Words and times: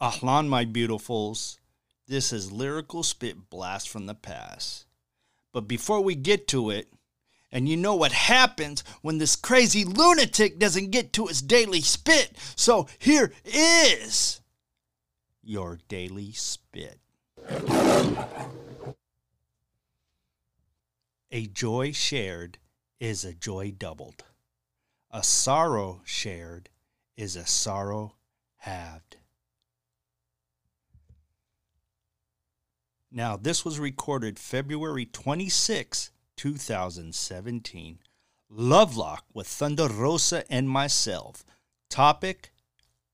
Ahlan, 0.00 0.46
my 0.46 0.64
beautifuls. 0.64 1.58
This 2.06 2.32
is 2.32 2.52
Lyrical 2.52 3.02
Spit 3.02 3.50
Blast 3.50 3.88
from 3.88 4.06
the 4.06 4.14
Past. 4.14 4.86
But 5.52 5.66
before 5.66 6.00
we 6.00 6.14
get 6.14 6.46
to 6.48 6.70
it, 6.70 6.92
and 7.50 7.68
you 7.68 7.76
know 7.76 7.96
what 7.96 8.12
happens 8.12 8.84
when 9.02 9.18
this 9.18 9.34
crazy 9.34 9.84
lunatic 9.84 10.60
doesn't 10.60 10.92
get 10.92 11.12
to 11.14 11.26
his 11.26 11.42
daily 11.42 11.80
spit, 11.80 12.36
so 12.54 12.86
here 13.00 13.32
is 13.44 14.40
your 15.42 15.80
daily 15.88 16.30
spit. 16.30 17.00
A 21.32 21.46
joy 21.46 21.90
shared 21.90 22.58
is 23.00 23.24
a 23.24 23.34
joy 23.34 23.72
doubled. 23.76 24.22
A 25.10 25.24
sorrow 25.24 26.02
shared 26.04 26.68
is 27.16 27.34
a 27.34 27.46
sorrow 27.46 28.14
halved. 28.58 29.16
Now, 33.10 33.36
this 33.36 33.64
was 33.64 33.78
recorded 33.78 34.38
February 34.38 35.06
26, 35.06 36.10
2017. 36.36 37.98
Lovelock 38.50 39.24
with 39.32 39.46
Thunder 39.46 39.88
Rosa 39.88 40.44
and 40.52 40.68
myself. 40.68 41.44
Topic 41.88 42.52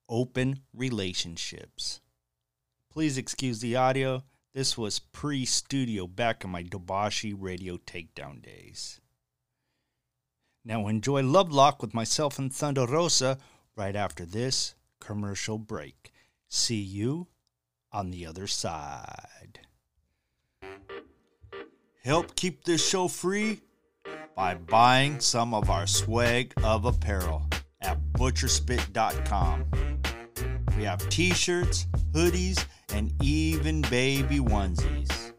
Open 0.09 0.61
Relationships. 0.73 2.01
Please 2.91 3.17
excuse 3.17 3.61
the 3.61 3.77
audio. 3.77 4.25
This 4.53 4.77
was 4.77 4.99
pre 4.99 5.45
studio 5.45 6.07
back 6.09 6.45
in 6.45 6.51
my 6.51 6.65
Dobashi 6.65 7.35
radio 7.37 7.77
takedown 7.77 8.43
days. 8.43 9.01
Now, 10.65 10.89
enjoy 10.89 11.23
Lovelock 11.23 11.83
with 11.83 11.95
myself 11.95 12.39
and 12.39 12.53
Thunder 12.53 12.87
Rosa 12.87 13.39
right 13.77 13.95
after 13.95 14.25
this 14.25 14.75
commercial 15.01 15.59
break. 15.59 16.13
See 16.49 16.81
you 16.81 17.29
on 17.93 18.11
the 18.11 18.27
other 18.27 18.47
side. 18.47 19.61
Help 22.05 22.37
keep 22.37 22.65
this 22.65 22.87
show 22.87 23.09
free 23.09 23.63
by 24.37 24.55
buying 24.55 25.19
some 25.21 25.55
of 25.55 25.71
our 25.71 25.87
swag 25.87 26.53
of 26.63 26.85
apparel 26.85 27.49
at 27.81 27.99
butcherspit.com. 28.13 29.65
We 30.77 30.85
have 30.85 31.09
t 31.09 31.33
shirts, 31.33 31.87
hoodies, 32.13 32.63
and 32.93 33.11
even 33.23 33.81
baby 33.83 34.39
onesies. 34.39 35.33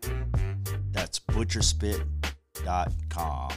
That's 0.91 1.19
butcherspit.com. 1.19 3.51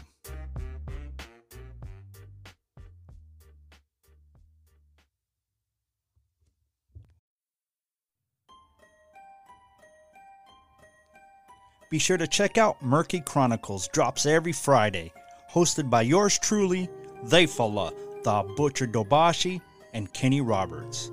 Be 11.90 11.98
sure 11.98 12.18
to 12.18 12.26
check 12.26 12.58
out 12.58 12.82
Murky 12.82 13.20
Chronicles, 13.20 13.88
drops 13.88 14.26
every 14.26 14.52
Friday, 14.52 15.10
hosted 15.50 15.88
by 15.88 16.02
yours 16.02 16.38
truly, 16.38 16.88
Theyfala, 17.24 17.94
the 18.24 18.54
Butcher 18.56 18.86
Dobashi, 18.86 19.62
and 19.94 20.12
Kenny 20.12 20.42
Roberts. 20.42 21.10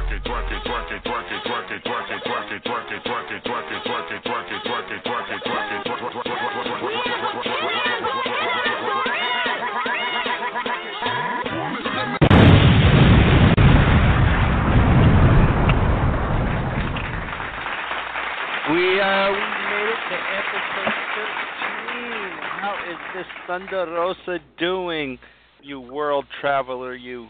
uh 19.00 19.30
we 19.30 19.38
it 19.86 20.02
to 20.02 20.18
episode 20.34 20.94
thirteen. 21.14 22.30
How 22.42 22.74
is 22.90 22.98
this 23.14 23.26
Thunder 23.46 23.86
Rosa 23.86 24.40
doing, 24.58 25.18
you 25.62 25.80
world 25.80 26.24
traveler? 26.40 26.94
You. 26.96 27.28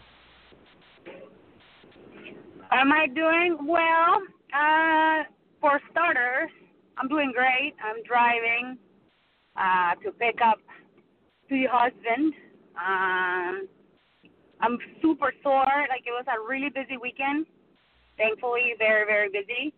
Am 2.71 2.91
I 2.91 3.07
doing 3.07 3.57
well? 3.65 4.21
Uh, 4.53 5.23
for 5.61 5.79
starters, 5.91 6.49
I'm 6.97 7.07
doing 7.07 7.31
great. 7.33 7.73
I'm 7.83 8.03
driving 8.03 8.77
uh, 9.55 9.95
to 10.03 10.11
pick 10.11 10.39
up 10.45 10.59
the 11.49 11.65
husband. 11.71 12.33
Um, 12.75 13.67
I'm 14.59 14.77
super 15.01 15.33
sore. 15.43 15.85
Like 15.89 16.03
it 16.05 16.11
was 16.11 16.25
a 16.27 16.45
really 16.47 16.69
busy 16.69 16.97
weekend. 17.01 17.45
Thankfully, 18.17 18.73
very 18.77 19.05
very 19.05 19.29
busy, 19.29 19.73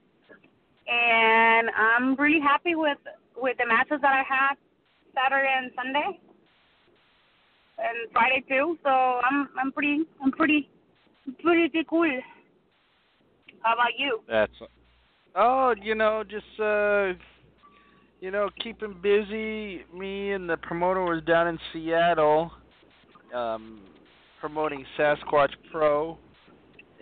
and 0.88 1.70
I'm 1.78 2.16
really 2.16 2.40
happy 2.40 2.76
with 2.76 2.98
with 3.38 3.58
the 3.58 3.68
matches 3.68 4.00
that 4.02 4.14
I 4.14 4.24
had 4.28 4.56
Saturday 5.14 5.54
and 5.62 5.72
Sunday, 5.76 6.20
and 7.78 8.12
Friday 8.14 8.44
too. 8.48 8.78
So 8.84 8.90
I'm 8.90 9.50
I'm 9.60 9.72
pretty 9.74 10.06
I'm 10.24 10.32
pretty 10.32 10.70
pretty 11.44 11.86
cool. 11.90 12.10
How 13.62 13.74
about 13.74 13.98
you? 13.98 14.22
That's. 14.28 14.52
Oh, 15.36 15.76
you 15.82 15.96
know, 15.96 16.24
just 16.24 16.60
uh, 16.60 17.14
you 18.20 18.32
know, 18.32 18.50
keeping 18.62 18.96
busy. 19.02 19.86
Me 19.94 20.32
and 20.32 20.50
the 20.50 20.58
promoter 20.58 21.04
was 21.04 21.24
down 21.24 21.48
in 21.48 21.60
Seattle, 21.72 22.52
um, 23.34 23.82
promoting 24.40 24.86
Sasquatch 24.98 25.54
Pro, 25.72 26.18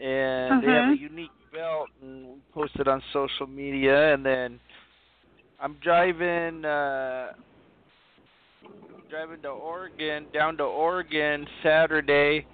and 0.01 0.61
they 0.61 0.71
have 0.71 0.85
a 0.85 0.89
Mhm. 0.89 0.99
unique 0.99 1.31
belt, 1.51 1.89
and 2.01 2.27
we 2.27 2.41
posted 2.53 2.87
on 2.87 3.01
social 3.13 3.47
media. 3.47 4.13
And 4.13 4.25
then 4.25 4.59
I'm 5.59 5.75
driving, 5.75 6.65
uh, 6.65 7.31
driving 9.09 9.41
to 9.43 9.49
Oregon, 9.49 10.27
down 10.33 10.57
to 10.57 10.63
Oregon 10.63 11.47
Saturday. 11.63 12.45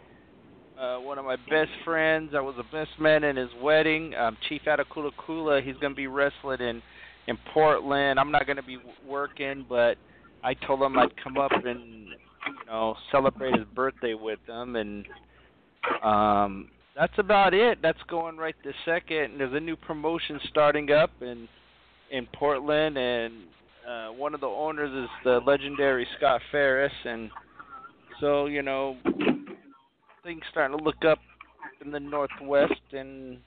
Uh, 0.79 0.97
one 0.97 1.19
of 1.19 1.25
my 1.25 1.35
best 1.49 1.69
friends, 1.85 2.31
I 2.35 2.41
was 2.41 2.55
a 2.57 2.75
best 2.75 2.99
man 2.99 3.23
in 3.23 3.35
his 3.35 3.49
wedding. 3.61 4.15
Um, 4.15 4.37
Chief 4.49 4.61
Atakula 4.65 5.11
Kula, 5.27 5.63
he's 5.63 5.75
going 5.77 5.93
to 5.93 5.97
be 5.97 6.07
wrestling 6.07 6.61
in 6.61 6.81
in 7.27 7.37
Portland. 7.53 8.19
I'm 8.19 8.31
not 8.31 8.45
going 8.45 8.57
to 8.57 8.63
be 8.63 8.77
working, 9.07 9.65
but 9.69 9.97
I 10.43 10.53
told 10.53 10.81
him 10.81 10.97
I'd 10.97 11.15
come 11.23 11.37
up 11.37 11.51
and 11.51 12.07
you 12.07 12.65
know 12.67 12.95
celebrate 13.11 13.55
his 13.55 13.65
birthday 13.75 14.13
with 14.13 14.39
him, 14.47 14.75
and 14.75 15.05
um, 16.03 16.69
that's 16.95 17.17
about 17.17 17.53
it. 17.53 17.79
That's 17.81 18.01
going 18.09 18.37
right 18.37 18.55
this 18.63 18.75
second. 18.83 19.17
And 19.17 19.39
there's 19.39 19.53
a 19.53 19.59
new 19.59 19.75
promotion 19.75 20.39
starting 20.49 20.91
up 20.91 21.11
in 21.21 21.47
in 22.11 22.27
Portland, 22.33 22.97
and 22.97 23.33
uh, 23.87 24.07
one 24.09 24.33
of 24.33 24.41
the 24.41 24.47
owners 24.47 24.91
is 24.91 25.09
the 25.23 25.39
legendary 25.45 26.07
Scott 26.17 26.41
Ferris, 26.51 26.93
and 27.05 27.29
so 28.19 28.47
you 28.47 28.63
know 28.63 28.97
things 30.23 30.41
starting 30.51 30.77
to 30.77 30.83
look 30.83 31.03
up 31.05 31.19
in 31.83 31.91
the 31.91 31.99
northwest, 31.99 32.81
and 32.93 33.39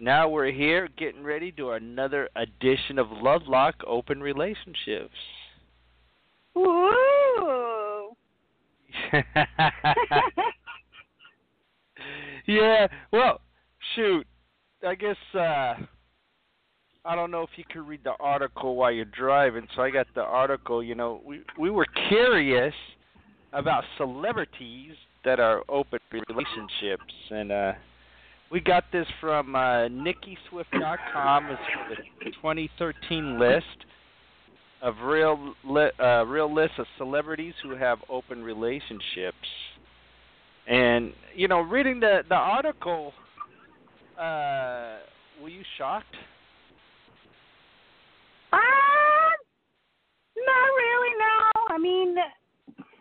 now 0.00 0.28
we're 0.28 0.52
here 0.52 0.88
getting 0.96 1.24
ready 1.24 1.50
to 1.52 1.72
another 1.72 2.28
edition 2.36 2.98
of 2.98 3.08
Lovelock 3.10 3.74
Open 3.86 4.20
Relationships. 4.20 5.14
Ooh. 6.56 8.10
yeah, 12.46 12.86
well, 13.12 13.40
shoot. 13.94 14.26
I 14.86 14.94
guess 14.94 15.16
uh 15.34 15.74
I 17.04 17.14
don't 17.14 17.30
know 17.30 17.42
if 17.42 17.50
you 17.56 17.64
could 17.70 17.86
read 17.86 18.04
the 18.04 18.14
article 18.20 18.76
while 18.76 18.92
you're 18.92 19.04
driving, 19.06 19.66
so 19.74 19.82
I 19.82 19.90
got 19.90 20.06
the 20.14 20.22
article, 20.22 20.82
you 20.82 20.94
know, 20.94 21.20
we 21.24 21.40
we 21.58 21.70
were 21.70 21.86
curious 22.08 22.74
about 23.52 23.82
celebrities 23.96 24.94
that 25.24 25.40
are 25.40 25.62
open 25.68 25.98
relationships 26.12 27.14
and 27.30 27.52
uh 27.52 27.72
we 28.50 28.60
got 28.60 28.84
this 28.92 29.06
from 29.20 29.54
uh, 29.54 29.88
NickiSwift.com. 29.88 31.50
It's 31.50 31.60
for 31.74 31.94
the 32.24 32.30
2013 32.30 33.38
list 33.38 33.64
of 34.80 34.94
real 35.02 35.54
li- 35.64 35.90
uh, 36.00 36.24
real 36.24 36.52
list 36.52 36.72
of 36.78 36.86
celebrities 36.96 37.54
who 37.62 37.76
have 37.76 37.98
open 38.08 38.42
relationships. 38.42 39.36
And 40.66 41.12
you 41.34 41.48
know, 41.48 41.60
reading 41.60 42.00
the 42.00 42.22
the 42.28 42.34
article, 42.34 43.12
uh, 44.18 44.98
were 45.42 45.48
you 45.48 45.62
shocked? 45.76 46.14
Um, 48.52 48.60
not 50.36 50.68
really. 50.78 51.14
No, 51.18 51.74
I 51.74 51.78
mean, 51.78 52.16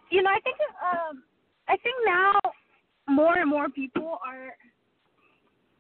you 0.09 0.23
know, 0.23 0.29
I 0.29 0.39
think 0.41 0.57
um, 0.83 1.23
I 1.67 1.77
think 1.77 1.95
now 2.05 2.39
more 3.07 3.37
and 3.37 3.49
more 3.49 3.69
people 3.69 4.19
are. 4.25 4.55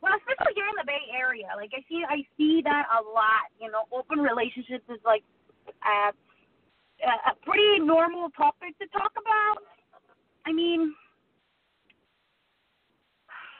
Well, 0.01 0.13
especially 0.13 0.53
here 0.53 0.65
in 0.69 0.77
the 0.77 0.85
Bay 0.85 1.09
Area, 1.11 1.47
like 1.55 1.71
I 1.73 1.81
see, 1.89 2.03
I 2.07 2.21
see 2.37 2.61
that 2.63 2.85
a 2.91 3.01
lot. 3.01 3.49
You 3.59 3.71
know, 3.71 3.89
open 3.91 4.19
relationships 4.19 4.85
is 4.89 5.01
like 5.03 5.23
a, 5.67 6.13
a 7.03 7.35
pretty 7.45 7.79
normal 7.79 8.29
topic 8.37 8.77
to 8.79 8.87
talk 8.87 9.11
about. 9.17 9.63
I 10.45 10.53
mean, 10.53 10.93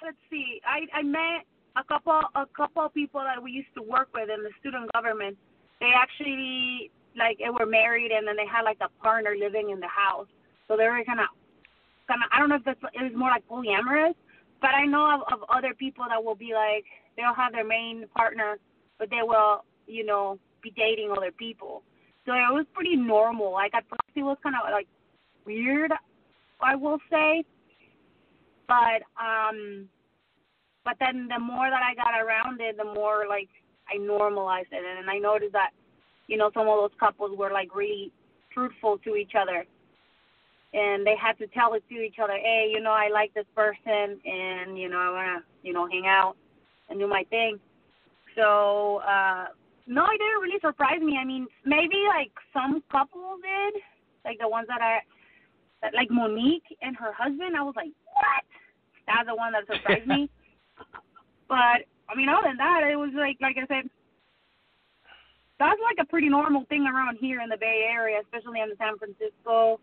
let's 0.04 0.18
see. 0.30 0.62
I 0.66 0.86
I 0.94 1.04
met 1.04 1.44
a 1.76 1.84
couple 1.84 2.22
a 2.36 2.46
couple 2.56 2.86
of 2.86 2.94
people 2.94 3.22
that 3.22 3.42
we 3.42 3.52
used 3.52 3.74
to 3.76 3.84
work 3.84 4.10
with 4.14 4.30
in 4.30 4.44
the 4.44 4.52
student 4.60 4.92
government. 4.94 5.38
They 5.80 5.92
actually 5.96 6.92
like 7.18 7.40
they 7.40 7.50
were 7.50 7.66
married 7.66 8.12
and 8.12 8.28
then 8.28 8.36
they 8.36 8.48
had 8.48 8.62
like 8.62 8.78
a 8.82 8.90
partner 9.02 9.36
living 9.38 9.72
in 9.72 9.80
the 9.80 9.88
house. 9.88 10.28
So 10.68 10.78
they 10.78 10.86
were 10.86 11.04
kind 11.06 11.20
of 11.20 11.28
of 12.10 12.30
I 12.32 12.40
don't 12.40 12.50
know 12.50 12.56
if 12.56 12.68
it 12.68 12.78
was 12.82 13.12
more 13.16 13.30
like 13.30 13.48
polyamorous, 13.48 14.16
but 14.62 14.72
I 14.72 14.86
know 14.86 15.22
of, 15.22 15.34
of 15.34 15.50
other 15.50 15.74
people 15.74 16.06
that 16.10 16.24
will 16.24 16.36
be 16.36 16.54
like 16.54 16.86
they'll 17.16 17.34
have 17.34 17.52
their 17.52 17.66
main 17.68 18.06
partner, 18.16 18.58
but 19.00 19.10
they 19.10 19.22
will 19.22 19.64
you 19.88 20.06
know 20.06 20.40
be 20.62 20.72
dating 20.72 21.12
other 21.16 21.32
people. 21.32 21.84
So 22.26 22.34
it 22.34 22.54
was 22.54 22.66
pretty 22.74 22.96
normal. 22.96 23.52
Like 23.52 23.74
at 23.74 23.84
first 23.90 24.16
it 24.16 24.24
was 24.24 24.38
kind 24.44 24.56
of 24.56 24.70
like 24.72 24.88
weird, 25.46 25.92
I 26.62 26.76
will 26.76 27.00
say. 27.10 27.44
But 28.68 29.04
um 29.22 29.88
but 30.84 30.96
then 31.00 31.28
the 31.28 31.40
more 31.40 31.70
that 31.70 31.84
I 31.84 31.96
got 31.96 32.20
around 32.20 32.62
it, 32.62 32.78
the 32.78 32.86
more 32.86 33.26
like 33.28 33.50
I 33.94 33.98
normalized 33.98 34.70
it, 34.72 34.84
and 34.84 35.10
I 35.10 35.18
noticed 35.18 35.54
that 35.54 35.72
you 36.28 36.38
know 36.38 36.52
some 36.54 36.68
of 36.68 36.78
those 36.78 36.98
couples 37.00 37.38
were 37.38 37.52
like 37.52 37.76
really 37.76 38.12
truthful 38.54 38.98
to 39.00 39.16
each 39.16 39.34
other, 39.40 39.66
and 40.78 41.06
they 41.06 41.16
had 41.20 41.38
to 41.40 41.48
tell 41.48 41.74
it 41.74 41.84
to 41.90 41.96
each 41.96 42.18
other, 42.22 42.38
hey, 42.38 42.70
you 42.72 42.80
know, 42.80 42.92
I 42.92 43.10
like 43.12 43.34
this 43.34 43.50
person, 43.56 44.20
and 44.24 44.78
you 44.78 44.90
know, 44.90 45.00
I 45.00 45.10
wanna 45.10 45.44
you 45.64 45.74
know 45.74 45.88
hang 45.90 46.06
out 46.06 46.36
and 46.90 47.00
do 47.00 47.08
my 47.08 47.24
thing. 47.30 47.60
So 48.36 48.98
uh 48.98 49.46
no, 49.88 50.04
it 50.06 50.20
didn't 50.20 50.42
really 50.42 50.60
surprise 50.62 51.02
me. 51.02 51.18
I 51.20 51.26
mean, 51.26 51.48
maybe 51.66 52.04
like 52.08 52.32
some 52.54 52.84
couples 52.92 53.40
did, 53.42 53.82
like 54.26 54.38
the 54.40 54.50
ones 54.50 54.68
that 54.68 54.82
are 54.82 55.02
that 55.82 55.94
like 55.96 56.12
Monique 56.12 56.68
and 56.82 56.96
her 56.98 57.14
husband. 57.14 57.56
I 57.58 57.64
was 57.64 57.74
like, 57.76 57.92
what? 58.14 58.44
That's 59.08 59.28
the 59.28 59.36
one 59.36 59.54
that 59.54 59.66
surprised 59.66 60.08
me. 60.08 60.30
But 61.50 61.88
I 62.12 62.14
mean, 62.14 62.28
other 62.28 62.50
than 62.52 62.58
that, 62.58 62.84
it 62.84 62.98
was 62.98 63.12
like 63.16 63.38
like 63.40 63.56
I 63.56 63.66
said, 63.68 63.90
that's 65.60 65.80
like 65.80 65.96
a 66.04 66.06
pretty 66.06 66.28
normal 66.28 66.66
thing 66.68 66.86
around 66.86 67.18
here 67.22 67.40
in 67.40 67.48
the 67.48 67.56
Bay 67.56 67.88
Area, 67.90 68.20
especially 68.20 68.60
in 68.60 68.68
the 68.68 68.76
San 68.76 68.98
Francisco, 68.98 69.80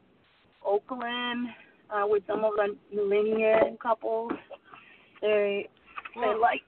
Oakland, 0.65 1.49
uh, 1.91 2.07
with 2.07 2.23
some 2.27 2.45
of 2.45 2.53
the 2.57 2.77
millennial 2.95 3.77
couples. 3.83 4.33
They 5.21 5.69
they 6.15 6.35
like 6.41 6.63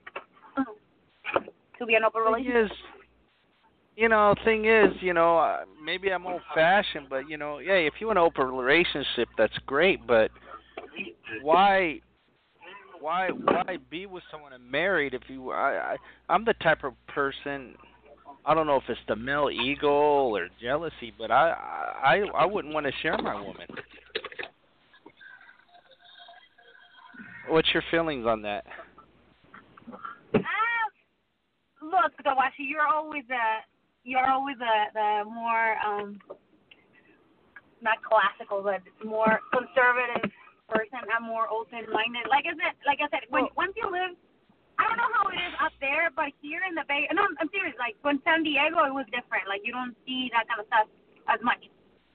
to 1.79 1.87
be 1.87 1.95
an 1.95 2.05
open 2.05 2.23
relationship. 2.23 2.67
is, 2.67 2.71
you 3.97 4.09
know, 4.09 4.35
thing 4.45 4.65
is, 4.65 4.91
you 5.01 5.13
know, 5.13 5.39
uh, 5.39 5.65
maybe 5.83 6.11
I'm 6.11 6.27
old-fashioned, 6.27 7.07
but 7.09 7.29
you 7.29 7.37
know, 7.37 7.59
yeah, 7.59 7.75
if 7.75 7.95
you 8.01 8.07
want 8.07 8.19
an 8.19 8.25
open 8.25 8.47
relationship, 8.49 9.29
that's 9.37 9.57
great, 9.67 10.07
but 10.07 10.31
why 11.43 12.01
why 13.01 13.29
why 13.29 13.79
be 13.91 14.07
with 14.07 14.23
someone 14.31 14.53
and 14.53 14.71
married 14.71 15.15
if 15.15 15.23
you 15.29 15.51
I, 15.51 15.93
I 15.93 15.97
I'm 16.29 16.45
the 16.45 16.55
type 16.55 16.83
of 16.85 16.95
person 17.09 17.75
I 18.47 18.55
don't 18.55 18.69
know 18.69 18.77
if 18.77 18.85
it's 18.89 19.01
the 19.09 19.17
male 19.17 19.51
ego 19.51 19.89
or 19.89 20.49
jealousy, 20.63 21.13
but 21.19 21.33
I 21.33 21.51
I 22.03 22.21
I 22.39 22.47
wouldn't 22.47 22.73
want 22.73 22.87
to 22.87 22.93
share 23.03 23.19
my 23.19 23.35
woman. 23.35 23.67
What's 27.49 27.69
your 27.75 27.83
feelings 27.91 28.25
on 28.25 28.43
that? 28.43 28.65
Ah, 30.35 30.87
look, 31.83 32.13
Gawashi, 32.25 32.69
you're 32.69 32.87
always 32.87 33.25
a 33.31 33.65
you're 34.05 34.31
always 34.31 34.57
a 34.61 34.93
the 34.95 35.29
more 35.29 35.77
um 35.85 36.21
not 37.83 37.99
classical, 38.03 38.63
but 38.63 38.81
more 39.05 39.41
conservative 39.53 40.31
person. 40.69 41.01
I'm 41.15 41.27
more 41.27 41.49
open 41.51 41.83
minded. 41.93 42.31
Like 42.31 42.45
I 42.47 42.55
said, 42.55 42.79
like 42.87 42.99
I 43.03 43.09
said, 43.11 43.27
when 43.29 43.49
once 43.57 43.73
you 43.77 43.91
live, 43.91 44.17
I 44.79 44.85
don't 44.89 45.01
know 45.01 45.13
how 45.17 45.27
it 45.33 45.39
is 45.41 45.55
up 45.61 45.73
there, 45.81 46.13
but 46.13 46.33
here 46.45 46.61
in 46.69 46.77
the 46.77 46.85
Bay, 46.85 47.09
no, 47.13 47.25
I'm 47.41 47.49
serious. 47.49 47.77
Like 47.81 47.97
when 48.05 48.21
San 48.29 48.45
Diego, 48.45 48.85
it 48.85 48.93
was 48.93 49.09
different. 49.09 49.49
Like 49.49 49.65
you 49.65 49.73
don't 49.73 49.97
see 50.05 50.29
that 50.37 50.45
kind 50.49 50.61
of 50.61 50.69
stuff 50.69 50.89
as 51.33 51.41
much. 51.41 51.65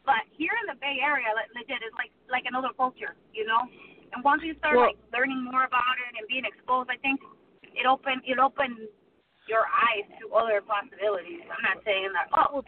But 0.05 0.25
here 0.33 0.53
in 0.61 0.65
the 0.69 0.77
Bay 0.81 0.97
Area, 1.01 1.29
like, 1.37 1.49
legit, 1.53 1.81
it's 1.81 1.93
like 1.97 2.13
like 2.29 2.45
another 2.45 2.73
culture, 2.77 3.17
you 3.33 3.45
know. 3.45 3.61
And 4.13 4.21
once 4.25 4.41
you 4.45 4.53
start 4.61 4.77
Well- 4.77 4.93
like 4.93 4.99
learning 5.13 5.41
more 5.45 5.65
about 5.65 5.95
it 6.01 6.13
and 6.17 6.25
being 6.29 6.45
exposed, 6.45 6.89
I 6.89 6.97
think 7.01 7.21
it 7.63 7.85
open 7.89 8.21
it 8.25 8.37
opened 8.37 8.77
your 9.49 9.65
eyes 9.65 10.05
to 10.21 10.29
other 10.37 10.61
possibilities. 10.61 11.41
I'm 11.49 11.63
not 11.65 11.81
saying 11.83 12.13
that. 12.13 12.29
Oh, 12.33 12.61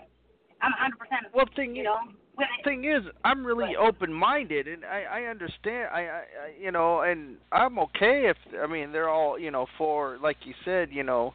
I'm 0.62 0.74
100. 0.74 0.98
percent 0.98 1.24
Well, 1.34 1.46
thing 1.56 1.76
You 1.76 1.84
know. 1.84 2.02
I- 2.40 2.64
thing 2.64 2.86
is, 2.86 3.04
I'm 3.24 3.46
really 3.46 3.76
open-minded, 3.76 4.68
and 4.68 4.84
I 4.86 5.04
I 5.04 5.22
understand. 5.24 5.90
I, 5.94 6.00
I 6.00 6.06
I 6.06 6.24
you 6.60 6.72
know, 6.72 7.02
and 7.02 7.38
I'm 7.52 7.78
okay 7.80 8.30
if 8.30 8.38
I 8.62 8.68
mean 8.68 8.92
they're 8.92 9.10
all 9.10 9.38
you 9.38 9.52
know 9.52 9.68
for 9.78 10.18
like 10.22 10.38
you 10.44 10.54
said, 10.66 10.90
you 10.92 11.04
know, 11.04 11.34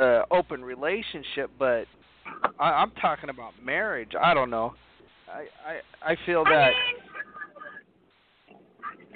uh 0.00 0.22
open 0.30 0.64
relationship, 0.64 1.50
but 1.58 1.84
I, 2.58 2.70
I'm 2.70 2.90
talking 3.00 3.30
about 3.30 3.52
marriage. 3.64 4.12
I 4.20 4.34
don't 4.34 4.50
know. 4.50 4.74
I 5.28 5.46
I 5.66 5.80
I 6.12 6.16
feel 6.26 6.44
that. 6.44 6.70
I 6.70 6.72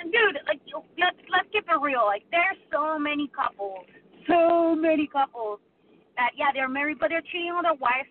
mean, 0.04 0.12
dude, 0.12 0.38
like 0.46 0.60
let's 0.98 1.16
let's 1.30 1.48
keep 1.52 1.64
it 1.68 1.80
real. 1.80 2.04
Like 2.04 2.24
there's 2.30 2.56
so 2.72 2.98
many 2.98 3.28
couples, 3.28 3.86
so 4.26 4.74
many 4.74 5.06
couples 5.06 5.60
that 6.16 6.30
yeah 6.36 6.50
they're 6.52 6.68
married 6.68 6.98
but 6.98 7.08
they're 7.08 7.22
cheating 7.22 7.52
on 7.52 7.62
their 7.62 7.74
wife 7.74 8.06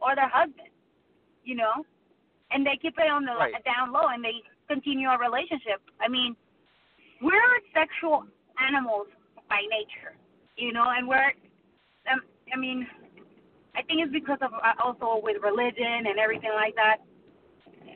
or 0.00 0.14
their 0.14 0.28
husband, 0.28 0.68
you 1.44 1.54
know, 1.54 1.84
and 2.52 2.64
they 2.66 2.76
keep 2.80 2.94
it 2.98 3.10
on 3.10 3.24
the 3.24 3.32
Right. 3.32 3.52
down 3.64 3.92
low 3.92 4.08
and 4.12 4.22
they 4.24 4.42
continue 4.68 5.08
a 5.08 5.18
relationship. 5.18 5.80
I 6.00 6.08
mean, 6.08 6.36
we're 7.20 7.60
sexual 7.74 8.24
animals 8.60 9.06
by 9.48 9.60
nature, 9.70 10.14
you 10.56 10.72
know, 10.72 10.84
and 10.96 11.08
we're 11.08 11.32
um, 12.10 12.20
I 12.52 12.56
mean, 12.56 12.86
I 13.74 13.82
think 13.82 14.00
it's 14.02 14.12
because 14.12 14.38
of 14.42 14.52
uh, 14.52 14.74
also 14.82 15.20
with 15.22 15.40
religion 15.42 16.06
and 16.06 16.18
everything 16.18 16.50
like 16.54 16.74
that. 16.76 16.98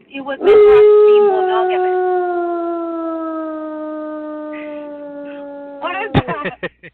It 0.08 0.20
was 0.20 0.38
meant 0.40 0.54
for 0.54 0.76
us 0.76 0.86
to 0.86 1.06
be 1.06 1.18
monogamous. 1.26 2.16
What 5.82 5.94
is 6.02 6.10
that? 6.26 6.92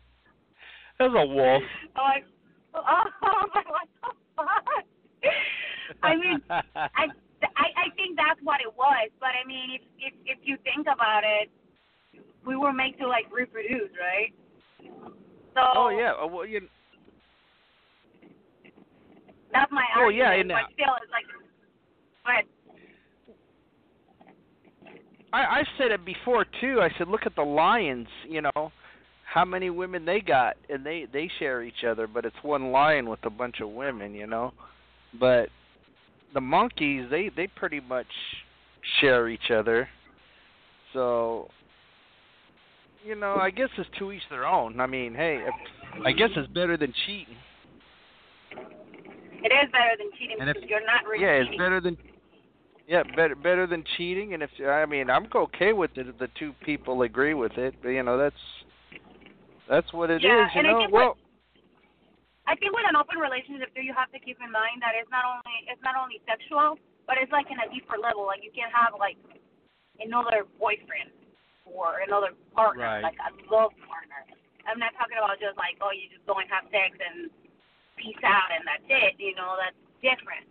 There's 0.98 1.14
a 1.14 1.26
wolf. 1.26 1.62
Like, 1.96 2.24
oh, 2.74 2.80
what 3.68 3.88
the 4.02 4.10
fuck? 4.36 4.84
I 6.02 6.16
mean, 6.16 6.40
I, 6.50 7.06
I 7.56 7.88
I 7.88 7.90
think 7.96 8.16
that's 8.16 8.40
what 8.42 8.60
it 8.60 8.72
was. 8.76 9.10
But 9.20 9.30
I 9.34 9.46
mean, 9.46 9.74
if 9.74 9.82
if 9.98 10.14
if 10.26 10.38
you 10.42 10.56
think 10.64 10.86
about 10.92 11.22
it, 11.24 11.50
we 12.46 12.56
were 12.56 12.72
made 12.72 12.98
to 12.98 13.06
like 13.08 13.26
reproduce, 13.32 13.90
right? 13.98 14.32
So 15.54 15.60
oh 15.76 15.88
yeah. 15.90 16.12
uh, 16.12 16.26
Well, 16.26 16.46
you. 16.46 16.60
that's 19.52 19.70
my 19.70 19.84
Oh, 19.96 20.08
yeah, 20.08 20.32
and, 20.32 20.50
uh, 20.50 20.56
but 20.56 20.72
still, 20.72 20.94
it's 21.02 21.12
like, 21.12 21.26
but 22.24 22.44
I 25.32 25.60
I've 25.60 25.66
said 25.78 25.90
it 25.90 26.04
before 26.04 26.46
too. 26.60 26.80
I 26.80 26.88
said, 26.98 27.08
look 27.08 27.26
at 27.26 27.36
the 27.36 27.42
lions. 27.42 28.08
You 28.28 28.42
know, 28.42 28.72
how 29.24 29.44
many 29.44 29.70
women 29.70 30.04
they 30.04 30.20
got, 30.20 30.56
and 30.68 30.84
they 30.84 31.06
they 31.12 31.30
share 31.38 31.62
each 31.62 31.84
other, 31.86 32.06
but 32.06 32.24
it's 32.24 32.36
one 32.42 32.72
lion 32.72 33.08
with 33.08 33.20
a 33.24 33.30
bunch 33.30 33.60
of 33.60 33.70
women. 33.70 34.14
You 34.14 34.26
know, 34.26 34.52
but 35.18 35.48
the 36.34 36.40
monkeys 36.40 37.06
they 37.10 37.30
they 37.34 37.46
pretty 37.46 37.80
much 37.80 38.06
share 39.00 39.28
each 39.28 39.50
other. 39.50 39.88
So, 40.92 41.48
you 43.04 43.14
know, 43.14 43.36
I 43.36 43.50
guess 43.50 43.68
it's 43.78 43.88
to 43.98 44.12
each 44.12 44.22
their 44.30 44.46
own. 44.46 44.80
I 44.80 44.86
mean, 44.86 45.14
hey, 45.14 45.40
I 46.04 46.12
guess 46.12 46.30
it's 46.36 46.52
better 46.52 46.76
than 46.76 46.92
cheating. 47.06 47.36
it 49.44 49.52
is 49.52 49.72
better 49.72 49.96
than 49.98 50.10
cheating 50.18 50.36
And 50.40 50.50
if- 50.50 50.56
you're 50.68 50.84
not 50.84 51.04
really 51.04 51.24
Yeah, 51.24 51.42
it's 51.42 51.56
better 51.56 51.80
than 51.80 51.96
yeah, 52.86 53.02
better 53.16 53.34
better 53.36 53.66
than 53.66 53.84
cheating. 53.96 54.34
And 54.34 54.42
if 54.42 54.50
I 54.60 54.86
mean, 54.86 55.08
I'm 55.08 55.28
okay 55.34 55.72
with 55.72 55.96
it 55.96 56.08
if 56.08 56.18
the 56.18 56.28
two 56.38 56.52
people 56.64 57.02
agree 57.02 57.34
with 57.34 57.56
it. 57.56 57.74
But 57.82 57.90
you 57.90 58.02
know, 58.02 58.18
that's 58.18 58.36
That's 59.68 59.92
what 59.92 60.10
it 60.10 60.16
is. 60.16 60.22
Yeah, 60.24 60.48
You 60.54 60.60
and 60.60 60.66
I 60.68 60.72
know. 60.72 60.88
Well, 60.90 61.16
I 62.46 62.58
think 62.58 62.74
with 62.74 62.86
an 62.90 62.98
open 62.98 63.22
relationship, 63.22 63.70
too, 63.74 63.86
you 63.86 63.94
have 63.94 64.10
to 64.10 64.18
keep 64.18 64.38
in 64.42 64.50
mind 64.50 64.82
that 64.82 64.98
it's 64.98 65.10
not 65.14 65.22
only 65.22 65.56
it's 65.70 65.82
not 65.86 65.94
only 65.94 66.18
sexual, 66.26 66.74
but 67.06 67.14
it's 67.18 67.30
like 67.30 67.46
in 67.50 67.58
a 67.62 67.68
deeper 67.70 67.94
level. 67.98 68.26
Like 68.26 68.42
you 68.42 68.50
can't 68.50 68.72
have 68.74 68.98
like 68.98 69.16
another 70.02 70.44
boyfriend 70.58 71.14
or 71.66 72.02
another 72.02 72.34
partner, 72.54 72.98
Right. 72.98 73.06
like 73.06 73.18
a 73.22 73.30
love 73.46 73.70
partner. 73.86 74.26
I'm 74.66 74.78
not 74.78 74.94
talking 74.98 75.18
about 75.18 75.38
just 75.38 75.54
like 75.58 75.78
oh 75.82 75.94
you 75.94 76.10
just 76.10 76.26
go 76.26 76.38
and 76.42 76.50
have 76.50 76.66
sex 76.74 76.94
and 76.98 77.30
peace 77.94 78.18
out 78.26 78.50
and 78.50 78.66
that's 78.66 78.86
it. 78.90 79.14
You 79.22 79.34
know 79.38 79.54
that's 79.58 79.78
different. 80.02 80.46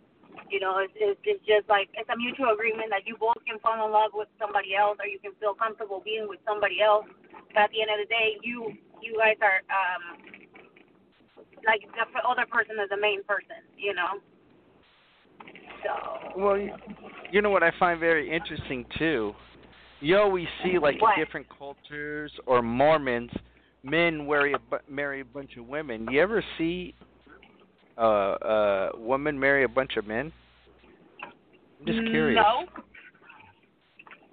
You 0.48 0.60
know 0.64 0.80
it's 0.80 0.96
it's, 0.96 1.20
it's 1.28 1.44
just 1.44 1.68
like 1.68 1.92
it's 1.92 2.08
a 2.08 2.16
mutual 2.16 2.56
agreement 2.56 2.88
that 2.88 3.04
you 3.04 3.20
both 3.20 3.36
can 3.44 3.60
fall 3.60 3.76
in 3.84 3.92
love 3.92 4.16
with 4.16 4.32
somebody 4.40 4.72
else 4.72 4.96
or 4.96 5.04
you 5.08 5.20
can 5.20 5.36
feel 5.36 5.52
comfortable 5.52 6.00
being 6.00 6.24
with 6.24 6.40
somebody 6.48 6.80
else. 6.80 7.04
But 7.52 7.68
at 7.68 7.70
the 7.76 7.84
end 7.84 7.92
of 7.92 8.00
the 8.00 8.08
day, 8.08 8.40
you 8.40 8.72
you 9.04 9.20
guys 9.20 9.36
are 9.44 9.60
um 9.68 10.31
like 11.66 11.82
the 11.92 12.28
other 12.28 12.46
person 12.50 12.76
is 12.82 12.88
the 12.90 12.96
main 13.00 13.22
person, 13.24 13.62
you 13.76 13.94
know. 13.94 14.20
So 15.82 16.40
well, 16.40 16.58
you- 16.58 17.42
know 17.42 17.50
what 17.50 17.62
I 17.62 17.72
find 17.78 17.98
very 17.98 18.30
interesting 18.30 18.84
too. 18.98 19.34
You 20.00 20.18
always 20.18 20.46
see 20.62 20.78
like 20.78 21.00
What? 21.00 21.18
in 21.18 21.24
different 21.24 21.46
cultures 21.56 22.32
or 22.46 22.62
Mormons, 22.62 23.30
men 23.82 24.26
marry 24.26 24.52
a 24.52 24.58
marry 24.88 25.20
a 25.20 25.24
bunch 25.24 25.56
of 25.56 25.66
women. 25.66 26.08
You 26.10 26.20
ever 26.20 26.44
see 26.58 26.94
uh, 27.98 28.02
a 28.02 28.90
woman 28.96 29.38
marry 29.38 29.64
a 29.64 29.68
bunch 29.68 29.96
of 29.96 30.06
men? 30.06 30.32
I'm 31.80 31.86
just 31.86 32.06
curious. 32.10 32.40
No, 32.42 32.66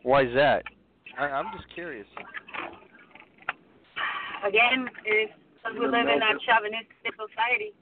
Why 0.04 0.24
is 0.24 0.34
that? 0.36 0.64
I, 1.18 1.26
I'm 1.26 1.46
just 1.58 1.72
curious. 1.74 2.08
again, 4.48 4.90
it's 5.06 5.34
because 5.60 5.76
we 5.76 5.86
live 5.86 6.08
in 6.08 6.20
that 6.24 6.40
chauvinistic 6.48 7.14
society, 7.20 7.76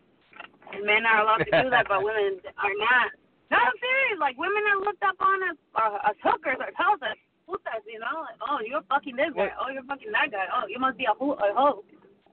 and 0.74 0.82
men 0.86 1.06
are 1.06 1.22
allowed 1.22 1.46
to 1.46 1.52
do 1.54 1.70
that, 1.70 1.86
but 1.88 2.02
women 2.08 2.42
are 2.58 2.78
not. 2.82 3.14
No, 3.50 3.58
I'm 3.58 3.78
serious. 3.80 4.20
Like 4.20 4.36
women 4.38 4.64
are 4.68 4.82
looked 4.82 5.04
up 5.04 5.16
on 5.22 5.40
as 5.46 5.58
uh, 5.78 6.10
as 6.10 6.18
hookers 6.20 6.58
or 6.60 6.74
hoes, 6.76 7.00
as 7.06 7.16
putas, 7.48 7.86
you 7.88 8.00
know. 8.00 8.26
Like, 8.26 8.40
oh, 8.44 8.60
you're 8.66 8.84
fucking 8.90 9.16
this 9.16 9.32
guy. 9.36 9.54
Oh, 9.56 9.70
you're 9.72 9.86
fucking 9.88 10.12
that 10.12 10.32
guy. 10.32 10.46
Oh, 10.52 10.68
you 10.68 10.80
must 10.80 10.98
be 10.98 11.06
a 11.06 11.16
hoe. 11.16 11.40
A 11.40 11.54
hoe. 11.56 11.84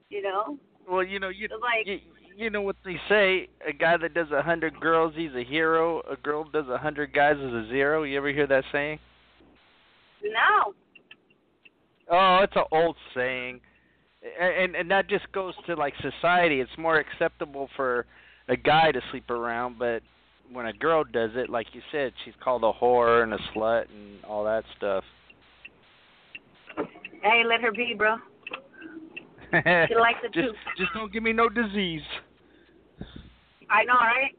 You 0.09 0.21
know. 0.21 0.57
Well, 0.89 1.03
you 1.03 1.19
know, 1.19 1.29
you 1.29 1.47
like 1.61 1.87
you, 1.87 1.99
you 2.35 2.49
know 2.49 2.61
what 2.61 2.75
they 2.83 2.99
say: 3.07 3.47
a 3.67 3.73
guy 3.73 3.97
that 3.97 4.13
does 4.13 4.27
a 4.31 4.41
hundred 4.41 4.79
girls, 4.79 5.13
he's 5.15 5.33
a 5.35 5.43
hero. 5.43 6.01
A 6.11 6.15
girl 6.17 6.43
does 6.43 6.67
a 6.67 6.77
hundred 6.77 7.13
guys 7.13 7.37
is 7.37 7.53
a 7.53 7.67
zero. 7.69 8.03
You 8.03 8.17
ever 8.17 8.29
hear 8.29 8.47
that 8.47 8.63
saying? 8.71 8.99
no. 10.23 10.73
Oh, 12.09 12.39
it's 12.43 12.55
an 12.55 12.65
old 12.71 12.95
saying, 13.15 13.55
A- 13.55 13.74
and 14.39 14.75
and 14.75 14.89
that 14.91 15.07
just 15.07 15.31
goes 15.31 15.53
to 15.67 15.75
like 15.75 15.93
society. 16.01 16.59
It's 16.61 16.77
more 16.77 16.97
acceptable 16.99 17.69
for 17.75 18.05
a 18.47 18.55
guy 18.55 18.91
to 18.91 19.01
sleep 19.11 19.29
around, 19.29 19.77
but 19.79 20.01
when 20.51 20.67
a 20.67 20.73
girl 20.73 21.03
does 21.03 21.31
it, 21.35 21.49
like 21.49 21.67
you 21.73 21.81
said, 21.91 22.13
she's 22.23 22.33
called 22.43 22.63
a 22.63 22.71
whore 22.71 23.23
and 23.23 23.33
a 23.33 23.39
slut 23.53 23.85
and 23.89 24.23
all 24.25 24.43
that 24.43 24.63
stuff. 24.77 25.03
Hey, 27.23 27.43
let 27.47 27.61
her 27.61 27.71
be, 27.71 27.93
bro. 27.97 28.17
She 29.51 29.95
likes 29.95 30.19
it 30.23 30.33
just 30.33 30.47
too. 30.47 30.53
just 30.77 30.93
don't 30.93 31.13
give 31.13 31.23
me 31.23 31.31
no 31.31 31.47
disease. 31.47 32.01
I 33.69 33.83
know, 33.85 33.93
right? 33.93 34.35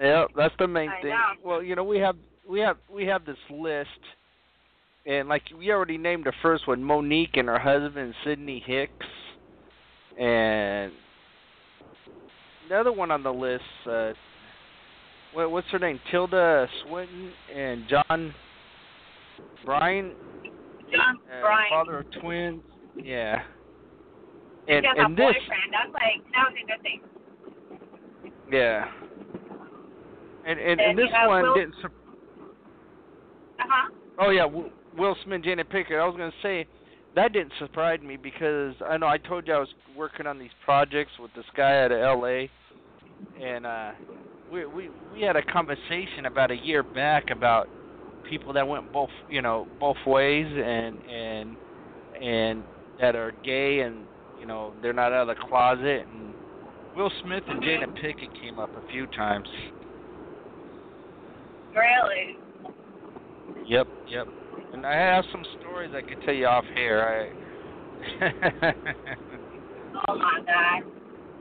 Yeah, 0.00 0.24
that's 0.34 0.54
the 0.58 0.66
main 0.66 0.88
I 0.88 1.00
thing. 1.00 1.10
know. 1.10 1.32
Well, 1.44 1.62
you 1.62 1.76
know, 1.76 1.84
we 1.84 1.98
have 1.98 2.16
we 2.48 2.58
have 2.60 2.78
we 2.92 3.04
have 3.06 3.24
this 3.24 3.36
list, 3.50 3.88
and 5.10 5.28
like 5.28 5.42
we 5.58 5.70
already 5.72 5.98
named 5.98 6.24
the 6.24 6.32
first 6.42 6.68
one, 6.68 6.82
Monique 6.82 7.36
and 7.36 7.48
her 7.48 7.58
husband 7.58 8.14
Sidney 8.24 8.62
Hicks, 8.64 9.06
and 10.18 10.92
the 12.68 12.76
other 12.76 12.92
one 12.92 13.10
on 13.10 13.22
the 13.22 13.32
list, 13.32 13.64
uh, 13.90 14.12
what 15.32 15.50
what's 15.50 15.66
her 15.68 15.78
name, 15.78 15.98
Tilda 16.10 16.68
Swinton 16.86 17.32
and 17.54 17.84
John 17.88 18.34
Bryan, 19.64 20.12
John 20.92 21.16
uh, 21.36 21.40
Bryan. 21.40 21.66
father 21.70 21.98
of 21.98 22.06
twins. 22.20 22.62
Yeah. 22.96 23.42
And 24.68 24.84
has 24.84 24.94
and 24.98 25.16
this, 25.16 25.24
boyfriend. 25.24 25.72
That's 25.72 25.92
like 25.92 26.22
that 26.32 26.44
was 26.46 26.54
a 26.62 26.66
good 26.66 26.82
thing. 26.82 27.00
yeah. 28.52 28.84
And 30.46 30.58
and, 30.60 30.80
And 30.80 30.80
and 30.80 30.98
this 30.98 31.06
have 31.12 31.28
one 31.28 31.42
Will- 31.42 31.54
didn't. 31.54 31.74
Sur- 31.82 31.90
Uh 33.58 33.64
huh. 33.68 33.90
Oh 34.18 34.30
yeah, 34.30 34.44
Will, 34.44 34.70
Will 34.96 35.16
Smith, 35.24 35.42
Jada 35.42 35.64
Pinkett. 35.64 36.00
I 36.00 36.06
was 36.06 36.16
gonna 36.16 36.32
say 36.42 36.66
that 37.14 37.32
didn't 37.32 37.52
surprise 37.58 38.00
me 38.00 38.16
because 38.16 38.74
I 38.88 38.96
know 38.96 39.06
I 39.06 39.18
told 39.18 39.46
you 39.46 39.54
I 39.54 39.58
was 39.58 39.68
working 39.96 40.26
on 40.26 40.38
these 40.38 40.50
projects 40.64 41.12
with 41.18 41.32
this 41.34 41.44
guy 41.56 41.84
out 41.84 41.92
of 41.92 42.00
L.A. 42.00 42.50
and 43.40 43.66
uh, 43.66 43.92
we 44.52 44.66
we 44.66 44.90
we 45.12 45.22
had 45.22 45.36
a 45.36 45.42
conversation 45.42 46.26
about 46.26 46.50
a 46.50 46.56
year 46.56 46.82
back 46.82 47.30
about 47.30 47.68
people 48.28 48.52
that 48.52 48.66
went 48.66 48.92
both 48.92 49.10
you 49.28 49.42
know 49.42 49.66
both 49.78 49.96
ways 50.06 50.46
and 50.46 50.98
and 51.08 51.56
and 52.20 52.62
that 53.00 53.16
are 53.16 53.32
gay 53.44 53.80
and 53.80 54.04
you 54.38 54.46
know 54.46 54.72
they're 54.82 54.92
not 54.92 55.12
out 55.12 55.28
of 55.28 55.36
the 55.36 55.46
closet 55.48 56.06
and 56.12 56.34
Will 56.96 57.10
Smith 57.22 57.44
and 57.48 57.62
Jada 57.62 57.86
Pinkett 58.02 58.40
came 58.40 58.58
up 58.58 58.70
a 58.76 58.90
few 58.90 59.06
times. 59.06 59.48
Really? 61.74 62.36
Yep, 63.64 63.86
yep. 64.08 64.26
And 64.72 64.86
I 64.86 64.94
have 64.94 65.24
some 65.32 65.44
stories 65.60 65.90
I 65.94 66.02
could 66.02 66.22
tell 66.24 66.34
you 66.34 66.46
off 66.46 66.64
here. 66.74 67.02
I 67.02 67.30
Oh 70.08 70.16
my 70.16 70.40
God. 70.46 70.80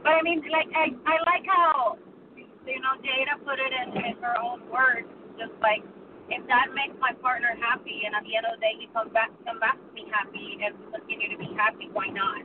But 0.03 0.11
I 0.19 0.21
mean, 0.23 0.43
like 0.51 0.67
I 0.75 0.91
I 1.07 1.15
like 1.27 1.45
how 1.47 1.97
you 2.35 2.79
know 2.81 2.95
Jada 2.99 3.39
put 3.45 3.59
it 3.59 3.71
in, 3.71 3.95
in 3.95 4.15
her 4.21 4.35
own 4.41 4.67
words, 4.71 5.07
just 5.37 5.53
like 5.61 5.83
if 6.29 6.45
that 6.47 6.73
makes 6.75 6.93
my 6.99 7.13
partner 7.21 7.55
happy, 7.59 8.03
and 8.05 8.15
at 8.15 8.23
the 8.23 8.35
end 8.35 8.45
of 8.45 8.57
the 8.57 8.61
day 8.61 8.75
he 8.79 8.87
comes 8.91 9.11
back 9.13 9.31
come 9.45 9.59
back 9.59 9.77
to 9.77 9.89
me 9.93 10.05
happy 10.11 10.59
and 10.61 10.75
continue 10.91 11.29
to 11.31 11.37
be 11.37 11.49
happy, 11.55 11.89
why 11.93 12.07
not? 12.11 12.43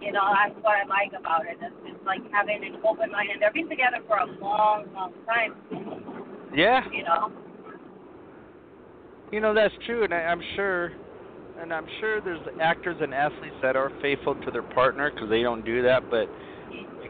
You 0.00 0.12
know, 0.14 0.24
that's 0.30 0.54
what 0.62 0.78
I 0.78 0.86
like 0.86 1.12
about 1.18 1.46
it. 1.46 1.58
It's 1.60 1.74
just 1.82 2.02
like 2.06 2.22
having 2.30 2.62
an 2.62 2.78
open 2.86 3.10
mind, 3.10 3.30
and 3.34 3.42
they've 3.42 3.52
been 3.52 3.68
together 3.68 3.98
for 4.06 4.16
a 4.18 4.26
long, 4.38 4.86
long 4.94 5.12
time. 5.26 5.54
yeah, 6.54 6.86
You 6.92 7.02
know. 7.02 7.30
You 9.32 9.40
know 9.40 9.54
that's 9.54 9.74
true, 9.86 10.04
and 10.04 10.12
I, 10.12 10.18
I'm 10.18 10.42
sure, 10.56 10.92
and 11.60 11.72
I'm 11.72 11.86
sure 12.00 12.20
there's 12.20 12.40
actors 12.60 12.96
and 13.00 13.14
athletes 13.14 13.56
that 13.62 13.76
are 13.76 13.92
faithful 14.00 14.34
to 14.34 14.50
their 14.50 14.62
partner 14.62 15.10
because 15.10 15.28
they 15.28 15.42
don't 15.42 15.64
do 15.64 15.82
that. 15.82 16.10
But 16.10 16.28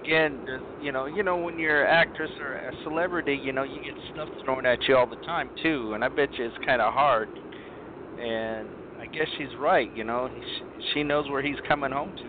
again, 0.01 0.41
there's, 0.45 0.63
you 0.83 0.93
know, 0.93 1.07
you 1.07 1.23
know 1.23 1.37
when 1.37 1.59
you're 1.59 1.85
an 1.85 1.91
actress 1.91 2.31
or 2.41 2.55
a 2.55 2.73
celebrity, 2.85 3.39
you 3.43 3.53
know 3.53 3.63
you 3.63 3.83
get 3.83 3.95
stuff 4.13 4.29
thrown 4.45 4.67
at 4.67 4.83
you 4.89 4.97
all 4.97 5.07
the 5.07 5.17
time 5.17 5.51
too, 5.63 5.93
and 5.95 6.05
I 6.05 6.09
bet 6.09 6.33
you 6.35 6.47
it's 6.47 6.67
kind 6.67 6.81
of 6.81 6.93
hard. 6.93 7.29
And 8.21 8.69
I 9.01 9.07
guess 9.07 9.27
she's 9.37 9.55
right. 9.59 9.95
You 9.97 10.05
know, 10.05 10.29
she, 10.41 10.63
she 10.93 11.03
knows 11.03 11.29
where 11.31 11.43
he's 11.43 11.59
coming 11.69 11.93
home 11.93 12.17
to. 12.17 12.25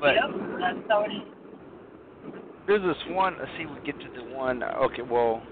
But 0.00 0.14
yep. 0.14 0.24
That's 0.88 1.10
is. 1.10 2.32
There's 2.66 2.82
this 2.82 3.14
one. 3.14 3.36
Let's 3.38 3.50
see, 3.56 3.66
we 3.66 3.76
get 3.86 3.98
to 4.00 4.08
the 4.16 4.34
one. 4.34 4.62
Okay, 4.62 5.02
well. 5.02 5.42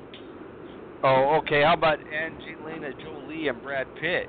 Oh, 1.07 1.39
okay. 1.43 1.63
How 1.63 1.75
about 1.75 1.99
Angelina 2.01 2.91
Jolie 3.03 3.49
and 3.49 3.63
Brad 3.63 3.87
Pitt? 4.01 4.27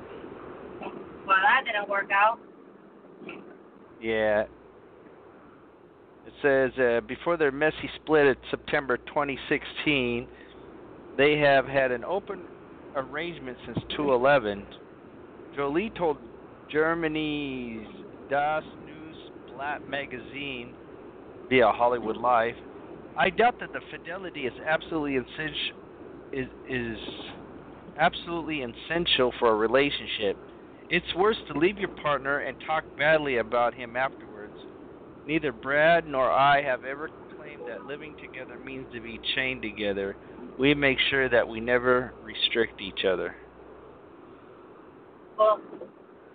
Well, 0.82 1.38
that 1.42 1.62
didn't 1.64 1.88
work 1.88 2.10
out. 2.12 2.38
Yeah. 4.02 4.44
It 6.28 6.34
says 6.42 6.78
uh, 6.78 7.00
before 7.08 7.38
their 7.38 7.54
messy 7.54 7.90
split 7.96 8.28
in 8.28 8.36
September 8.52 8.98
2016, 8.98 10.28
they 11.18 11.38
have 11.38 11.66
had 11.66 11.94
an 11.94 12.04
open 12.04 12.42
arrangement 12.94 13.58
since 13.66 13.78
2011. 13.92 14.66
Jolie 15.56 15.94
told 15.98 16.18
Germany's 16.70 17.88
Das 18.30 18.64
News 18.86 19.16
Blatt 19.54 19.88
magazine 19.90 20.74
via 21.50 21.72
Hollywood 21.72 22.18
Life, 22.18 22.56
"I 23.18 23.30
doubt 23.30 23.62
that 23.62 23.72
the 23.72 23.80
fidelity 23.92 24.42
is 24.42 24.54
absolutely 24.68 25.16
essential 25.16 25.85
is 26.32 26.48
is 26.68 26.98
absolutely 27.98 28.62
essential 28.62 29.32
for 29.40 29.50
a 29.50 29.56
relationship. 29.56 30.38
It's 30.90 31.16
worse 31.16 31.38
to 31.48 31.58
leave 31.58 31.78
your 31.78 31.90
partner 31.90 32.40
and 32.40 32.58
talk 32.66 32.84
badly 32.98 33.38
about 33.38 33.74
him 33.74 33.96
afterwards. 33.96 34.54
Neither 35.26 35.52
Brad 35.52 36.06
nor 36.06 36.30
I 36.30 36.62
have 36.62 36.84
ever 36.84 37.10
claimed 37.36 37.64
that 37.68 37.86
living 37.88 38.16
together 38.20 38.58
means 38.60 38.88
to 38.92 39.02
be 39.02 39.20
chained 39.34 39.62
together. 39.64 40.16
We 40.58 40.74
make 40.74 41.00
sure 41.10 41.28
that 41.30 41.48
we 41.48 41.60
never 41.60 42.14
restrict 42.22 42.82
each 42.82 43.06
other." 43.06 43.36
Well, 45.38 45.60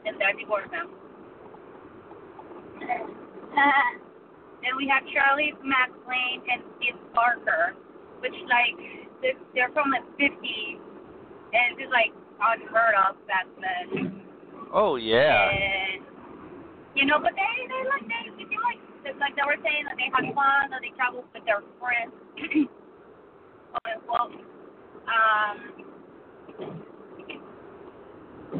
and 0.04 0.20
that 0.20 0.36
divorced 0.38 0.72
now. 0.72 0.86
then 4.62 4.76
we 4.76 4.88
have 4.88 5.02
Shirley 5.12 5.52
MacLaine 5.62 6.42
and 6.52 6.62
Steve 6.76 6.96
Parker, 7.14 7.74
which 8.20 8.34
like 8.48 9.09
they're, 9.22 9.38
they're 9.54 9.72
from 9.72 9.90
the 9.92 10.00
50s, 10.16 10.80
and 11.52 11.62
it's 11.72 11.80
just 11.80 11.92
like 11.92 12.12
unheard 12.40 12.94
of 13.08 13.16
back 13.26 13.46
then. 13.60 14.22
Oh 14.72 14.96
yeah. 14.96 15.50
And 15.50 16.04
You 16.94 17.06
know, 17.06 17.18
but 17.20 17.32
they 17.36 17.52
they 17.68 17.82
like 17.88 18.06
they 18.08 18.30
they 18.36 18.44
seem 18.48 18.60
like 18.64 18.80
it's 19.04 19.18
like 19.20 19.36
they 19.36 19.44
were 19.44 19.60
saying 19.64 19.84
that 19.88 19.96
they 19.96 20.08
had 20.12 20.24
fun, 20.34 20.70
that 20.70 20.80
they 20.80 20.92
traveled 20.96 21.24
with 21.32 21.44
their 21.44 21.62
friends. 21.80 22.12
well, 24.08 24.28
um, 25.08 25.56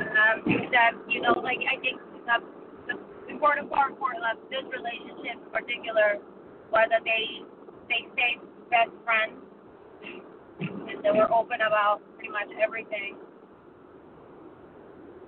um, 0.01 0.37
that 0.73 0.93
you 1.09 1.21
know, 1.21 1.37
like 1.41 1.61
I 1.69 1.77
think 1.81 2.01
that 2.27 2.41
the 2.89 2.97
important 3.33 3.71
part 3.71 3.97
for 3.99 4.13
like, 4.21 4.41
this 4.51 4.65
relationship 4.69 5.39
in 5.45 5.51
particular 5.53 6.19
was 6.73 6.89
that 6.91 7.05
they 7.05 7.45
they 7.89 8.09
stayed 8.17 8.41
best 8.71 8.91
friends 9.05 9.41
they 11.03 11.11
were 11.11 11.33
open 11.33 11.61
about 11.67 12.01
pretty 12.15 12.31
much 12.31 12.49
everything. 12.63 13.17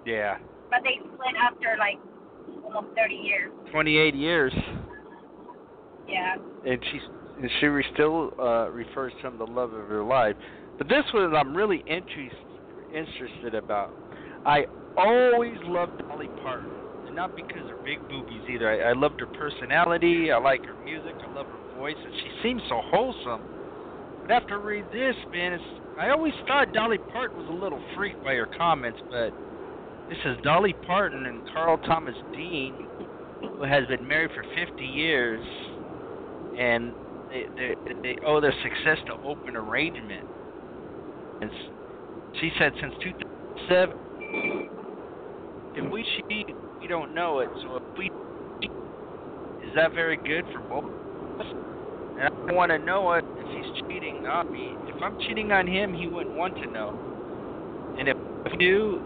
Yeah. 0.04 0.38
But 0.70 0.80
they 0.82 0.98
split 1.00 1.34
after 1.40 1.76
like 1.78 1.98
almost 2.64 2.94
30 2.96 3.14
years. 3.14 3.52
28 3.70 4.14
years. 4.14 4.52
Yeah. 6.08 6.36
And 6.66 6.82
she 6.90 7.00
and 7.40 7.50
she 7.60 7.66
re- 7.66 7.84
still 7.94 8.32
uh, 8.38 8.68
refers 8.70 9.12
to 9.20 9.28
him 9.28 9.38
the 9.38 9.46
love 9.46 9.72
of 9.72 9.88
her 9.88 10.02
life. 10.04 10.36
But 10.78 10.88
this 10.88 11.04
one 11.12 11.34
I'm 11.34 11.56
really 11.56 11.82
interest, 11.86 12.36
interested 12.94 13.54
about. 13.54 13.90
I 14.44 14.64
always 14.96 15.56
loved 15.64 15.98
Dolly 15.98 16.28
Parton, 16.42 16.70
and 17.06 17.16
not 17.16 17.36
because 17.36 17.70
of 17.70 17.84
big 17.84 18.00
boobies 18.08 18.42
either. 18.50 18.68
I, 18.68 18.90
I 18.90 18.92
loved 18.92 19.20
her 19.20 19.26
personality. 19.26 20.30
I 20.30 20.38
like 20.38 20.64
her 20.64 20.74
music. 20.84 21.14
I 21.22 21.32
love 21.34 21.46
her 21.46 21.78
voice, 21.78 21.96
and 22.02 22.12
she 22.14 22.42
seems 22.42 22.62
so 22.68 22.80
wholesome. 22.84 23.42
But 24.22 24.30
after 24.30 24.60
I 24.60 24.64
read 24.64 24.84
this, 24.92 25.16
man, 25.32 25.52
it's, 25.54 25.64
I 25.98 26.10
always 26.10 26.32
thought 26.46 26.72
Dolly 26.72 26.98
Parton 27.12 27.38
was 27.38 27.48
a 27.50 27.52
little 27.52 27.80
freaked 27.96 28.22
by 28.22 28.34
her 28.34 28.46
comments, 28.46 29.00
but 29.10 29.30
this 30.08 30.18
is 30.24 30.36
Dolly 30.44 30.74
Parton 30.86 31.26
and 31.26 31.42
Carl 31.52 31.78
Thomas 31.78 32.14
Dean, 32.32 32.74
who 33.40 33.64
has 33.64 33.86
been 33.88 34.06
married 34.06 34.30
for 34.34 34.44
50 34.54 34.84
years, 34.84 35.44
and 36.58 36.92
they 37.30 37.46
they, 37.56 37.74
they 38.02 38.16
owe 38.26 38.40
their 38.40 38.54
success 38.62 38.98
to 39.06 39.14
open 39.26 39.56
arrangement. 39.56 40.28
And 41.40 41.50
she 42.40 42.50
said 42.58 42.72
since 42.80 42.94
2007, 43.02 43.96
if 45.74 45.92
we 45.92 46.04
cheat, 46.28 46.46
we 46.80 46.86
don't 46.86 47.14
know 47.14 47.40
it. 47.40 47.48
So 47.62 47.76
if 47.76 47.82
we 47.98 48.10
cheat, 48.62 48.70
is 49.66 49.74
that 49.74 49.94
very 49.94 50.16
good 50.16 50.44
for 50.52 50.60
both 50.60 50.84
of 50.84 51.40
us? 51.40 51.71
And 52.18 52.22
I 52.22 52.28
don't 52.28 52.54
want 52.54 52.70
to 52.70 52.78
know 52.78 53.12
it 53.12 53.24
if 53.38 53.46
he's 53.48 53.82
cheating 53.88 54.26
on 54.26 54.52
me. 54.52 54.74
If 54.88 55.02
I'm 55.02 55.18
cheating 55.20 55.52
on 55.52 55.66
him, 55.66 55.94
he 55.94 56.06
wouldn't 56.06 56.36
want 56.36 56.54
to 56.56 56.66
know. 56.66 56.98
And 57.98 58.08
if 58.08 58.16
we 58.50 58.56
do, 58.58 59.00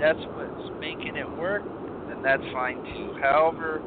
that's 0.00 0.18
what's 0.34 0.80
making 0.80 1.16
it 1.16 1.30
work, 1.38 1.62
then 2.08 2.22
that's 2.22 2.42
fine 2.52 2.76
too. 2.94 3.16
However, 3.20 3.80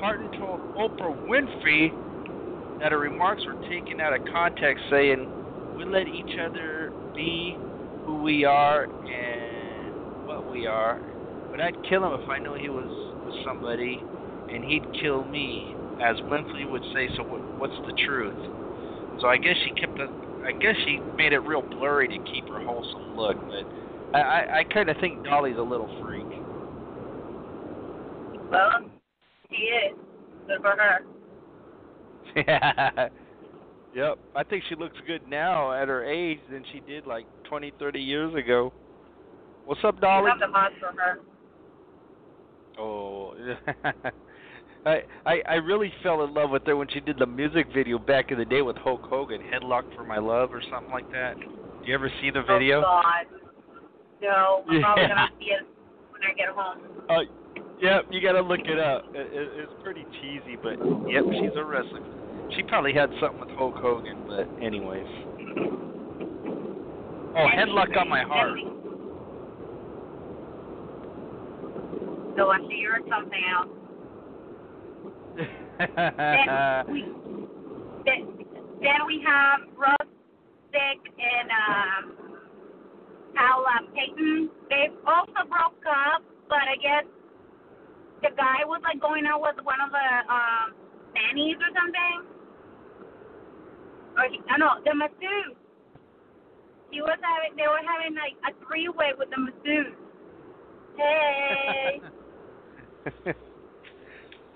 Parton 0.00 0.30
told 0.38 0.60
Oprah 0.74 1.14
Winfrey 1.28 1.92
that 2.80 2.92
her 2.92 2.98
remarks 2.98 3.42
were 3.46 3.60
taken 3.68 4.00
out 4.00 4.12
of 4.12 4.26
context, 4.32 4.82
saying, 4.90 5.28
We 5.76 5.84
let 5.84 6.08
each 6.08 6.38
other 6.40 6.92
be 7.14 7.56
who 8.04 8.20
we 8.22 8.44
are 8.44 8.84
and 8.84 10.26
what 10.26 10.50
we 10.50 10.66
are. 10.66 11.00
But 11.50 11.60
I'd 11.60 11.76
kill 11.88 12.04
him 12.04 12.20
if 12.20 12.28
I 12.28 12.38
knew 12.38 12.54
he 12.54 12.68
was 12.68 12.90
with 13.24 13.44
somebody, 13.44 14.02
and 14.50 14.64
he'd 14.64 14.84
kill 15.00 15.24
me, 15.24 15.76
as 16.02 16.16
Winfrey 16.26 16.68
would 16.70 16.82
say. 16.92 17.08
So 17.16 17.22
what, 17.22 17.40
what's 17.58 17.86
the 17.86 17.94
truth? 18.04 18.38
So 19.20 19.28
I 19.28 19.36
guess 19.36 19.56
she 19.64 19.70
kept. 19.80 19.98
A, 20.00 20.08
I 20.44 20.52
guess 20.52 20.74
she 20.84 20.98
made 21.16 21.32
it 21.32 21.38
real 21.38 21.62
blurry 21.62 22.08
to 22.08 22.18
keep 22.32 22.48
her 22.48 22.58
wholesome 22.58 23.16
look, 23.16 23.36
but 23.48 24.18
I, 24.18 24.20
I, 24.20 24.58
I 24.58 24.64
kind 24.64 24.90
of 24.90 24.96
think 24.98 25.24
Dolly's 25.24 25.56
a 25.56 25.62
little 25.62 25.88
freak. 26.02 26.26
Well, 28.50 28.90
she 29.50 29.56
is. 29.56 29.96
Good 30.48 30.60
for 30.60 30.76
her. 30.76 30.98
Yeah. 32.34 33.08
yep. 33.94 34.18
I 34.34 34.42
think 34.42 34.64
she 34.68 34.74
looks 34.74 34.96
good 35.06 35.26
now 35.28 35.72
at 35.72 35.86
her 35.88 36.04
age 36.04 36.40
than 36.50 36.64
she 36.72 36.80
did 36.80 37.06
like 37.06 37.26
twenty, 37.48 37.72
thirty 37.78 38.00
years 38.00 38.34
ago. 38.34 38.72
What's 39.64 39.80
up, 39.84 40.00
Dolly? 40.00 40.30
for 40.80 40.92
her. 41.00 41.20
Oh. 42.78 43.34
I, 44.84 45.02
I 45.24 45.42
I 45.48 45.54
really 45.54 45.92
fell 46.02 46.24
in 46.24 46.34
love 46.34 46.50
with 46.50 46.66
her 46.66 46.76
when 46.76 46.88
she 46.88 47.00
did 47.00 47.18
the 47.18 47.26
music 47.26 47.66
video 47.74 47.98
back 47.98 48.30
in 48.32 48.38
the 48.38 48.44
day 48.44 48.62
with 48.62 48.76
Hulk 48.76 49.02
Hogan, 49.02 49.40
Headlock 49.40 49.84
for 49.94 50.04
My 50.04 50.18
Love 50.18 50.52
or 50.52 50.62
something 50.70 50.90
like 50.92 51.10
that. 51.12 51.38
Do 51.38 51.88
you 51.88 51.94
ever 51.94 52.10
see 52.20 52.30
the 52.30 52.42
video? 52.42 52.78
Oh, 52.80 53.00
God. 53.02 53.26
No, 54.20 54.64
I'm 54.68 54.80
probably 54.82 55.02
Yeah. 55.02 55.08
going 55.08 55.28
to 55.28 55.34
see 55.38 55.50
it 55.50 55.66
when 56.10 56.22
I 56.22 56.34
get 56.34 56.48
home. 56.48 56.78
Uh, 57.08 57.22
yep, 57.80 58.06
you 58.10 58.20
gotta 58.20 58.40
look 58.40 58.60
it 58.64 58.78
up. 58.78 59.04
It, 59.14 59.26
it, 59.32 59.48
it's 59.56 59.72
pretty 59.82 60.04
cheesy, 60.20 60.56
but 60.62 60.78
yep, 61.10 61.24
she's 61.32 61.56
a 61.56 61.64
wrestler. 61.64 62.00
She 62.56 62.62
probably 62.64 62.92
had 62.92 63.10
something 63.20 63.40
with 63.40 63.50
Hulk 63.50 63.74
Hogan, 63.76 64.18
but 64.28 64.48
anyways. 64.62 65.06
Oh, 67.34 67.46
headlock 67.56 67.96
on 67.96 68.08
my 68.08 68.22
heart. 68.22 68.58
So 72.36 72.50
I 72.50 72.58
see 72.68 72.76
you're 72.80 72.98
something 73.08 73.42
else. 73.58 73.68
Then 75.36 76.92
we, 76.92 77.00
then, 78.04 78.20
then 78.80 79.00
we 79.06 79.24
have 79.26 79.60
Rustic 79.76 81.00
and 81.18 81.48
um, 81.50 82.04
Paula 83.34 83.80
Patton. 83.94 84.50
They 84.68 84.88
also 85.06 85.48
broke 85.48 85.84
up, 85.88 86.22
but 86.48 86.68
I 86.68 86.76
guess 86.80 87.04
the 88.22 88.30
guy 88.36 88.64
was 88.64 88.80
like 88.84 89.00
going 89.00 89.26
out 89.26 89.40
with 89.40 89.64
one 89.64 89.80
of 89.80 89.90
the 89.90 90.32
um, 90.32 90.74
nannies 91.14 91.56
or 91.56 91.72
something. 91.74 92.28
Or 94.16 94.28
he, 94.30 94.40
I 94.50 94.58
know 94.58 94.80
the 94.84 94.94
masseuse. 94.94 95.56
He 96.90 97.00
was 97.00 97.18
having. 97.22 97.56
They 97.56 97.66
were 97.66 97.80
having 97.80 98.14
like 98.14 98.36
a 98.44 98.52
three-way 98.66 99.12
with 99.18 99.30
the 99.30 99.38
masseuse. 99.40 99.96
Hey. 100.98 102.02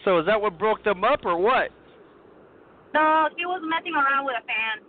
so 0.07 0.21
is 0.21 0.27
that 0.27 0.41
what 0.41 0.57
broke 0.57 0.85
them 0.85 1.03
up, 1.03 1.25
or 1.25 1.37
what? 1.37 1.71
No, 2.95 3.29
he 3.37 3.45
was 3.45 3.61
messing 3.69 3.93
around 3.93 4.25
with 4.25 4.37
a 4.39 4.47
fan. 4.47 4.87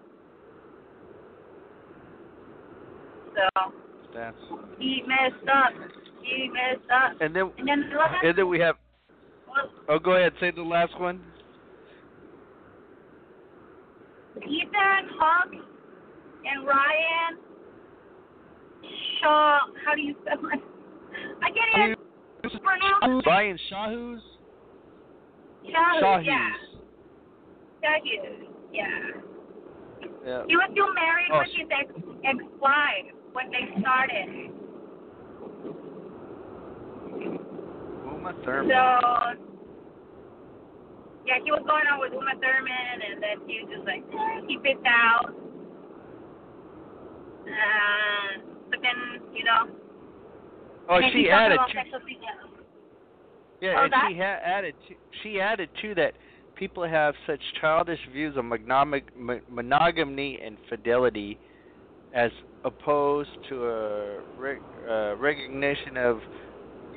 So 3.34 3.74
That's. 4.14 4.38
he 4.78 5.02
messed 5.08 5.50
up. 5.50 5.74
He 6.22 6.50
messed 6.50 6.92
up. 6.92 7.20
And 7.20 7.36
then 7.36 7.52
And 7.58 7.68
then 7.68 7.90
the 7.90 7.98
last 7.98 8.24
and 8.24 8.38
then 8.38 8.48
we 8.48 8.60
have. 8.60 8.76
Oh, 9.90 9.98
go 9.98 10.12
ahead. 10.12 10.34
Say 10.40 10.52
the 10.52 10.62
last 10.62 11.00
one. 11.00 11.20
Ethan 14.38 15.10
Hawke 15.20 15.54
and 16.46 16.68
Ryan 16.68 17.40
Shaw. 19.20 19.60
How 19.84 19.96
do 19.96 20.02
you 20.04 20.14
spell 20.22 20.38
it? 20.54 20.62
I 21.42 21.50
can't 21.50 21.98
even 22.44 22.60
pronounce 22.60 23.20
it. 23.20 23.24
Brian 23.24 23.58
Shahus. 23.72 24.37
Shahus. 25.72 26.26
Yeah. 26.26 26.52
Shaw. 27.84 27.98
Yeah. 28.74 28.88
Yeah. 30.26 30.44
He 30.48 30.56
was 30.56 30.70
still 30.72 30.94
married 30.94 31.32
Oh, 31.32 31.40
with 31.40 31.50
his 31.56 31.68
ex 31.72 31.88
ex 32.26 32.38
wife 32.60 33.14
when 33.34 33.50
they 33.52 33.68
started. 33.80 34.52
Uma 38.06 38.34
Thurman. 38.44 38.70
So 38.70 38.82
yeah, 41.26 41.40
he 41.44 41.52
was 41.52 41.64
going 41.68 41.88
on 41.92 42.00
with 42.00 42.14
Uma 42.14 42.36
Thurman, 42.40 43.02
and 43.04 43.22
then 43.24 43.48
he 43.48 43.60
was 43.64 43.70
just 43.72 43.86
like 43.88 44.04
he 44.48 44.58
picked 44.64 44.88
out. 44.88 45.34
Uh, 47.48 48.40
but 48.70 48.80
then 48.82 49.22
you 49.34 49.44
know. 49.44 49.68
Oh, 50.90 51.00
she 51.12 51.30
added 51.30 51.56
about 51.56 51.68
to 51.68 51.74
sexual 51.76 52.00
details. 52.00 52.47
Yeah, 53.62 53.76
Oh, 53.78 53.86
and 53.86 53.94
she 54.10 54.18
ha- 54.18 54.40
added 54.44 54.76
to, 54.88 54.96
she 55.24 55.40
added 55.40 55.70
to 55.82 55.96
that 55.96 56.14
people 56.56 56.88
have 56.88 57.16
such 57.26 57.40
childish 57.62 58.00
views 58.14 58.36
of 58.38 58.46
monogamy 58.46 60.40
and 60.44 60.58
fidelity, 60.70 61.38
as 62.14 62.32
opposed 62.64 63.30
to 63.50 63.66
a 63.66 64.20
uh, 64.90 65.16
recognition 65.16 65.98
of 65.98 66.20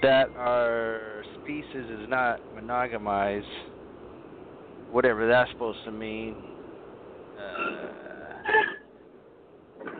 that 0.03 0.29
our 0.37 1.23
species 1.42 1.85
is 1.90 2.09
not 2.09 2.40
monogamized, 2.55 3.46
whatever 4.90 5.29
that's 5.29 5.51
supposed 5.51 5.79
to 5.85 5.90
mean. 5.90 6.35
Uh, 7.38 7.87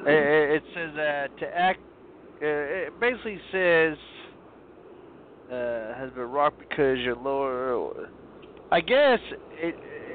it, 0.07 0.51
it 0.57 0.62
says 0.75 0.90
that 0.96 1.29
to 1.38 1.46
act. 1.46 1.81
Uh, 2.42 2.46
it 2.46 3.01
basically 3.01 3.38
says 3.53 3.99
uh, 5.50 5.94
has 5.94 6.10
been 6.12 6.30
rocked 6.30 6.58
because 6.58 6.98
you're 7.00 7.16
lower. 7.16 8.10
I 8.70 8.80
guess 8.80 9.18
it, 9.50 9.74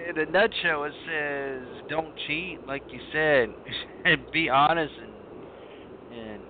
in 0.10 0.18
a 0.18 0.26
nutshell, 0.26 0.86
it 0.86 0.94
says 1.06 1.68
don't 1.90 2.16
cheat, 2.26 2.60
like 2.68 2.84
you 2.92 3.00
said, 3.12 3.50
and 4.06 4.26
be 4.32 4.50
honest 4.50 4.94
and 5.02 6.20
and 6.20 6.42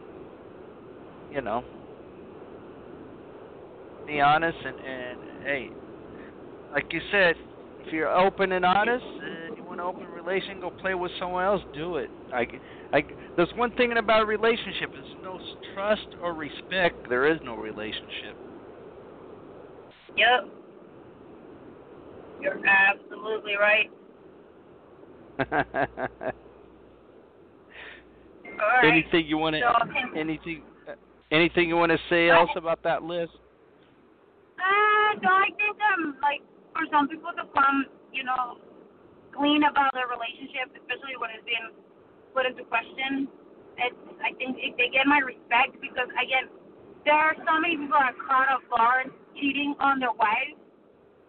you 1.30 1.42
know. 1.42 1.64
be 4.06 4.22
honest 4.22 4.58
and 4.64 4.80
and 4.80 5.20
hey, 5.44 5.72
like 6.74 6.86
you 6.92 7.02
said, 7.12 7.36
if 7.80 7.92
you're 7.92 8.16
open 8.16 8.52
and 8.52 8.66
honest 8.66 9.06
and 9.22 9.58
you 9.58 9.64
want 9.64 9.80
an 9.80 9.86
open 9.88 10.08
relation, 10.08 10.60
go 10.60 10.72
play 10.80 10.94
with 10.96 11.12
someone 11.20 11.44
else, 11.46 11.62
do 11.74 11.98
it. 11.98 12.12
I, 12.32 12.48
I, 12.94 13.04
there's 13.36 13.52
one 13.56 13.72
thing 13.72 13.92
about 13.98 14.22
a 14.22 14.26
relationship: 14.26 14.92
there's 14.94 15.06
no 15.24 15.40
trust 15.74 16.08
or 16.22 16.34
respect. 16.34 16.98
There 17.10 17.32
is 17.32 17.40
no 17.44 17.56
relationship. 17.56 18.36
Yep. 20.18 20.50
You're 22.42 22.62
absolutely 22.66 23.56
right. 23.56 23.92
Right. 28.56 28.88
anything 28.88 29.28
you 29.28 29.38
want 29.38 29.56
to? 29.56 29.62
So, 29.62 30.20
anything? 30.20 30.64
Anything 31.32 31.68
you 31.68 31.76
want 31.76 31.92
to 31.92 32.00
say 32.10 32.30
else 32.30 32.52
about 32.56 32.80
that 32.84 33.04
list? 33.04 33.34
Uh, 34.56 35.20
no, 35.20 35.32
I 35.34 35.50
think 35.58 35.76
um, 35.92 36.16
like 36.22 36.40
for 36.72 36.86
some 36.94 37.10
people 37.10 37.34
to 37.36 37.44
come, 37.52 37.86
you 38.14 38.24
know, 38.24 38.62
clean 39.36 39.64
about 39.68 39.92
their 39.92 40.08
relationship, 40.08 40.72
especially 40.78 41.18
when 41.20 41.34
it's 41.34 41.44
being 41.44 41.74
put 42.32 42.46
into 42.46 42.64
question, 42.70 43.28
it's 43.76 43.98
I 44.24 44.32
think 44.38 44.56
it, 44.62 44.78
they 44.78 44.88
get 44.94 45.10
my 45.10 45.20
respect 45.20 45.82
because 45.82 46.08
again, 46.16 46.48
there 47.06 47.14
are 47.16 47.38
so 47.38 47.62
many 47.62 47.78
people 47.78 47.94
that 48.02 48.18
are 48.18 48.22
caught 48.26 48.50
off 48.50 48.66
guard 48.74 49.14
cheating 49.38 49.78
on 49.78 50.02
their 50.02 50.14
wives, 50.18 50.58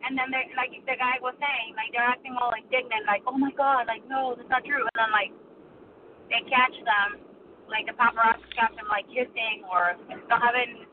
and 0.02 0.16
then 0.16 0.32
they 0.32 0.48
like 0.56 0.72
the 0.72 0.96
guy 0.96 1.20
was 1.20 1.36
saying, 1.36 1.76
like 1.76 1.92
they're 1.92 2.04
acting 2.04 2.32
all 2.40 2.56
indignant, 2.56 3.04
like 3.04 3.20
oh 3.28 3.36
my 3.36 3.52
god, 3.52 3.84
like 3.84 4.00
no, 4.08 4.32
that's 4.34 4.48
not 4.48 4.64
true, 4.64 4.80
and 4.80 4.96
then 4.96 5.12
like 5.12 5.32
they 6.32 6.40
catch 6.48 6.74
them, 6.80 7.20
like 7.68 7.84
the 7.84 7.94
paparazzi 7.94 8.48
catch 8.56 8.72
them 8.74 8.88
like 8.88 9.04
kissing 9.12 9.62
or 9.68 9.94
still 10.08 10.40
having 10.40 10.88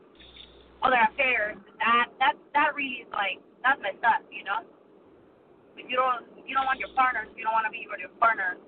other 0.84 1.00
affairs. 1.08 1.56
That 1.80 2.12
that 2.20 2.36
that 2.52 2.76
really 2.76 3.08
is 3.08 3.10
like 3.10 3.40
that's 3.64 3.80
messed 3.80 4.04
up, 4.04 4.20
you 4.28 4.44
know. 4.44 4.68
If 5.80 5.88
you 5.88 5.96
don't 5.96 6.28
if 6.36 6.44
you 6.44 6.52
don't 6.52 6.68
want 6.68 6.76
your 6.78 6.92
partner, 6.92 7.24
if 7.24 7.32
you 7.40 7.48
don't 7.48 7.56
want 7.56 7.64
to 7.64 7.72
be 7.72 7.88
with 7.88 8.04
your 8.04 8.12
partner, 8.20 8.60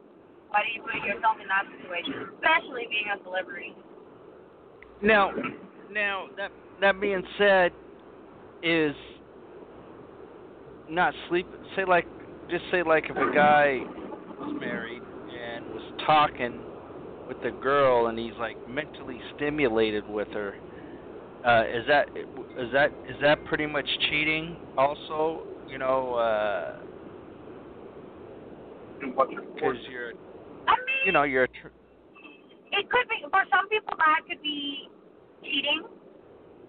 why 0.48 0.64
do 0.64 0.72
you 0.72 0.81
put 0.81 0.96
yourself 1.05 1.37
in 1.44 1.46
that 1.52 1.68
situation? 1.76 2.33
Especially 2.40 2.88
being 2.88 3.12
a 3.12 3.20
celebrity. 3.20 3.76
Now, 5.05 5.29
now 5.90 6.27
that 6.37 6.51
that 6.81 7.01
being 7.01 7.22
said, 7.38 7.72
is 8.62 8.94
not 10.88 11.14
sleep. 11.29 11.46
Say 11.75 11.85
like, 11.85 12.07
just 12.51 12.64
say 12.70 12.83
like 12.83 13.05
if 13.09 13.16
a 13.16 13.35
guy 13.35 13.81
was 14.38 14.55
married 14.61 15.03
and 15.35 15.72
was 15.72 15.83
talking 16.05 16.64
with 17.29 17.37
a 17.42 17.51
girl 17.51 18.07
and 18.07 18.18
he's 18.18 18.35
like 18.38 18.57
mentally 18.66 19.20
stimulated 19.35 20.07
with 20.07 20.29
her. 20.33 20.55
Uh, 21.44 21.62
is 21.72 21.85
that 21.87 22.09
is 22.16 22.72
that 22.72 22.92
is 23.09 23.16
that 23.20 23.44
pretty 23.44 23.66
much 23.66 23.87
cheating? 24.09 24.59
Also, 24.77 25.44
you 25.68 25.79
know, 25.79 26.14
uh, 26.14 26.72
because 29.01 29.77
you're 29.88 30.12
I 30.66 30.75
mean, 30.75 31.05
you 31.05 31.12
know 31.12 31.22
you're 31.22 31.46
tr- 31.61 31.68
it 32.72 32.90
could 32.90 33.09
be 33.09 33.25
for 33.31 33.44
some 33.51 33.68
people 33.68 33.94
that 33.99 34.20
could 34.29 34.42
be 34.42 34.88
cheating. 35.42 35.85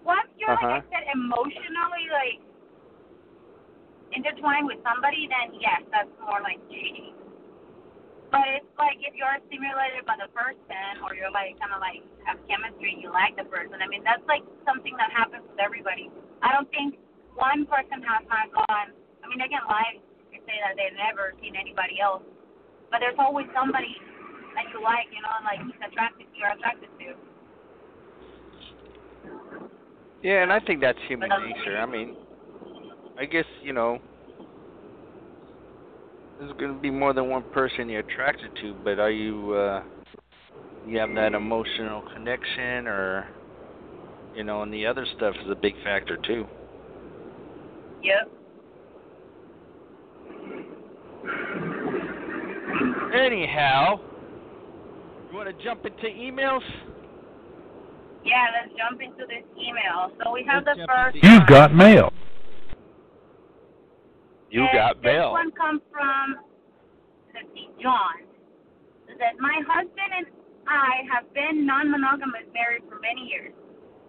Once 0.04 0.28
you're 0.40 0.52
Uh-huh. 0.52 0.80
like 0.80 0.84
I 0.84 0.90
said, 0.92 1.04
emotionally 1.12 2.06
like 2.12 2.40
intertwined 4.12 4.66
with 4.66 4.80
somebody, 4.82 5.28
then 5.28 5.56
yes, 5.60 5.84
that's 5.92 6.10
more 6.24 6.40
like 6.40 6.58
cheating. 6.72 7.12
But 8.30 8.44
it's 8.60 8.72
like 8.76 9.00
if 9.00 9.16
you're 9.16 9.36
stimulated 9.48 10.04
by 10.04 10.16
the 10.20 10.28
person, 10.36 11.00
or 11.04 11.16
you're 11.16 11.32
like 11.32 11.56
kind 11.60 11.72
of 11.72 11.80
like 11.80 12.04
have 12.28 12.36
chemistry, 12.48 12.92
and 12.96 13.00
you 13.00 13.08
like 13.12 13.36
the 13.36 13.48
person. 13.48 13.80
I 13.80 13.88
mean, 13.88 14.04
that's 14.04 14.24
like 14.28 14.44
something 14.68 14.92
that 15.00 15.12
happens 15.12 15.44
with 15.48 15.60
everybody. 15.60 16.12
I 16.44 16.52
don't 16.52 16.68
think 16.68 17.00
one 17.36 17.64
person 17.64 18.04
has 18.04 18.24
not 18.28 18.52
gone. 18.52 18.92
I 19.20 19.24
mean, 19.28 19.40
they 19.40 19.48
can 19.48 19.64
lie 19.64 19.96
and 20.32 20.40
say 20.44 20.56
that 20.60 20.76
they've 20.76 20.96
never 20.96 21.32
seen 21.40 21.56
anybody 21.56 22.00
else, 22.00 22.24
but 22.92 23.00
there's 23.00 23.18
always 23.20 23.48
somebody 23.56 23.96
that 24.56 24.68
you 24.72 24.80
like, 24.80 25.08
you 25.12 25.20
know, 25.20 25.32
and 25.36 25.44
like 25.44 25.60
he's 25.64 25.80
attracted, 25.84 26.28
you're 26.36 26.52
attracted 26.52 26.88
to. 27.00 27.27
Yeah, 30.22 30.42
and 30.42 30.52
I 30.52 30.60
think 30.60 30.80
that's 30.80 30.98
human 31.06 31.30
um, 31.30 31.44
nature. 31.46 31.78
I 31.78 31.86
mean, 31.86 32.16
I 33.18 33.24
guess 33.24 33.44
you 33.62 33.72
know, 33.72 33.98
there's 36.38 36.52
going 36.58 36.74
to 36.74 36.80
be 36.80 36.90
more 36.90 37.12
than 37.12 37.28
one 37.28 37.44
person 37.52 37.88
you're 37.88 38.00
attracted 38.00 38.50
to, 38.60 38.74
but 38.84 38.98
are 38.98 39.10
you 39.10 39.52
uh 39.52 39.82
you 40.86 40.98
have 40.98 41.14
that 41.14 41.34
emotional 41.34 42.02
connection, 42.14 42.86
or 42.86 43.28
you 44.34 44.44
know, 44.44 44.62
and 44.62 44.72
the 44.72 44.86
other 44.86 45.06
stuff 45.16 45.34
is 45.44 45.50
a 45.50 45.56
big 45.56 45.74
factor 45.84 46.16
too. 46.24 46.46
Yep. 48.02 48.30
Anyhow, 53.14 54.00
you 55.30 55.36
want 55.36 55.48
to 55.48 55.64
jump 55.64 55.84
into 55.84 56.06
emails? 56.06 56.62
Yeah, 58.28 58.44
let's 58.52 58.68
jump 58.76 59.00
into 59.00 59.24
this 59.24 59.40
email. 59.56 60.12
So 60.20 60.28
we 60.36 60.44
have 60.44 60.64
Let's 60.68 60.78
the 60.80 60.86
first. 60.86 61.16
into- 61.16 61.24
You've 61.32 61.46
got 61.48 61.72
mail. 61.72 62.12
You 64.50 64.64
And 64.68 64.72
got 64.72 65.00
mail. 65.00 65.32
this 65.32 65.40
one 65.44 65.50
comes 65.52 65.80
from, 65.92 66.36
let's 67.32 67.48
see, 67.56 67.68
John. 67.80 68.24
It 69.08 69.16
says, 69.16 69.36
My 69.40 69.56
husband 69.64 70.12
and 70.12 70.26
I 70.68 71.08
have 71.08 71.24
been 71.32 71.64
non-monogamous 71.64 72.44
married 72.52 72.84
for 72.88 73.00
many 73.00 73.24
years. 73.28 73.52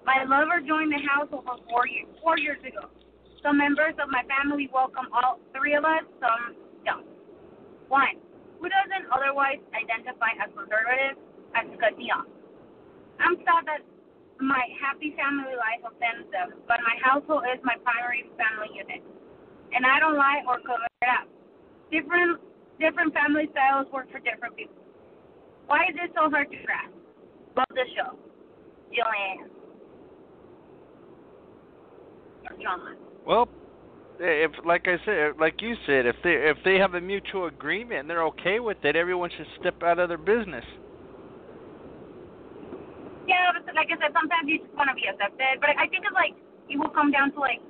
My 0.03 0.23
lover 0.27 0.60
joined 0.60 0.91
the 0.91 0.99
house 1.08 1.27
over 1.32 1.55
four 1.69 1.88
years, 1.88 2.08
four 2.21 2.38
years 2.38 2.60
ago. 2.63 2.91
Some 3.43 3.58
members 3.58 3.95
of 4.03 4.10
my 4.12 4.23
family 4.27 4.67
welcome 4.73 5.08
all 5.15 5.39
three 5.55 5.75
of 5.75 5.86
us, 5.86 6.03
some 6.19 6.55
don't. 6.84 7.08
One, 7.88 8.19
who 8.60 8.67
doesn't 8.67 9.08
otherwise 9.15 9.63
identify 9.71 10.36
as 10.43 10.51
conservative, 10.51 11.15
as 11.55 11.63
Scottian. 11.79 12.27
I'm 13.19 13.36
sad 13.47 13.63
that 13.67 13.82
my 14.39 14.63
happy 14.80 15.15
family 15.19 15.56
life 15.56 15.84
offends 15.84 16.28
them, 16.32 16.60
but 16.67 16.80
my 16.82 16.95
household 17.04 17.43
is 17.52 17.60
my 17.63 17.75
primary 17.84 18.25
family 18.39 18.71
unit 18.75 19.04
and 19.73 19.86
I 19.86 19.99
don't 19.99 20.17
lie 20.17 20.41
or 20.47 20.60
cover 20.60 20.86
it 21.02 21.10
up. 21.10 21.28
Different 21.91 22.39
different 22.80 23.13
family 23.13 23.47
styles 23.52 23.88
work 23.91 24.12
for 24.12 24.19
different 24.19 24.56
people. 24.56 24.75
Why 25.67 25.84
is 25.89 25.95
it 26.02 26.12
so 26.15 26.30
hard 26.30 26.49
to 26.49 26.58
grasp? 26.65 26.93
Love 27.58 27.65
the 27.69 27.86
show. 27.95 28.17
Or 32.49 32.58
John. 32.62 32.95
Well, 33.25 33.49
if 34.19 34.52
like 34.65 34.88
I 34.88 34.97
said, 35.06 35.39
like 35.39 35.62
you 35.62 35.75
said, 35.86 36.06
if 36.06 36.15
they 36.23 36.32
if 36.32 36.58
they 36.63 36.78
have 36.78 36.93
a 36.95 37.02
mutual 37.02 37.45
agreement 37.45 38.02
and 38.02 38.10
they're 38.10 38.25
okay 38.28 38.60
with 38.60 38.78
it, 38.84 38.95
everyone 38.95 39.30
should 39.36 39.47
step 39.60 39.84
out 39.84 39.99
of 39.99 40.10
their 40.10 40.17
business. 40.17 40.65
Yeah, 43.30 43.54
but 43.54 43.62
like 43.78 43.94
I 43.94 43.98
said, 44.02 44.10
sometimes 44.10 44.50
you 44.50 44.58
just 44.65 44.74
want 44.74 44.89
to 44.89 44.98
be 44.98 45.06
accepted. 45.06 45.62
But 45.62 45.78
I 45.78 45.86
think 45.86 46.02
it's 46.02 46.18
like 46.18 46.34
it 46.65 46.82
will 46.82 46.89
come 46.89 47.13
down 47.13 47.30
to 47.38 47.39
like 47.39 47.62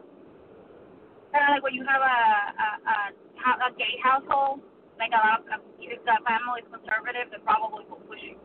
kind 1.36 1.52
of 1.52 1.60
like 1.60 1.64
when 1.68 1.76
you 1.76 1.84
have 1.84 2.00
a 2.00 2.18
a, 2.56 2.68
a 2.88 3.50
a 3.68 3.70
gay 3.76 4.00
household, 4.00 4.64
like 4.96 5.12
a 5.12 5.20
lot 5.20 5.44
of 5.52 5.60
if 5.84 6.00
the 6.08 6.16
family 6.24 6.64
is 6.64 6.70
conservative, 6.72 7.28
they 7.36 7.44
probably 7.44 7.84
will 7.92 8.00
push 8.08 8.24
you. 8.24 8.40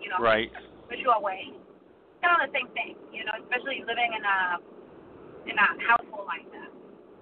You 0.00 0.08
know. 0.08 0.18
Right. 0.18 0.48
push 0.88 0.96
you 0.96 1.12
away. 1.12 1.52
Kind 2.24 2.40
of 2.40 2.48
the 2.48 2.52
same 2.56 2.72
thing, 2.72 2.96
you 3.12 3.28
know, 3.28 3.36
especially 3.44 3.84
living 3.84 4.16
in 4.16 4.24
a 4.24 4.38
in 5.44 5.56
a 5.60 5.68
household 5.92 6.24
like 6.24 6.48
that. 6.56 6.72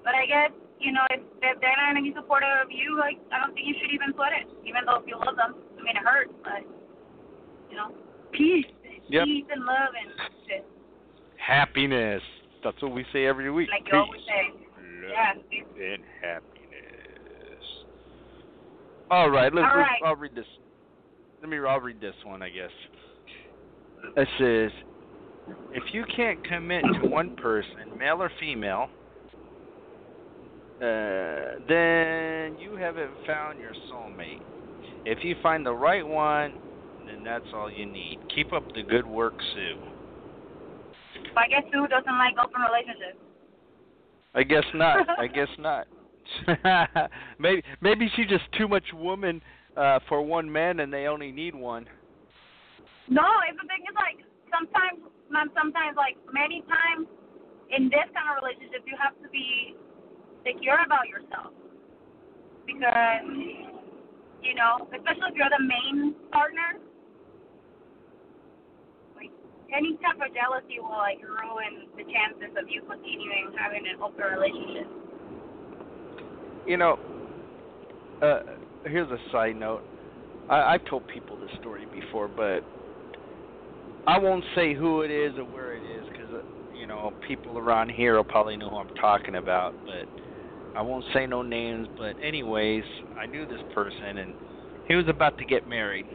But 0.06 0.14
I 0.14 0.30
guess 0.30 0.54
you 0.78 0.94
know 0.94 1.02
if, 1.10 1.26
if 1.42 1.58
they're 1.58 1.74
not 1.74 1.90
gonna 1.90 2.06
be 2.06 2.14
supportive 2.14 2.54
of 2.62 2.70
you, 2.70 2.94
like 2.94 3.18
I 3.34 3.42
don't 3.42 3.50
think 3.50 3.66
you 3.66 3.74
should 3.82 3.90
even 3.90 4.14
sweat 4.14 4.30
it, 4.30 4.46
even 4.62 4.86
though 4.86 5.02
if 5.02 5.10
you 5.10 5.18
love 5.18 5.34
them. 5.34 5.58
I 5.74 5.80
mean, 5.82 5.96
it 5.98 6.06
hurts, 6.06 6.36
but 6.44 6.62
you 7.72 7.76
know, 7.80 7.90
peace, 8.32 8.66
Yep. 9.08 9.24
peace 9.24 9.44
and 9.50 9.64
love 9.64 9.94
and 10.00 10.30
shit, 10.46 10.64
Happiness. 11.36 12.22
That's 12.62 12.80
what 12.82 12.92
we 12.92 13.04
say 13.12 13.26
every 13.26 13.50
week. 13.50 13.70
like 13.70 13.90
you 13.90 13.98
always 13.98 14.20
say. 14.26 14.50
Love 14.52 15.36
Yeah. 15.50 15.84
and 15.94 16.04
happiness. 16.20 17.84
All 19.10 19.30
right, 19.30 19.52
let's. 19.52 19.66
All 19.72 19.78
let's- 19.78 20.02
I'll 20.04 20.16
read 20.16 20.34
this. 20.34 20.46
Let 21.40 21.48
me. 21.48 21.58
I'll 21.58 21.80
read 21.80 22.00
this 22.00 22.14
one. 22.24 22.42
I 22.42 22.50
guess. 22.50 22.70
It 24.16 24.28
says, 24.38 24.72
if 25.72 25.92
you 25.94 26.04
can't 26.04 26.42
commit 26.44 26.84
to 26.84 27.08
one 27.08 27.36
person, 27.36 27.96
male 27.98 28.22
or 28.22 28.30
female, 28.40 28.88
uh, 30.80 31.58
then 31.68 32.56
you 32.58 32.76
haven't 32.78 33.10
found 33.26 33.58
your 33.58 33.72
soulmate. 33.90 34.40
If 35.04 35.24
you 35.24 35.34
find 35.42 35.64
the 35.64 35.74
right 35.74 36.06
one, 36.06 36.54
then 37.10 37.24
that's 37.24 37.46
all 37.52 37.70
you 37.70 37.86
need. 37.86 38.18
Keep 38.34 38.52
up 38.52 38.64
the 38.74 38.82
good 38.82 39.06
work, 39.06 39.34
Sue. 39.54 39.76
I 41.36 41.48
guess 41.48 41.62
Sue 41.72 41.86
doesn't 41.88 42.18
like 42.18 42.34
open 42.42 42.60
relationships. 42.62 43.18
I 44.34 44.42
guess 44.42 44.64
not. 44.74 45.06
I 45.18 45.26
guess 45.34 45.48
not. 45.58 45.86
maybe 47.38 47.62
maybe 47.80 48.10
she's 48.14 48.28
just 48.28 48.44
too 48.56 48.68
much 48.68 48.84
woman 48.94 49.42
uh 49.76 49.98
for 50.08 50.22
one 50.22 50.50
man 50.50 50.78
and 50.80 50.92
they 50.92 51.06
only 51.06 51.32
need 51.32 51.54
one. 51.54 51.86
No, 53.08 53.26
if 53.50 53.56
the 53.56 53.66
thing 53.66 53.82
is 53.82 53.96
like 53.96 54.22
sometimes, 54.54 55.02
not 55.30 55.48
sometimes, 55.56 55.96
like 55.96 56.14
many 56.32 56.62
times, 56.62 57.08
in 57.74 57.90
this 57.90 58.06
kind 58.14 58.30
of 58.30 58.38
relationship, 58.38 58.86
you 58.86 58.94
have 59.02 59.18
to 59.22 59.28
be 59.30 59.74
secure 60.46 60.78
about 60.86 61.08
yourself 61.08 61.50
because 62.66 63.26
you 64.42 64.54
know, 64.54 64.86
especially 64.94 65.28
if 65.30 65.34
you're 65.34 65.50
the 65.50 65.64
main 65.64 66.14
partner. 66.30 66.78
Any 69.76 69.94
type 70.02 70.18
of 70.18 70.34
jealousy 70.34 70.80
will 70.80 70.98
like 70.98 71.22
ruin 71.22 71.86
the 71.96 72.02
chances 72.02 72.56
of 72.58 72.68
you 72.68 72.82
continuing 72.82 73.54
having 73.56 73.86
an 73.86 74.02
open 74.02 74.24
relationship. 74.24 74.88
You 76.66 76.76
know, 76.76 76.98
uh, 78.22 78.40
here's 78.84 79.10
a 79.10 79.18
side 79.30 79.56
note. 79.56 79.82
I, 80.48 80.74
I've 80.74 80.84
told 80.86 81.06
people 81.08 81.36
this 81.36 81.50
story 81.60 81.86
before, 81.92 82.28
but 82.28 82.64
I 84.06 84.18
won't 84.18 84.44
say 84.54 84.74
who 84.74 85.02
it 85.02 85.10
is 85.10 85.38
or 85.38 85.44
where 85.44 85.74
it 85.74 85.82
is 85.82 86.04
because 86.10 86.34
uh, 86.34 86.76
you 86.76 86.86
know 86.86 87.12
people 87.28 87.56
around 87.56 87.90
here 87.90 88.16
will 88.16 88.24
probably 88.24 88.56
know 88.56 88.70
who 88.70 88.76
I'm 88.76 88.94
talking 88.96 89.36
about. 89.36 89.74
But 89.86 90.08
I 90.76 90.82
won't 90.82 91.04
say 91.14 91.26
no 91.26 91.42
names. 91.42 91.86
But 91.96 92.16
anyways, 92.22 92.84
I 93.16 93.26
knew 93.26 93.46
this 93.46 93.62
person 93.72 94.18
and 94.18 94.34
he 94.88 94.96
was 94.96 95.06
about 95.08 95.38
to 95.38 95.44
get 95.44 95.68
married, 95.68 96.06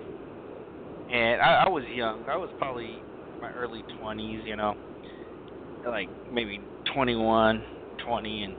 and 1.10 1.42
I, 1.42 1.64
I 1.66 1.70
was 1.70 1.86
young. 1.94 2.26
I 2.28 2.36
was 2.36 2.50
probably 2.58 3.00
my 3.46 3.52
early 3.60 3.86
20s, 4.02 4.44
you 4.46 4.56
know, 4.56 4.74
like 5.86 6.10
maybe 6.30 6.68
21, 6.94 7.64
20, 8.04 8.44
and 8.44 8.58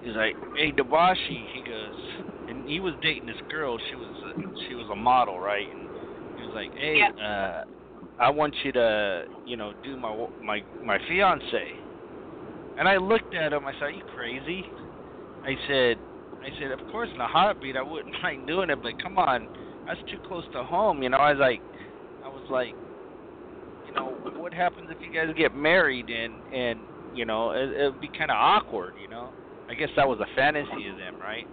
he's 0.00 0.14
like, 0.14 0.36
"Hey, 0.56 0.70
Dabashi," 0.72 1.48
he 1.52 1.62
goes, 1.66 1.94
and 2.46 2.66
he 2.68 2.80
was 2.80 2.94
dating 3.02 3.26
this 3.26 3.36
girl. 3.50 3.78
She 3.88 3.96
was 3.96 4.10
a, 4.24 4.32
she 4.68 4.74
was 4.74 4.88
a 4.90 4.96
model, 4.96 5.40
right? 5.40 5.68
And 5.74 5.88
he 6.36 6.42
was 6.42 6.52
like, 6.52 6.72
"Hey, 6.76 6.98
Yep. 6.98 7.10
uh, 7.22 7.60
I 8.18 8.30
want 8.30 8.54
you 8.62 8.72
to, 8.72 9.24
you 9.44 9.56
know, 9.56 9.72
do 9.82 9.96
my 9.96 10.26
my 10.40 10.64
my 10.80 10.98
fiance." 11.08 11.74
And 12.76 12.88
I 12.88 12.96
looked 12.96 13.34
at 13.34 13.52
him. 13.52 13.66
I 13.66 13.72
said, 13.74 13.84
"Are 13.86 13.90
you 13.90 14.02
crazy?" 14.06 14.66
I 15.44 15.56
said, 15.66 16.02
"I 16.42 16.52
said, 16.58 16.70
of 16.70 16.84
course 16.86 17.10
in 17.14 17.20
a 17.20 17.26
heartbeat 17.28 17.76
I 17.76 17.82
wouldn't 17.82 18.14
mind 18.22 18.46
doing 18.46 18.70
it, 18.70 18.80
but 18.82 18.98
come 19.02 19.18
on, 19.18 19.48
that's 19.86 20.00
too 20.10 20.18
close 20.20 20.44
to 20.52 20.62
home." 20.64 21.02
You 21.02 21.10
know, 21.10 21.18
I 21.18 21.32
was 21.32 21.40
like, 21.40 21.62
I 22.22 22.28
was 22.28 22.44
like, 22.48 22.76
you 23.90 23.96
know, 23.96 24.16
what 24.36 24.54
happens 24.54 24.88
if 24.90 24.98
you 25.00 25.12
guys 25.12 25.34
get 25.36 25.54
married 25.54 26.08
and 26.10 26.34
and 26.52 26.80
you 27.14 27.24
know 27.24 27.50
it 27.50 27.70
it'd 27.70 28.00
be 28.00 28.08
kind 28.08 28.30
of 28.30 28.36
awkward, 28.36 28.94
you 29.00 29.08
know. 29.08 29.30
I 29.68 29.74
guess 29.74 29.88
that 29.96 30.08
was 30.08 30.18
a 30.20 30.36
fantasy 30.36 30.88
of 30.88 30.96
them, 30.96 31.20
right? 31.20 31.46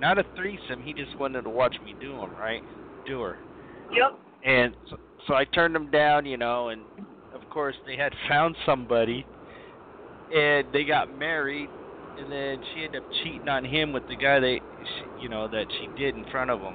Not 0.00 0.18
a 0.18 0.24
threesome. 0.34 0.82
He 0.82 0.92
just 0.92 1.16
wanted 1.18 1.42
to 1.42 1.50
watch 1.50 1.76
me 1.84 1.94
do 2.00 2.16
them, 2.16 2.32
right? 2.32 2.62
Do 3.06 3.20
her. 3.20 3.38
Yep. 3.92 4.18
And 4.44 4.74
so, 4.90 4.96
so 5.28 5.34
I 5.34 5.44
turned 5.44 5.74
them 5.74 5.90
down, 5.90 6.26
you 6.26 6.36
know, 6.36 6.70
and 6.70 6.82
of 7.32 7.48
course 7.50 7.76
they 7.86 7.96
had 7.96 8.12
found 8.28 8.56
somebody, 8.66 9.24
and 10.34 10.66
they 10.72 10.84
got 10.84 11.16
married, 11.16 11.68
and 12.18 12.32
then 12.32 12.60
she 12.74 12.84
ended 12.84 13.02
up 13.02 13.08
cheating 13.22 13.48
on 13.48 13.64
him 13.64 13.92
with 13.92 14.02
the 14.08 14.16
guy 14.16 14.40
they, 14.40 14.60
she, 14.84 15.22
you 15.22 15.28
know, 15.28 15.46
that 15.46 15.66
she 15.78 15.88
did 16.00 16.16
in 16.16 16.24
front 16.32 16.50
of 16.50 16.60
him, 16.60 16.74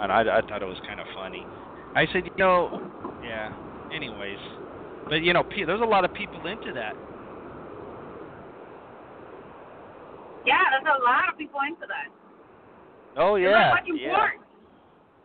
and 0.00 0.10
I, 0.10 0.22
I 0.22 0.40
thought 0.42 0.62
it 0.62 0.66
was 0.66 0.80
kind 0.88 0.98
of 0.98 1.06
funny. 1.14 1.46
I 1.94 2.06
said, 2.12 2.24
you 2.24 2.32
know, 2.36 2.90
yeah. 3.22 3.52
Anyways, 3.92 4.38
but 5.08 5.22
you 5.22 5.32
know, 5.32 5.44
there's 5.54 5.80
a 5.80 5.84
lot 5.84 6.04
of 6.04 6.12
people 6.14 6.46
into 6.46 6.72
that. 6.72 6.96
Yeah, 10.46 10.56
there's 10.70 10.96
a 11.00 11.04
lot 11.04 11.28
of 11.30 11.36
people 11.38 11.60
into 11.66 11.86
that. 11.86 12.08
Oh 13.16 13.36
yeah, 13.36 13.72
like 13.72 13.84
yeah, 13.86 14.08
porn. 14.08 14.30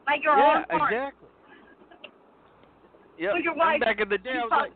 Like 0.08 0.24
your 0.24 0.38
yeah, 0.38 0.58
own 0.58 0.66
porn. 0.70 0.94
exactly. 0.94 1.30
Yeah, 3.18 3.34
With 3.34 3.44
your 3.44 3.56
wife. 3.56 3.80
back 3.80 4.02
in 4.02 4.10
the 4.10 4.18
day, 4.18 4.32
I 4.42 4.44
was 4.44 4.72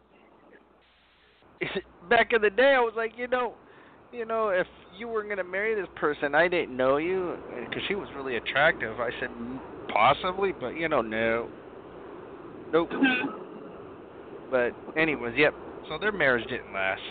like, 1.62 1.84
back 2.10 2.32
in 2.32 2.42
the 2.42 2.50
day, 2.50 2.74
I 2.76 2.80
was 2.80 2.94
like, 2.96 3.12
you 3.18 3.28
know, 3.28 3.56
you 4.12 4.26
know, 4.26 4.50
if 4.50 4.68
you 4.92 5.08
were 5.08 5.24
gonna 5.24 5.44
marry 5.44 5.76
this 5.76 5.90
person, 5.96 6.36
I 6.36 6.48
didn't 6.48 6.76
know 6.76 6.98
you, 6.98 7.36
because 7.64 7.84
she 7.88 7.96
was 7.96 8.08
really 8.16 8.38
attractive. 8.38 9.00
I 9.00 9.10
said 9.20 9.30
"Mm, 9.32 9.60
possibly, 9.92 10.52
but 10.52 10.76
you 10.76 10.88
know, 10.88 11.02
no, 11.02 11.50
nope. 12.72 12.90
Mhm. 12.92 13.49
But 14.52 14.74
anyways, 14.98 15.36
yep. 15.38 15.54
So 15.88 15.98
their 15.98 16.12
marriage 16.12 16.48
didn't 16.50 16.74
last. 16.74 17.02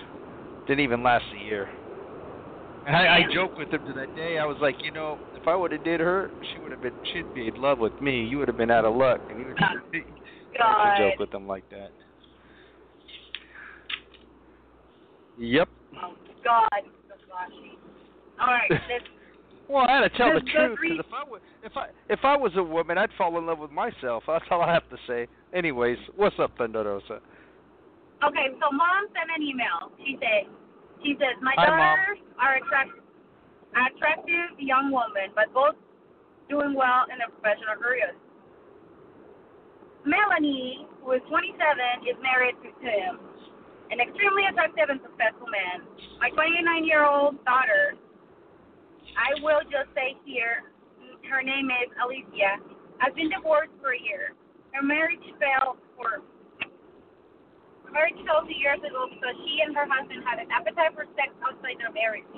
Didn't 0.67 0.85
even 0.85 1.03
last 1.03 1.25
a 1.35 1.45
year. 1.45 1.69
And 2.87 2.97
I, 2.97 3.19
I 3.19 3.21
joked 3.35 3.59
with 3.59 3.71
him 3.71 3.85
to 3.87 3.93
that 3.95 4.15
day. 4.15 4.39
I 4.39 4.47
was 4.47 4.57
like, 4.61 4.77
you 4.83 4.91
know, 4.91 5.19
if 5.35 5.47
I 5.47 5.55
would 5.55 5.73
have 5.73 5.85
did 5.85 6.01
her, 6.01 6.31
she 6.53 6.59
would 6.61 6.71
have 6.71 6.81
been, 6.81 6.95
she'd 7.13 7.33
be 7.35 7.49
in 7.49 7.61
love 7.61 7.79
with 7.79 7.99
me. 8.01 8.25
You 8.25 8.39
would 8.39 8.49
have 8.49 8.57
been 8.57 8.71
out 8.71 8.85
of 8.85 8.97
luck. 8.97 9.21
And 9.29 9.39
he 9.39 9.45
was, 9.45 9.55
I 9.61 9.73
used 9.75 10.07
God. 10.57 10.99
joke 10.99 11.19
with 11.19 11.35
him 11.35 11.47
like 11.47 11.65
that. 11.71 11.91
Yep. 15.37 15.69
Oh 16.03 16.15
God. 16.45 16.69
All 18.41 18.47
right. 18.47 18.71
Let's 19.69 19.75
Well, 19.75 19.85
I 19.87 20.01
had 20.01 20.09
to 20.09 20.17
tell 20.17 20.33
the 20.33 20.41
Does- 20.41 20.49
does 20.49 20.55
truth 20.55 20.79
re- 20.81 20.89
because 20.97 21.05
if 21.07 21.13
I 21.13 21.25
was 21.29 21.41
if 21.63 21.77
I 21.77 21.87
if 22.09 22.21
I 22.25 22.37
was 22.37 22.53
a 22.57 22.63
woman, 22.63 22.97
I'd 22.97 23.13
fall 23.19 23.37
in 23.39 23.45
love 23.47 23.59
with 23.59 23.71
myself. 23.71 24.25
That's 24.27 24.45
all 24.51 24.63
I 24.63 24.73
have 24.73 24.89
to 24.91 24.97
say. 25.07 25.27
Anyways, 25.53 25.99
what's 26.17 26.37
up, 26.39 26.57
Thunder 26.57 26.85
Rosa? 26.85 27.21
Okay, 28.25 28.49
so 28.59 28.67
mom 28.75 29.07
sent 29.15 29.31
an 29.31 29.43
email. 29.45 29.93
She 30.03 30.19
said, 30.19 30.51
she 31.05 31.15
says, 31.23 31.39
my 31.41 31.55
Hi, 31.55 31.71
Mom. 31.71 31.79
daughters 31.79 32.19
are 32.41 32.57
attract- 32.59 32.99
attractive 33.95 34.59
young 34.59 34.91
women, 34.91 35.31
but 35.39 35.53
both 35.55 35.77
doing 36.51 36.75
well 36.75 37.07
in 37.13 37.19
their 37.23 37.31
professional 37.31 37.79
careers. 37.79 38.19
Melanie, 40.03 40.87
who 41.05 41.13
is 41.15 41.23
27, 41.31 41.55
is 42.11 42.17
married 42.19 42.57
to 42.67 42.71
Tim, 42.83 43.23
an 43.95 44.01
extremely 44.03 44.51
attractive 44.51 44.89
and 44.91 44.99
successful 45.05 45.47
man. 45.53 45.87
My 46.19 46.35
29-year-old 46.35 47.39
daughter, 47.45 47.95
I 49.19 49.35
will 49.43 49.67
just 49.67 49.91
say 49.99 50.15
here, 50.23 50.63
her 51.27 51.43
name 51.43 51.67
is 51.69 51.91
Alicia, 51.99 52.63
I've 53.03 53.19
been 53.19 53.29
divorced 53.35 53.75
for 53.83 53.93
a 53.93 54.01
year. 54.01 54.33
Her 54.73 54.83
marriage 54.83 55.23
fell 55.43 55.77
for 55.99 56.23
marriage 57.91 58.21
fell 58.29 58.45
two 58.45 58.55
years 58.55 58.79
ago 58.85 59.09
because 59.11 59.35
she 59.43 59.65
and 59.65 59.75
her 59.75 59.89
husband 59.89 60.23
had 60.23 60.39
an 60.39 60.49
appetite 60.53 60.93
for 60.95 61.09
sex 61.19 61.33
outside 61.43 61.81
their 61.81 61.91
marriage. 61.91 62.29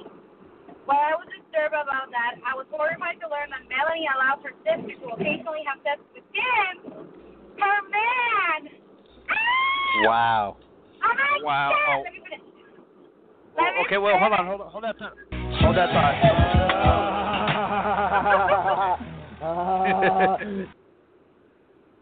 While 0.89 1.05
I 1.05 1.15
was 1.19 1.29
disturbed 1.29 1.77
about 1.77 2.09
that, 2.11 2.41
I 2.47 2.57
was 2.57 2.65
horrified 2.73 3.21
to 3.21 3.29
learn 3.29 3.53
that 3.53 3.67
Melanie 3.69 4.09
allows 4.09 4.41
her 4.47 4.55
sister 4.65 4.95
to 4.95 5.07
occasionally 5.19 5.63
have 5.69 5.83
sex 5.85 6.01
with 6.17 6.25
Tim, 6.33 7.05
her 7.61 7.79
man. 7.93 8.61
Ah! 9.29 10.07
Wow. 10.07 10.57
I'm 11.03 11.17
not 11.17 11.45
Wow. 11.45 11.71
dead. 11.71 11.83
Oh. 11.89 12.01
Let 12.07 12.13
me 12.15 12.23
finish. 12.25 12.47
Well, 13.53 13.67
Let 13.67 13.75
me 13.75 13.81
okay, 13.87 13.99
well, 13.99 14.17
hold 14.19 14.33
on, 14.33 14.47
hold 14.47 14.61
on, 14.63 14.71
hold 14.71 14.85
that 14.85 14.97
thought. 14.99 15.19
Hold 15.59 15.77
that 15.77 15.91
thought. 15.91 16.15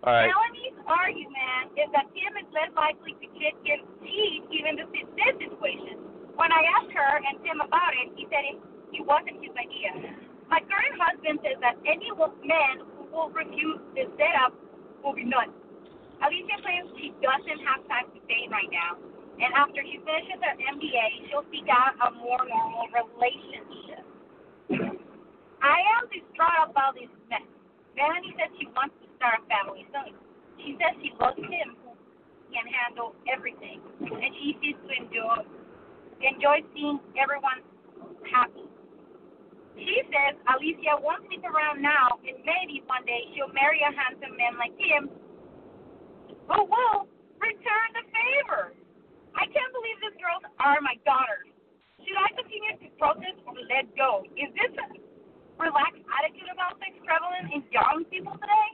All 0.04 0.14
right. 0.14 0.30
Melanie's 0.30 0.78
argument 0.86 1.74
is 1.74 1.88
that 1.96 2.06
Tim 2.12 2.32
is 2.38 2.48
less 2.54 2.70
likely 2.76 3.16
to 3.18 3.26
cheat, 3.34 3.56
cheat 3.64 4.42
even 4.52 4.76
to 4.78 4.84
fit 4.92 5.08
this 5.16 5.34
situation. 5.40 5.98
When 6.38 6.52
I 6.52 6.62
asked 6.78 6.92
her 6.94 7.12
and 7.18 7.40
Tim 7.42 7.58
about 7.58 7.92
it, 7.98 8.14
he 8.14 8.28
said 8.30 8.46
it, 8.46 8.62
it 8.94 9.02
wasn't 9.02 9.42
his 9.42 9.50
idea. 9.58 9.90
My 10.46 10.62
current 10.64 10.94
husband 10.96 11.42
says 11.42 11.58
that 11.60 11.76
any 11.84 12.08
man 12.46 12.74
who 12.96 13.10
will 13.10 13.28
refuse 13.34 13.82
this 13.92 14.08
setup 14.14 14.54
will 15.02 15.18
be 15.18 15.26
nuts. 15.26 15.52
Alicia 16.22 16.56
claims 16.62 16.88
she 16.98 17.10
doesn't 17.20 17.60
have 17.66 17.82
time 17.86 18.06
to 18.14 18.18
date 18.26 18.50
right 18.50 18.70
now, 18.70 18.96
and 19.38 19.50
after 19.54 19.80
she 19.86 20.02
finishes 20.02 20.38
her 20.42 20.54
MBA, 20.58 21.30
she'll 21.30 21.46
seek 21.54 21.70
out 21.70 21.94
a 22.02 22.10
more 22.18 22.42
normal 22.42 22.90
relationship. 22.90 24.02
I 25.62 25.78
am 25.98 26.10
distraught 26.10 26.70
about 26.70 26.98
this 26.98 27.10
mess. 27.30 27.46
Melanie 27.94 28.34
says 28.34 28.50
she 28.58 28.66
wants 28.74 28.94
to 29.02 29.06
start 29.18 29.38
a 29.38 29.42
family 29.46 29.86
soon. 29.90 30.14
She 30.62 30.74
says 30.78 30.94
she 31.02 31.14
loves 31.18 31.38
him 31.38 31.78
who 31.82 31.94
can 32.50 32.66
handle 32.66 33.14
everything, 33.30 33.78
and 34.02 34.30
she 34.42 34.58
seems 34.58 34.78
to 34.86 34.90
enjoy 34.90 35.46
enjoy 36.18 36.58
seeing 36.74 36.98
everyone 37.14 37.62
happy. 38.26 38.66
She 39.78 40.02
says 40.10 40.34
Alicia 40.50 40.98
won't 40.98 41.22
sleep 41.30 41.46
around 41.46 41.78
now, 41.78 42.18
and 42.26 42.42
maybe 42.42 42.82
one 42.90 43.06
day 43.06 43.22
she'll 43.34 43.54
marry 43.54 43.78
a 43.86 43.94
handsome 43.94 44.34
man 44.34 44.58
like 44.58 44.74
him 44.74 45.06
who 46.50 46.58
will 46.66 47.06
return 47.38 47.88
the 47.94 48.04
favor. 48.10 48.74
I 49.38 49.46
can't 49.46 49.70
believe 49.70 49.96
these 50.02 50.18
girls 50.18 50.42
are 50.58 50.82
my 50.82 50.98
daughters. 51.06 51.46
Should 52.02 52.18
I 52.18 52.28
continue 52.34 52.74
to 52.82 52.88
protest 52.98 53.38
or 53.46 53.54
let 53.70 53.86
go? 53.94 54.26
Is 54.34 54.50
this 54.58 54.74
a 54.74 54.86
relaxed 55.62 56.02
attitude 56.18 56.50
about 56.50 56.74
sex 56.82 56.98
prevalent 57.06 57.54
in 57.54 57.62
young 57.70 58.02
people 58.10 58.34
today? 58.34 58.68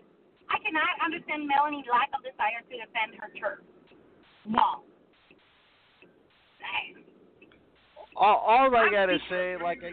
I 0.48 0.56
cannot 0.64 0.88
understand 1.04 1.44
Melanie's 1.44 1.88
lack 1.88 2.08
of 2.16 2.24
desire 2.24 2.64
to 2.64 2.74
defend 2.80 3.16
her 3.20 3.28
church. 3.36 3.64
No. 4.48 4.84
All, 8.16 8.36
all 8.46 8.76
I 8.76 8.88
gotta 8.90 9.18
say, 9.28 9.56
like, 9.60 9.80
I, 9.82 9.90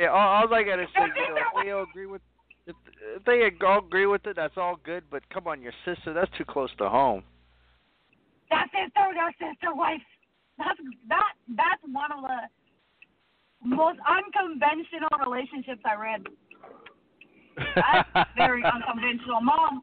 yeah, 0.00 0.08
all, 0.08 0.42
all 0.42 0.54
I 0.54 0.62
gotta 0.62 0.86
say, 0.94 1.02
you 1.14 1.34
know, 1.34 1.36
if 1.36 1.64
they 1.64 1.70
all 1.70 1.82
agree 1.82 2.06
with, 2.06 2.22
if, 2.66 2.74
if 3.16 3.24
they 3.24 3.66
all 3.66 3.84
agree 3.84 4.06
with 4.06 4.26
it, 4.26 4.36
that's 4.36 4.56
all 4.56 4.80
good. 4.82 5.04
But 5.10 5.28
come 5.28 5.46
on, 5.46 5.60
your 5.60 5.74
sister, 5.84 6.14
that's 6.14 6.30
too 6.38 6.44
close 6.44 6.70
to 6.78 6.88
home. 6.88 7.22
That 8.50 8.66
sister, 8.70 9.04
their 9.14 9.32
sister 9.38 9.74
wife. 9.74 10.02
That's 10.58 10.78
that 11.08 11.32
that's 11.52 11.82
one 11.84 12.12
of 12.12 12.22
the 12.22 12.40
most 13.66 13.98
unconventional 14.06 15.12
relationships 15.20 15.82
I 15.84 15.94
read. 15.96 16.22
That's 17.74 18.30
very 18.36 18.64
unconventional. 18.74 19.40
Mom, 19.42 19.82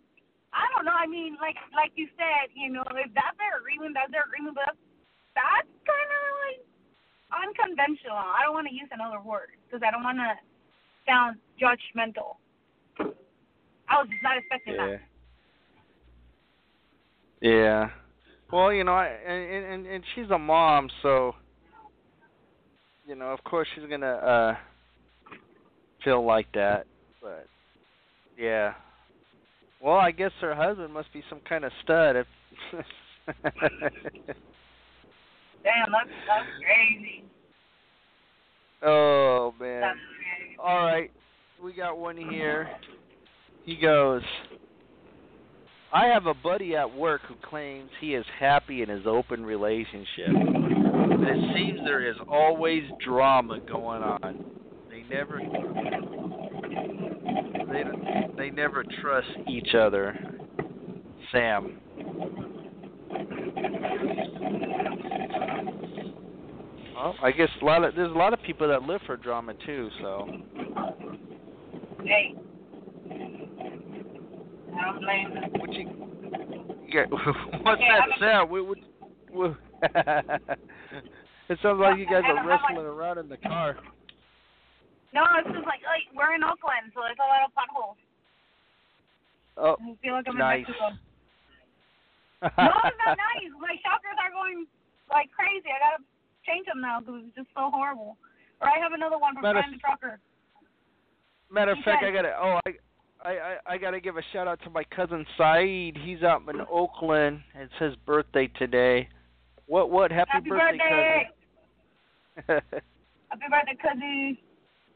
I 0.54 0.66
don't 0.74 0.86
know. 0.86 0.96
I 0.96 1.06
mean, 1.06 1.38
like 1.42 1.58
like 1.76 1.92
you 1.96 2.08
said, 2.18 2.50
you 2.56 2.72
know, 2.72 2.84
if 2.96 3.12
that's 3.14 3.38
their 3.38 3.60
agreement, 3.60 3.94
that's 3.94 4.12
their 4.12 4.26
agreement. 4.26 4.56
But 4.56 4.74
that's 5.36 5.70
kind 5.86 6.10
of 6.10 6.24
like 6.48 6.60
unconventional. 7.34 8.18
I 8.18 8.46
don't 8.46 8.54
want 8.54 8.68
to 8.70 8.74
use 8.74 8.90
another 8.92 9.22
word 9.22 9.54
because 9.66 9.82
I 9.86 9.92
don't 9.92 10.04
want 10.04 10.18
to 10.18 10.34
sound 11.06 11.38
judgmental. 11.60 12.38
I 13.90 14.00
was 14.00 14.08
not 14.24 14.38
expecting 14.38 14.76
yeah. 14.76 14.88
that. 14.88 15.02
Yeah. 17.42 17.90
Well, 18.52 18.72
you 18.72 18.84
know, 18.84 18.94
I, 18.94 19.08
and 19.08 19.66
and 19.66 19.88
and 19.88 20.04
she's 20.14 20.30
a 20.30 20.38
mom, 20.38 20.90
so 21.02 21.34
you 23.08 23.16
know, 23.16 23.28
of 23.28 23.44
course 23.44 23.68
she's 23.74 23.90
gonna 23.90 24.06
uh 24.08 24.56
feel 26.04 26.26
like 26.26 26.48
that. 26.54 26.86
But 27.22 27.48
yeah. 28.38 28.74
Well, 29.82 29.96
I 29.96 30.12
guess 30.12 30.32
her 30.40 30.56
husband 30.56 30.94
must 30.94 31.12
be 31.12 31.24
some 31.30 31.42
kind 31.48 31.66
of 31.66 31.72
stud. 31.84 32.16
If 32.16 32.28
Damn, 35.64 35.92
that's 35.92 36.10
that's 36.28 36.50
crazy. 36.62 37.24
oh 38.84 39.54
man. 39.60 39.82
That's 39.82 39.98
crazy. 39.98 40.58
All 40.60 40.86
right, 40.86 41.12
we 41.64 41.74
got 41.74 41.98
one 41.98 42.18
here. 42.18 42.70
He 43.66 43.76
goes, 43.76 44.22
I 45.94 46.08
have 46.08 46.26
a 46.26 46.34
buddy 46.34 46.76
at 46.76 46.92
work 46.96 47.22
who 47.28 47.36
claims 47.48 47.92
he 48.02 48.16
is 48.16 48.26
happy 48.40 48.82
in 48.82 48.90
his 48.90 49.06
open 49.06 49.46
relationship. 49.46 50.28
But 50.28 51.28
it 51.28 51.56
seems 51.56 51.82
there 51.86 52.10
is 52.10 52.16
always 52.28 52.82
drama 53.06 53.60
going 53.60 54.02
on. 54.02 54.44
They 54.90 55.04
never 55.04 55.40
they 57.72 57.84
they 58.38 58.50
never 58.50 58.84
trust 59.02 59.28
each 59.48 59.76
other. 59.76 60.18
Sam. 61.32 61.80
Well, 66.96 67.16
I 67.22 67.32
guess 67.32 67.50
a 67.62 67.66
lot 67.66 67.84
of 67.84 67.96
there's 67.96 68.12
a 68.12 68.18
lot 68.18 68.34
of 68.34 68.42
people 68.42 68.68
that 68.68 68.82
live 68.82 69.02
for 69.06 69.16
drama 69.16 69.54
too, 69.64 69.90
so 70.02 70.28
Hey. 72.04 72.36
I 74.78 74.86
don't 74.86 75.00
blame 75.02 75.34
them. 75.34 75.44
What 75.60 75.74
you? 75.74 75.86
Yeah, 76.88 77.06
what's 77.10 77.82
Okay, 77.82 77.88
that 77.90 78.02
I'm 78.02 78.20
sound? 78.20 78.50
It 81.50 81.60
sounds 81.62 81.80
like 81.80 82.00
you 82.00 82.06
guys 82.08 82.24
are 82.24 82.48
wrestling 82.48 82.78
around 82.88 83.18
in 83.20 83.28
the 83.28 83.36
car. 83.38 83.76
No, 85.14 85.22
it's 85.38 85.52
just 85.52 85.68
like, 85.68 85.84
like 85.84 86.08
we're 86.16 86.34
in 86.34 86.44
Oakland, 86.44 86.96
so 86.96 87.04
there's 87.04 87.20
a 87.20 87.28
lot 87.28 87.44
of 87.46 87.52
potholes. 87.54 88.00
Oh, 89.60 89.76
I 89.78 89.94
feel 90.02 90.14
like 90.16 90.26
I'm 90.26 90.38
nice. 90.40 90.64
in 90.66 90.72
Mexico. 90.72 90.98
No, 92.60 92.76
it's 92.84 93.00
not 93.00 93.16
nice. 93.16 93.52
My 93.56 93.76
shockers 93.80 94.20
are 94.20 94.32
going 94.32 94.68
like 95.12 95.32
crazy. 95.32 95.68
I 95.72 95.80
gotta 95.80 96.04
change 96.44 96.68
them 96.68 96.82
now 96.84 97.00
because 97.00 97.24
it's 97.24 97.36
just 97.40 97.48
so 97.56 97.72
horrible. 97.72 98.18
Or 98.60 98.68
I 98.68 98.80
have 98.84 98.92
another 98.92 99.16
one 99.18 99.36
from 99.36 99.44
Matter- 99.44 99.64
Brian 99.64 99.72
the 99.72 99.80
Trucker. 99.80 100.20
Matter 101.52 101.72
of 101.72 101.80
fact, 101.86 102.04
I 102.04 102.12
gotta. 102.12 102.36
Oh, 102.36 102.60
I, 102.68 102.76
I, 103.24 103.30
I, 103.30 103.74
I 103.74 103.78
gotta 103.78 104.00
give 104.00 104.18
a 104.18 104.22
shout 104.34 104.48
out 104.48 104.60
to 104.64 104.70
my 104.70 104.84
cousin 104.84 105.26
Saeed. 105.38 105.98
He's 106.04 106.24
out 106.24 106.42
in 106.50 106.62
Oakland. 106.70 107.42
It's 107.56 107.74
his 107.80 107.96
birthday 108.06 108.48
today. 108.60 109.08
What? 109.68 109.90
What? 109.90 110.12
Happy, 110.12 110.30
Happy 110.34 110.50
birthday! 110.50 111.30
cousin. 112.36 112.62
Happy 113.30 113.46
birthday, 113.50 113.78
cousin. 113.82 114.38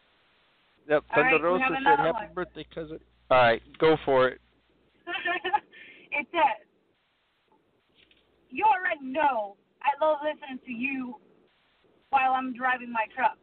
yep. 0.89 1.03
Right, 1.15 1.31
Thunder 1.31 1.51
we 1.53 1.59
Rosa 1.59 1.65
said, 1.83 1.99
"Happy 1.99 2.13
one." 2.13 2.33
birthday, 2.35 2.65
cousin." 2.73 2.99
All 3.29 3.37
right, 3.37 3.61
go 3.79 3.97
for 4.05 4.27
it. 4.29 4.39
it 6.11 6.27
says, 6.31 6.63
You 8.49 8.63
already 8.63 9.03
know 9.03 9.57
I 9.83 9.91
love 10.03 10.19
listening 10.23 10.59
to 10.65 10.71
you 10.71 11.15
while 12.09 12.31
I'm 12.31 12.53
driving 12.55 12.91
my 12.91 13.03
truck. 13.13 13.35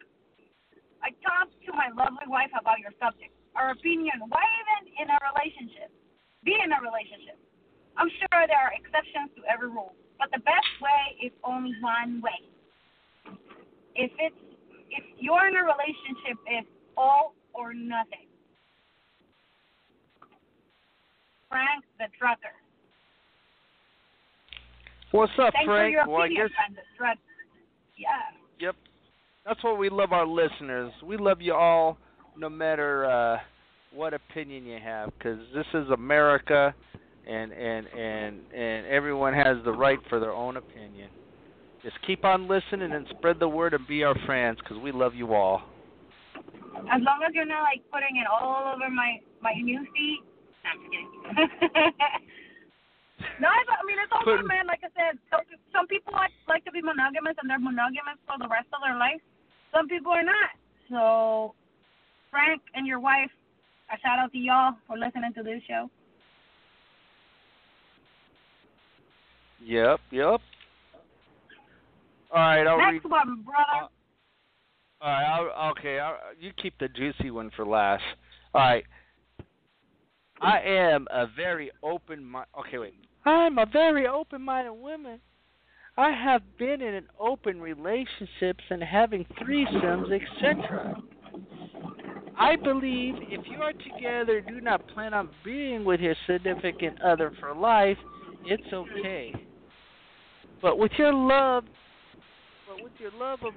I 1.04 1.12
talked 1.20 1.52
to 1.68 1.72
my 1.72 1.92
lovely 1.92 2.24
wife 2.28 2.48
about 2.58 2.80
your 2.80 2.92
subject, 2.96 3.36
our 3.56 3.70
opinion, 3.70 4.18
why 4.28 4.42
even 4.42 4.92
in 4.98 5.06
a 5.10 5.18
relationship? 5.32 5.90
Be 6.44 6.54
in 6.58 6.70
a 6.72 6.80
relationship. 6.82 7.38
I'm 7.96 8.10
sure 8.10 8.38
there 8.50 8.58
are 8.58 8.74
exceptions 8.74 9.30
to 9.38 9.42
every 9.46 9.70
rule, 9.70 9.94
but 10.18 10.28
the 10.34 10.42
best 10.42 10.72
way 10.82 11.30
is 11.30 11.32
only 11.46 11.72
one 11.80 12.20
way. 12.20 12.42
If 13.94 14.10
it's 14.18 14.36
if 14.90 15.04
you're 15.18 15.46
in 15.48 15.56
a 15.56 15.64
relationship, 15.64 16.38
it's 16.46 16.68
all 16.96 17.34
or 17.54 17.72
nothing. 17.72 18.26
Frank 21.48 21.84
the 21.98 22.06
trucker. 22.18 22.54
What's 25.12 25.32
up, 25.38 25.54
Thanks 25.54 25.66
for 25.66 25.78
Frank? 25.78 25.92
your 25.92 26.08
well, 26.08 26.22
I 26.22 26.26
opinion, 26.26 26.48
guess. 26.48 26.74
The 26.74 26.82
trucker. 26.98 27.20
Yeah. 27.96 28.08
Yep. 28.58 28.76
That's 29.46 29.62
what 29.62 29.78
we 29.78 29.88
love 29.88 30.12
our 30.12 30.26
listeners. 30.26 30.92
We 31.04 31.16
love 31.16 31.40
you 31.40 31.54
all, 31.54 31.98
no 32.36 32.48
matter 32.48 33.04
uh, 33.04 33.38
what 33.92 34.14
opinion 34.14 34.64
you 34.66 34.78
have, 34.82 35.10
because 35.18 35.38
this 35.54 35.66
is 35.74 35.88
America, 35.90 36.74
and 37.26 37.52
and 37.52 37.86
and 37.86 38.40
and 38.54 38.86
everyone 38.86 39.34
has 39.34 39.56
the 39.64 39.72
right 39.72 39.98
for 40.08 40.20
their 40.20 40.32
own 40.32 40.56
opinion. 40.56 41.08
Just 41.82 41.96
keep 42.06 42.24
on 42.24 42.48
listening 42.48 42.92
and 42.92 43.06
spread 43.18 43.38
the 43.38 43.48
word 43.48 43.74
and 43.74 43.86
be 43.86 44.04
our 44.04 44.16
friends, 44.26 44.58
because 44.60 44.78
we 44.82 44.90
love 44.90 45.14
you 45.14 45.34
all. 45.34 45.62
As 46.90 47.00
long 47.04 47.20
as 47.26 47.34
you're 47.34 47.44
not 47.44 47.62
like 47.62 47.82
putting 47.92 48.16
it 48.16 48.26
all 48.26 48.74
over 48.74 48.90
my 48.90 49.20
my 49.40 49.52
new 49.54 49.80
feet. 49.94 50.20
No, 50.64 50.70
I'm 50.70 50.78
just 50.80 50.90
kidding. 50.90 51.10
no, 53.40 53.48
I, 53.48 53.60
I 53.62 53.82
mean 53.86 54.00
it's 54.00 54.12
all 54.12 54.24
good, 54.24 54.44
man. 54.48 54.66
Like 54.66 54.80
I 54.82 54.90
said, 54.96 55.20
some 55.30 55.44
some 55.72 55.86
people 55.86 56.12
like 56.12 56.32
like 56.48 56.64
to 56.64 56.72
be 56.72 56.82
monogamous 56.82 57.36
and 57.40 57.48
they're 57.48 57.62
monogamous 57.62 58.18
for 58.26 58.40
the 58.40 58.48
rest 58.48 58.66
of 58.72 58.80
their 58.82 58.96
life. 58.96 59.20
Some 59.72 59.88
people 59.88 60.12
are 60.12 60.24
not. 60.24 60.50
So, 60.90 61.54
Frank 62.34 62.62
and 62.74 62.84
your 62.84 62.98
wife, 62.98 63.30
a 63.90 63.98
shout 64.00 64.18
out 64.18 64.32
to 64.32 64.38
y'all 64.38 64.74
for 64.88 64.98
listening 64.98 65.32
to 65.34 65.44
this 65.44 65.62
show. 65.68 65.88
Yep, 69.64 70.00
yep. 70.10 70.40
All 72.32 72.40
right, 72.40 72.66
I'll 72.66 72.76
read. 72.76 72.94
Next 72.94 73.04
one, 73.08 73.44
brother. 73.44 73.88
All 75.00 75.10
right, 75.10 75.24
I'll, 75.24 75.70
okay. 75.70 76.00
I'll, 76.00 76.16
you 76.40 76.50
keep 76.60 76.76
the 76.80 76.88
juicy 76.88 77.30
one 77.30 77.52
for 77.54 77.64
last. 77.64 78.02
All 78.52 78.62
right. 78.62 78.84
I 80.40 80.58
am 80.58 81.06
a 81.12 81.26
very 81.36 81.70
open 81.84 82.24
mind. 82.24 82.48
Okay, 82.58 82.78
wait. 82.78 82.94
I'm 83.24 83.58
a 83.58 83.66
very 83.66 84.08
open-minded 84.08 84.72
woman. 84.72 85.20
I 85.96 86.10
have 86.10 86.42
been 86.58 86.82
in 86.82 86.94
an 86.94 87.06
open 87.20 87.60
relationships 87.60 88.64
and 88.68 88.82
having 88.82 89.24
threesomes, 89.40 90.12
etc. 90.12 91.00
I 92.38 92.56
believe 92.56 93.14
if 93.20 93.46
you 93.48 93.62
are 93.62 93.72
together, 93.72 94.40
do 94.40 94.60
not 94.60 94.86
plan 94.88 95.14
on 95.14 95.30
being 95.44 95.84
with 95.84 96.00
your 96.00 96.16
significant 96.26 97.00
other 97.02 97.32
for 97.40 97.54
life. 97.54 97.98
It's 98.46 98.72
okay. 98.72 99.32
But 100.60 100.78
with 100.78 100.92
your 100.96 101.12
love, 101.12 101.64
but 102.68 102.82
with 102.82 102.92
your 102.98 103.12
love 103.12 103.40
of 103.44 103.52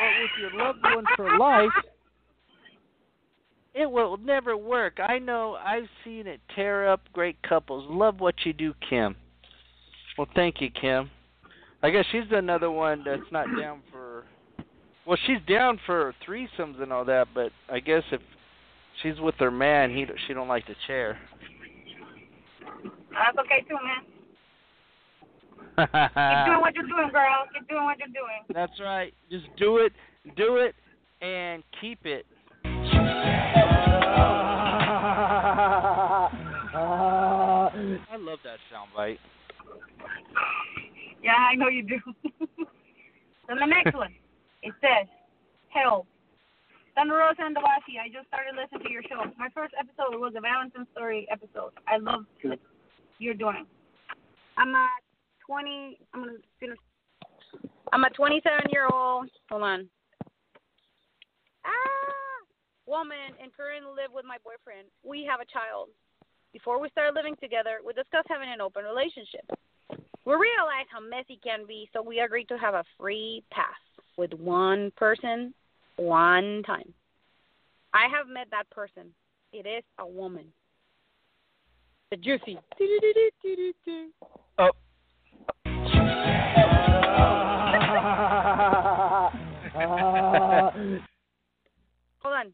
but 0.00 0.20
with 0.20 0.30
your 0.40 0.64
loved 0.64 0.78
one 0.82 1.04
for 1.16 1.38
life, 1.38 1.70
it 3.74 3.90
will 3.90 4.16
never 4.16 4.56
work. 4.56 4.98
I 5.00 5.18
know 5.18 5.56
I've 5.64 5.88
seen 6.04 6.26
it 6.26 6.40
tear 6.54 6.88
up 6.88 7.02
great 7.12 7.40
couples. 7.42 7.86
Love 7.88 8.20
what 8.20 8.34
you 8.44 8.52
do, 8.52 8.74
Kim. 8.88 9.16
Well, 10.18 10.28
thank 10.34 10.60
you, 10.60 10.70
Kim. 10.70 11.10
I 11.82 11.90
guess 11.90 12.04
she's 12.12 12.24
another 12.30 12.70
one 12.70 13.04
that's 13.04 13.30
not 13.30 13.46
down 13.58 13.80
for. 13.90 13.99
Well, 15.10 15.18
she's 15.26 15.40
down 15.48 15.80
for 15.86 16.14
threesomes 16.24 16.80
and 16.80 16.92
all 16.92 17.04
that, 17.06 17.26
but 17.34 17.50
I 17.68 17.80
guess 17.80 18.04
if 18.12 18.20
she's 19.02 19.18
with 19.18 19.34
her 19.40 19.50
man, 19.50 19.90
he 19.90 20.06
she 20.28 20.34
don't 20.34 20.46
like 20.46 20.68
the 20.68 20.76
chair. 20.86 21.18
That's 23.10 23.36
okay 23.40 23.64
too, 23.68 23.74
man. 23.74 24.04
Keep 25.88 26.46
doing 26.46 26.60
what 26.60 26.76
you're 26.76 26.86
doing, 26.86 27.10
girl. 27.10 27.44
Keep 27.52 27.68
doing 27.68 27.82
what 27.82 27.98
you're 27.98 28.06
doing. 28.06 28.44
That's 28.54 28.78
right. 28.78 29.12
Just 29.32 29.46
do 29.56 29.78
it, 29.78 29.92
do 30.36 30.58
it, 30.58 30.76
and 31.20 31.64
keep 31.80 32.06
it. 32.06 32.24
I 32.64 32.68
love 38.16 38.38
that 38.44 38.58
soundbite. 38.72 39.18
Yeah, 41.20 41.32
I 41.32 41.56
know 41.56 41.66
you 41.66 41.82
do. 41.82 41.98
then 43.48 43.58
the 43.58 43.66
next 43.66 43.96
one, 43.96 44.14
it 44.62 44.74
says, 44.80 45.08
Help. 45.68 46.06
Thunder 46.94 47.14
Rosa 47.14 47.46
and 47.46 47.56
Dawasi, 47.56 48.02
I 48.02 48.10
just 48.10 48.26
started 48.28 48.58
listening 48.58 48.82
to 48.82 48.92
your 48.92 49.06
show. 49.06 49.22
My 49.38 49.48
first 49.54 49.72
episode 49.78 50.18
was 50.18 50.34
a 50.36 50.40
Valentine's 50.42 50.90
story 50.92 51.26
episode. 51.30 51.70
I 51.86 51.96
love 51.96 52.26
what 52.42 52.58
you're 53.18 53.38
doing. 53.38 53.64
I'm 54.58 54.74
a 54.74 54.86
20. 55.46 55.98
I'm 56.12 56.20
gonna 56.20 56.38
finish. 56.58 56.78
I'm 57.92 58.04
a 58.04 58.10
27 58.10 58.70
year 58.70 58.88
old. 58.92 59.30
Hold 59.48 59.62
on. 59.62 59.88
Ah, 61.64 62.38
woman 62.86 63.38
and 63.40 63.54
currently 63.56 63.90
live 63.94 64.10
with 64.12 64.26
my 64.26 64.36
boyfriend. 64.42 64.88
We 65.06 65.24
have 65.30 65.40
a 65.40 65.46
child. 65.46 65.88
Before 66.52 66.80
we 66.80 66.90
started 66.90 67.14
living 67.14 67.36
together, 67.40 67.78
we 67.86 67.94
discussed 67.94 68.26
having 68.28 68.50
an 68.50 68.60
open 68.60 68.84
relationship. 68.84 69.46
We 70.26 70.34
realized 70.34 70.90
how 70.90 71.00
messy 71.00 71.38
it 71.38 71.42
can 71.42 71.66
be, 71.66 71.88
so 71.92 72.02
we 72.02 72.20
agreed 72.20 72.48
to 72.48 72.58
have 72.58 72.74
a 72.74 72.84
free 72.98 73.42
pass 73.50 73.78
with 74.20 74.34
one 74.34 74.92
person, 74.98 75.54
one 75.96 76.62
time. 76.66 76.92
I 77.94 78.06
have 78.14 78.28
met 78.28 78.48
that 78.50 78.68
person. 78.68 79.14
It 79.50 79.66
is 79.66 79.82
a 79.98 80.06
woman. 80.06 80.44
The 82.10 82.18
juicy. 82.18 82.58
Oh. 84.58 84.72
Hold 92.18 92.34
on. 92.34 92.52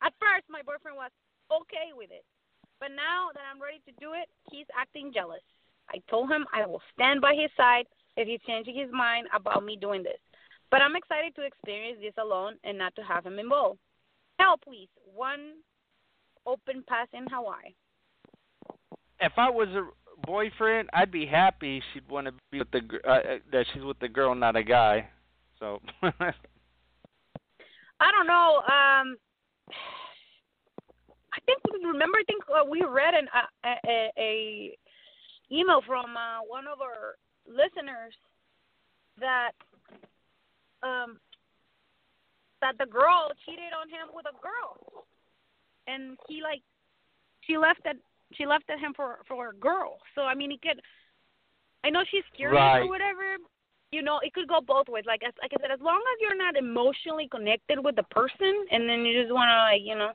At 0.00 0.12
first, 0.20 0.44
my 0.48 0.62
boyfriend 0.62 0.96
was 0.96 1.10
okay 1.50 1.90
with 1.96 2.12
it, 2.12 2.24
but 2.78 2.90
now 2.94 3.30
that 3.34 3.42
I'm 3.52 3.60
ready 3.60 3.80
to 3.86 3.92
do 3.98 4.12
it, 4.12 4.28
he's 4.52 4.66
acting 4.80 5.12
jealous. 5.12 5.42
I 5.90 6.00
told 6.08 6.30
him 6.30 6.46
I 6.54 6.64
will 6.64 6.80
stand 6.94 7.20
by 7.20 7.34
his 7.34 7.50
side 7.56 7.86
if 8.16 8.28
he's 8.28 8.38
changing 8.46 8.76
his 8.76 8.92
mind 8.92 9.26
about 9.34 9.64
me 9.64 9.74
doing 9.74 10.04
this. 10.04 10.20
But 10.70 10.82
I'm 10.82 10.96
excited 10.96 11.34
to 11.36 11.42
experience 11.42 11.98
this 12.00 12.14
alone 12.18 12.54
and 12.64 12.76
not 12.76 12.94
to 12.96 13.02
have 13.02 13.24
him 13.24 13.38
involved. 13.38 13.78
Help, 14.38 14.62
please. 14.62 14.88
One 15.14 15.54
open 16.46 16.84
pass 16.86 17.08
in 17.12 17.26
Hawaii. 17.30 17.74
If 19.20 19.32
I 19.36 19.50
was 19.50 19.68
a 19.68 19.88
boyfriend, 20.26 20.90
I'd 20.92 21.10
be 21.10 21.26
happy 21.26 21.82
she'd 21.92 22.08
want 22.08 22.26
to 22.26 22.32
be 22.50 22.58
with 22.58 22.70
the 22.70 22.82
uh, 23.06 23.10
uh, 23.10 23.22
that 23.52 23.66
she's 23.72 23.82
with 23.82 23.98
the 23.98 24.08
girl, 24.08 24.34
not 24.34 24.56
a 24.56 24.62
guy. 24.62 25.08
So. 25.58 25.80
I 28.00 28.12
don't 28.12 28.28
know. 28.28 28.58
Um, 28.58 29.16
I 31.32 31.40
think 31.46 31.58
remember. 31.84 32.18
I 32.18 32.24
think 32.26 32.44
uh, 32.48 32.64
we 32.68 32.84
read 32.84 33.14
an 33.14 33.28
uh, 33.34 33.68
a, 33.68 33.90
a, 33.90 34.12
a 34.18 34.78
email 35.50 35.82
from 35.84 36.16
uh, 36.16 36.40
one 36.46 36.66
of 36.68 36.80
our 36.80 37.16
listeners 37.46 38.14
that 39.18 39.52
um 40.82 41.18
that 42.60 42.76
the 42.78 42.86
girl 42.86 43.30
cheated 43.46 43.72
on 43.78 43.88
him 43.88 44.10
with 44.12 44.26
a 44.26 44.34
girl, 44.42 45.04
and 45.86 46.18
he 46.28 46.42
like 46.42 46.62
she 47.46 47.56
left 47.56 47.80
at 47.86 47.96
she 48.34 48.46
left 48.46 48.68
at 48.70 48.78
him 48.78 48.92
for 48.94 49.18
for 49.26 49.50
a 49.50 49.54
girl. 49.54 49.98
So 50.14 50.22
I 50.22 50.34
mean, 50.34 50.50
he 50.50 50.58
could. 50.58 50.80
I 51.84 51.90
know 51.90 52.02
she's 52.10 52.26
curious 52.34 52.58
Right. 52.58 52.82
or 52.82 52.88
whatever. 52.88 53.38
You 53.90 54.02
know, 54.02 54.18
it 54.22 54.34
could 54.34 54.48
go 54.48 54.60
both 54.60 54.88
ways. 54.88 55.04
Like 55.06 55.22
as 55.26 55.32
like 55.40 55.52
I 55.56 55.62
said, 55.62 55.70
as 55.70 55.80
long 55.80 55.96
as 55.96 56.18
you're 56.20 56.36
not 56.36 56.56
emotionally 56.56 57.28
connected 57.30 57.82
with 57.82 57.96
the 57.96 58.02
person, 58.10 58.66
and 58.70 58.88
then 58.88 59.06
you 59.06 59.22
just 59.22 59.32
want 59.32 59.48
to 59.48 59.58
like 59.70 59.82
you 59.82 59.96
know 59.96 60.12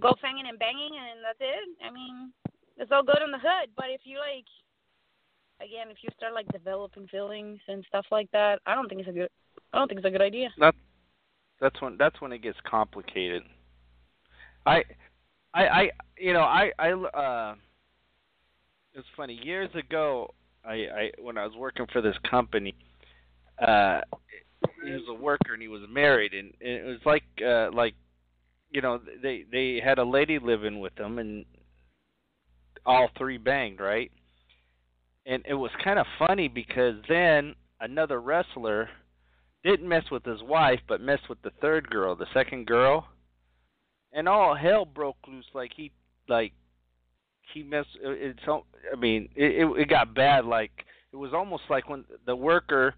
go 0.00 0.14
fanging 0.22 0.48
and 0.48 0.58
banging, 0.58 0.92
and 0.94 1.22
that's 1.24 1.40
it. 1.40 1.66
I 1.84 1.90
mean, 1.90 2.32
it's 2.76 2.92
all 2.92 3.02
good 3.02 3.22
in 3.24 3.30
the 3.30 3.38
hood. 3.38 3.70
But 3.76 3.86
if 3.90 4.02
you 4.04 4.18
like, 4.18 4.46
again, 5.64 5.88
if 5.90 5.98
you 6.02 6.10
start 6.16 6.34
like 6.34 6.46
developing 6.48 7.06
feelings 7.08 7.60
and 7.68 7.84
stuff 7.88 8.06
like 8.10 8.30
that, 8.32 8.60
I 8.66 8.74
don't 8.74 8.88
think 8.88 9.00
it's 9.00 9.10
a 9.10 9.12
good. 9.12 9.28
I 9.72 9.78
don't 9.78 9.88
think 9.88 9.98
it's 9.98 10.06
a 10.06 10.10
good 10.10 10.22
idea. 10.22 10.48
That 10.58 10.74
that's 11.60 11.80
when 11.80 11.96
that's 11.98 12.20
when 12.20 12.32
it 12.32 12.42
gets 12.42 12.58
complicated. 12.68 13.42
I 14.66 14.82
I 15.54 15.66
I 15.66 15.90
you 16.18 16.32
know 16.32 16.40
I 16.40 16.72
I 16.78 16.92
uh 16.92 17.54
it's 18.94 19.06
funny 19.16 19.40
years 19.42 19.70
ago 19.74 20.32
I 20.64 20.72
I 20.72 21.10
when 21.20 21.38
I 21.38 21.46
was 21.46 21.56
working 21.56 21.86
for 21.92 22.00
this 22.00 22.16
company 22.28 22.74
uh 23.60 24.00
he 24.84 24.92
was 24.92 25.02
a 25.08 25.14
worker 25.14 25.52
and 25.52 25.62
he 25.62 25.68
was 25.68 25.82
married 25.90 26.34
and, 26.34 26.52
and 26.60 26.70
it 26.70 26.84
was 26.84 27.00
like 27.04 27.24
uh 27.44 27.70
like 27.72 27.94
you 28.70 28.80
know 28.80 29.00
they 29.22 29.44
they 29.50 29.80
had 29.82 29.98
a 29.98 30.04
lady 30.04 30.38
living 30.38 30.80
with 30.80 30.94
them 30.94 31.18
and 31.18 31.44
all 32.86 33.08
three 33.16 33.38
banged 33.38 33.80
right 33.80 34.10
and 35.26 35.44
it 35.48 35.54
was 35.54 35.70
kind 35.82 35.98
of 35.98 36.06
funny 36.18 36.48
because 36.48 36.94
then 37.08 37.54
another 37.80 38.20
wrestler 38.20 38.88
didn't 39.64 39.88
mess 39.88 40.04
with 40.10 40.24
his 40.24 40.42
wife, 40.42 40.80
but 40.88 41.00
messed 41.00 41.28
with 41.28 41.40
the 41.42 41.52
third 41.60 41.88
girl, 41.88 42.16
the 42.16 42.26
second 42.34 42.66
girl, 42.66 43.06
and 44.12 44.28
all 44.28 44.54
hell 44.54 44.84
broke 44.84 45.16
loose. 45.28 45.44
Like 45.54 45.72
he, 45.76 45.92
like 46.28 46.52
he 47.54 47.62
messed. 47.62 47.88
Uh, 48.04 48.10
it's. 48.10 48.40
I 48.46 48.96
mean, 48.96 49.28
it, 49.36 49.62
it 49.62 49.80
it 49.80 49.88
got 49.88 50.14
bad. 50.14 50.44
Like 50.44 50.72
it 51.12 51.16
was 51.16 51.32
almost 51.32 51.64
like 51.70 51.88
when 51.88 52.04
the 52.26 52.36
worker 52.36 52.94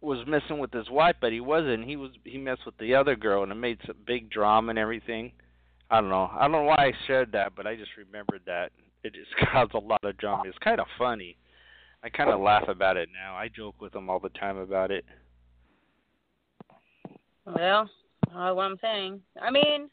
was 0.00 0.26
messing 0.26 0.58
with 0.58 0.72
his 0.72 0.88
wife, 0.90 1.16
but 1.20 1.32
he 1.32 1.40
wasn't. 1.40 1.84
He 1.84 1.96
was. 1.96 2.12
He 2.24 2.38
messed 2.38 2.64
with 2.64 2.78
the 2.78 2.94
other 2.94 3.16
girl, 3.16 3.42
and 3.42 3.52
it 3.52 3.56
made 3.56 3.78
some 3.86 3.96
big 4.06 4.30
drama 4.30 4.70
and 4.70 4.78
everything. 4.78 5.32
I 5.90 6.00
don't 6.00 6.10
know. 6.10 6.30
I 6.32 6.42
don't 6.42 6.52
know 6.52 6.62
why 6.62 6.76
I 6.76 6.92
shared 7.06 7.32
that, 7.32 7.54
but 7.56 7.66
I 7.66 7.76
just 7.76 7.90
remembered 7.96 8.42
that. 8.46 8.72
It 9.04 9.14
just 9.14 9.30
caused 9.52 9.74
a 9.74 9.78
lot 9.78 10.04
of 10.04 10.16
drama. 10.16 10.44
It's 10.46 10.58
kind 10.58 10.80
of 10.80 10.86
funny. 10.98 11.36
I 12.02 12.08
kind 12.08 12.30
of 12.30 12.40
laugh 12.40 12.68
about 12.68 12.96
it 12.96 13.08
now. 13.12 13.34
I 13.34 13.48
joke 13.48 13.80
with 13.80 13.94
him 13.94 14.08
all 14.08 14.20
the 14.20 14.28
time 14.30 14.56
about 14.56 14.90
it. 14.90 15.04
Well, 17.44 17.90
uh, 18.34 18.52
what 18.52 18.64
I'm 18.64 18.78
saying. 18.80 19.20
I 19.40 19.50
mean, 19.50 19.88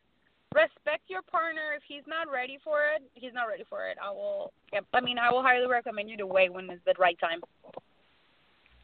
respect 0.54 1.04
your 1.08 1.22
partner. 1.24 1.74
If 1.76 1.84
he's 1.88 2.04
not 2.08 2.32
ready 2.32 2.60
for 2.64 2.80
it, 2.96 3.02
he's 3.14 3.34
not 3.34 3.46
ready 3.46 3.64
for 3.68 3.88
it. 3.88 3.98
I 4.04 4.12
will. 4.12 4.54
Yep. 4.74 4.86
I 4.94 5.02
mean, 5.02 5.18
I 5.18 5.32
will 5.32 5.42
highly 5.42 5.68
recommend 5.68 6.10
you 6.10 6.18
to 6.18 6.28
wait 6.28 6.54
when 6.54 6.70
it's 6.70 6.82
the 6.86 6.94
right 7.00 7.20
time. 7.20 7.40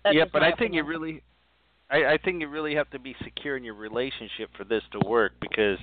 That's 0.03 0.15
yeah, 0.15 0.25
but 0.31 0.41
I 0.41 0.51
think 0.53 0.73
you 0.73 0.83
really, 0.83 1.21
I, 1.91 2.13
I 2.13 2.17
think 2.23 2.41
you 2.41 2.47
really 2.47 2.73
have 2.73 2.89
to 2.89 2.99
be 2.99 3.15
secure 3.23 3.55
in 3.55 3.63
your 3.63 3.75
relationship 3.75 4.49
for 4.57 4.63
this 4.63 4.81
to 4.93 5.07
work. 5.07 5.33
Because, 5.39 5.77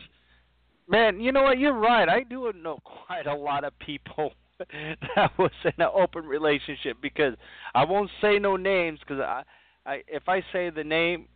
man, 0.88 1.20
you 1.20 1.30
know 1.30 1.42
what? 1.42 1.58
You're 1.58 1.78
right. 1.78 2.08
I 2.08 2.24
do 2.24 2.52
know 2.60 2.78
quite 3.06 3.26
a 3.26 3.34
lot 3.34 3.62
of 3.62 3.78
people 3.78 4.32
that 5.16 5.36
was 5.38 5.50
in 5.64 5.72
an 5.78 5.90
open 5.94 6.24
relationship. 6.24 6.98
Because 7.00 7.34
I 7.74 7.84
won't 7.84 8.10
say 8.20 8.38
no 8.38 8.56
names. 8.56 9.00
Because 9.00 9.20
I, 9.20 9.42
I, 9.86 10.02
if 10.08 10.28
I 10.28 10.42
say 10.52 10.70
the 10.70 10.84
name, 10.84 11.26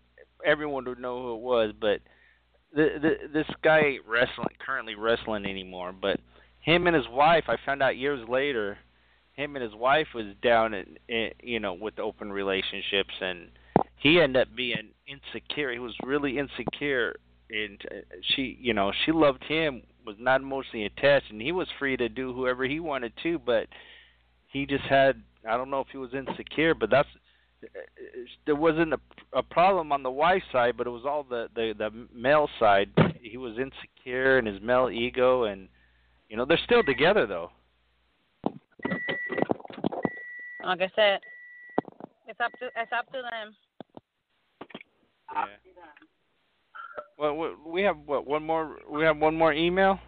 everyone 0.44 0.84
would 0.86 0.98
know 0.98 1.22
who 1.22 1.34
it 1.34 1.40
was. 1.40 1.72
But 1.80 2.00
the, 2.74 2.98
the 3.00 3.14
this 3.32 3.46
guy 3.62 3.80
ain't 3.80 4.06
wrestling 4.06 4.54
currently 4.64 4.94
wrestling 4.94 5.46
anymore. 5.46 5.92
But 5.92 6.20
him 6.60 6.86
and 6.86 6.96
his 6.96 7.08
wife, 7.08 7.44
I 7.48 7.56
found 7.64 7.82
out 7.82 7.96
years 7.96 8.26
later 8.28 8.78
him 9.34 9.56
and 9.56 9.62
his 9.62 9.74
wife 9.74 10.08
was 10.14 10.26
down 10.42 10.74
in, 10.74 10.96
in 11.08 11.30
you 11.42 11.60
know 11.60 11.72
with 11.72 11.98
open 11.98 12.32
relationships 12.32 13.14
and 13.20 13.48
he 13.96 14.20
ended 14.20 14.42
up 14.42 14.54
being 14.54 14.90
insecure 15.06 15.72
he 15.72 15.78
was 15.78 15.94
really 16.04 16.38
insecure 16.38 17.16
and 17.50 17.82
uh, 17.90 17.94
she 18.34 18.56
you 18.60 18.74
know 18.74 18.92
she 19.04 19.12
loved 19.12 19.42
him 19.44 19.82
was 20.04 20.16
not 20.18 20.40
emotionally 20.40 20.86
attached 20.86 21.30
and 21.30 21.40
he 21.40 21.52
was 21.52 21.68
free 21.78 21.96
to 21.96 22.08
do 22.08 22.32
whoever 22.32 22.64
he 22.64 22.80
wanted 22.80 23.12
to 23.22 23.38
but 23.38 23.66
he 24.48 24.66
just 24.66 24.84
had 24.84 25.22
i 25.48 25.56
don't 25.56 25.70
know 25.70 25.80
if 25.80 25.88
he 25.92 25.98
was 25.98 26.14
insecure 26.14 26.74
but 26.74 26.90
that's 26.90 27.08
there 28.44 28.56
wasn't 28.56 28.92
a, 28.92 28.98
a 29.32 29.42
problem 29.42 29.92
on 29.92 30.02
the 30.02 30.10
wife 30.10 30.42
side 30.50 30.76
but 30.76 30.86
it 30.86 30.90
was 30.90 31.04
all 31.06 31.22
the 31.22 31.48
the 31.54 31.74
the 31.78 31.90
male 32.14 32.48
side 32.58 32.90
he 33.20 33.36
was 33.36 33.56
insecure 33.58 34.38
and 34.38 34.46
his 34.46 34.60
male 34.60 34.90
ego 34.90 35.44
and 35.44 35.68
you 36.28 36.36
know 36.36 36.44
they're 36.44 36.58
still 36.64 36.82
together 36.82 37.26
though 37.26 37.50
Like 40.64 40.80
I 40.80 40.90
said, 40.94 41.20
it's 42.28 42.40
up 42.40 42.52
to 42.60 42.66
it's 42.76 42.92
up 42.96 43.06
to 43.12 43.22
them. 43.22 43.54
Yeah. 45.34 45.46
Well, 47.22 47.36
we- 47.36 47.54
we 47.54 47.82
have 47.82 47.98
what 47.98 48.26
one 48.26 48.44
more. 48.44 48.80
We 48.88 49.04
have 49.04 49.16
one 49.16 49.36
more 49.36 49.52
email. 49.52 50.00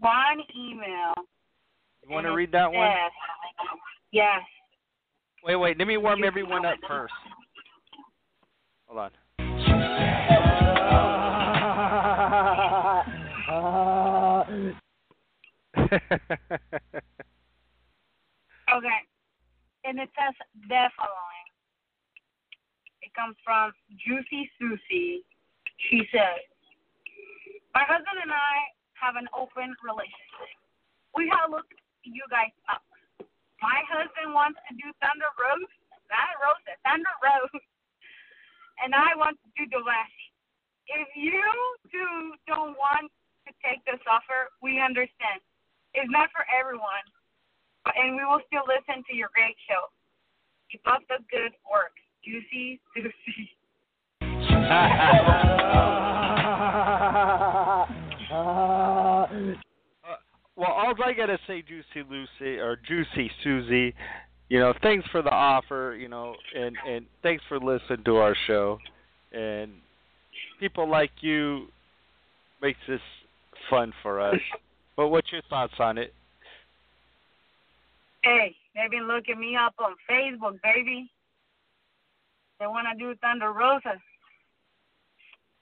One 0.00 0.42
email. 0.56 1.14
You 2.02 2.10
want 2.10 2.26
to 2.26 2.34
read 2.34 2.50
that 2.50 2.72
one? 2.72 2.96
Yes. 4.10 4.42
Wait, 5.44 5.54
wait. 5.54 5.78
Let 5.78 5.86
me 5.86 5.96
warm 5.96 6.24
everyone 6.24 6.66
up 6.66 6.78
first. 6.88 7.14
Hold 8.88 8.98
on. 8.98 9.12
Okay. 18.68 19.00
And 19.84 19.98
it 19.98 20.10
says 20.18 20.34
the 20.68 20.90
following. 20.96 21.46
It 23.00 23.14
comes 23.14 23.36
from 23.44 23.72
Juicy 23.96 24.50
Susie. 24.58 25.24
She 25.86 26.02
said, 26.10 26.42
My 27.74 27.86
husband 27.86 28.18
and 28.18 28.34
I 28.34 28.54
have 28.98 29.14
an 29.14 29.30
open 29.30 29.74
relationship. 29.80 30.58
We 31.14 31.30
have 31.30 31.54
looked 31.54 31.74
you 32.02 32.22
guys 32.30 32.54
up. 32.66 32.82
My 33.62 33.82
husband 33.86 34.34
wants 34.34 34.58
to 34.70 34.72
do 34.74 34.86
Thunder 35.02 35.30
Rose, 35.38 35.72
not 36.10 36.34
Rosa, 36.38 36.74
Thunder 36.86 37.14
Rose, 37.22 37.62
and 38.82 38.94
I 38.94 39.14
want 39.18 39.38
to 39.38 39.48
do 39.58 39.66
Dolashi. 39.70 40.26
If 40.88 41.10
you 41.18 41.42
two 41.90 42.38
don't 42.46 42.78
want 42.78 43.10
to 43.46 43.50
take 43.60 43.82
this 43.84 44.00
offer, 44.06 44.50
we 44.62 44.78
understand. 44.78 45.42
It's 45.94 46.10
not 46.10 46.30
for 46.30 46.46
everyone 46.48 47.06
and 47.96 48.16
we 48.16 48.24
will 48.24 48.42
still 48.50 48.66
listen 48.68 49.04
to 49.08 49.14
your 49.14 49.30
great 49.32 49.56
show. 49.68 49.88
Keep 50.70 50.84
up 50.84 51.02
the 51.08 51.22
good 51.30 51.54
work. 51.64 51.94
Juicy 52.24 52.80
Susie. 52.94 53.57
Uh, 54.68 54.74
well, 60.56 60.72
all 60.72 60.94
I 61.04 61.12
gotta 61.12 61.38
say, 61.46 61.62
Juicy 61.62 62.08
Lucy 62.08 62.58
or 62.58 62.78
Juicy 62.86 63.30
Susie, 63.42 63.94
you 64.48 64.58
know, 64.58 64.74
thanks 64.82 65.06
for 65.10 65.22
the 65.22 65.30
offer, 65.30 65.96
you 65.98 66.08
know, 66.08 66.34
and 66.54 66.76
and 66.86 67.06
thanks 67.22 67.42
for 67.48 67.58
listening 67.58 68.04
to 68.04 68.16
our 68.16 68.36
show, 68.46 68.78
and 69.32 69.72
people 70.60 70.88
like 70.88 71.10
you 71.20 71.66
makes 72.60 72.78
this 72.88 73.00
fun 73.70 73.92
for 74.02 74.20
us. 74.20 74.38
but 74.96 75.08
what's 75.08 75.30
your 75.32 75.42
thoughts 75.48 75.74
on 75.78 75.98
it? 75.98 76.12
Hey, 78.22 78.54
they've 78.74 78.90
been 78.90 79.08
looking 79.08 79.40
me 79.40 79.56
up 79.56 79.74
on 79.78 79.94
Facebook, 80.10 80.60
baby. 80.62 81.10
They 82.60 82.66
want 82.66 82.88
to 82.92 82.98
do 82.98 83.14
Thunder 83.20 83.52
Rosa. 83.52 84.00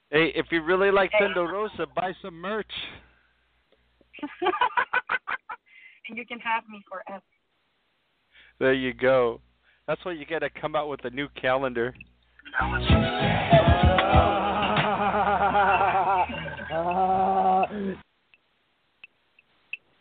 Hey, 0.09 0.31
if 0.35 0.45
you 0.51 0.63
really 0.63 0.89
like 0.89 1.11
Thunder 1.19 1.45
buy 1.95 2.13
some 2.21 2.35
merch. 2.35 2.71
and 6.09 6.17
you 6.17 6.25
can 6.25 6.39
have 6.39 6.63
me 6.69 6.81
forever. 6.89 7.23
There 8.59 8.73
you 8.73 8.93
go. 8.93 9.41
That's 9.87 10.03
why 10.05 10.13
you 10.13 10.25
got 10.25 10.39
to 10.39 10.49
come 10.49 10.75
out 10.75 10.89
with 10.89 11.03
a 11.05 11.09
new 11.09 11.27
calendar. 11.39 11.93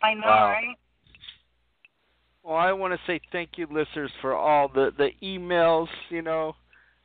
I 0.02 0.14
know, 0.14 0.26
Wow. 0.26 0.48
right? 0.48 0.76
Well, 2.44 2.57
I 2.57 2.72
want 2.72 2.94
to 2.94 3.00
say 3.07 3.20
thank 3.32 3.59
you, 3.59 3.66
listeners, 3.70 4.12
for 4.20 4.34
all 4.34 4.68
the 4.68 4.92
the 4.96 5.11
emails. 5.20 5.88
You 6.11 6.22
know, 6.22 6.54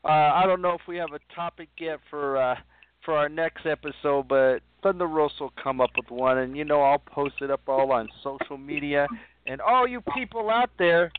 uh, 0.05 0.07
I 0.07 0.45
don't 0.45 0.61
know 0.61 0.73
if 0.73 0.81
we 0.87 0.97
have 0.97 1.13
a 1.13 1.19
topic 1.33 1.69
yet 1.79 1.99
for 2.11 2.37
uh, 2.37 2.55
for 3.03 3.15
our 3.15 3.29
next 3.29 3.65
episode, 3.65 4.27
but 4.27 4.59
Thunder 4.83 5.07
Rosa 5.07 5.33
will 5.41 5.53
come 5.61 5.81
up 5.81 5.91
with 5.95 6.09
one, 6.09 6.39
and 6.39 6.55
you 6.55 6.65
know 6.65 6.81
I'll 6.81 6.99
post 6.99 7.35
it 7.41 7.51
up 7.51 7.61
all 7.67 7.91
on 7.91 8.09
social 8.23 8.57
media. 8.57 9.07
And 9.47 9.59
all 9.59 9.87
you 9.87 10.01
people 10.15 10.49
out 10.49 10.69
there, 10.77 11.11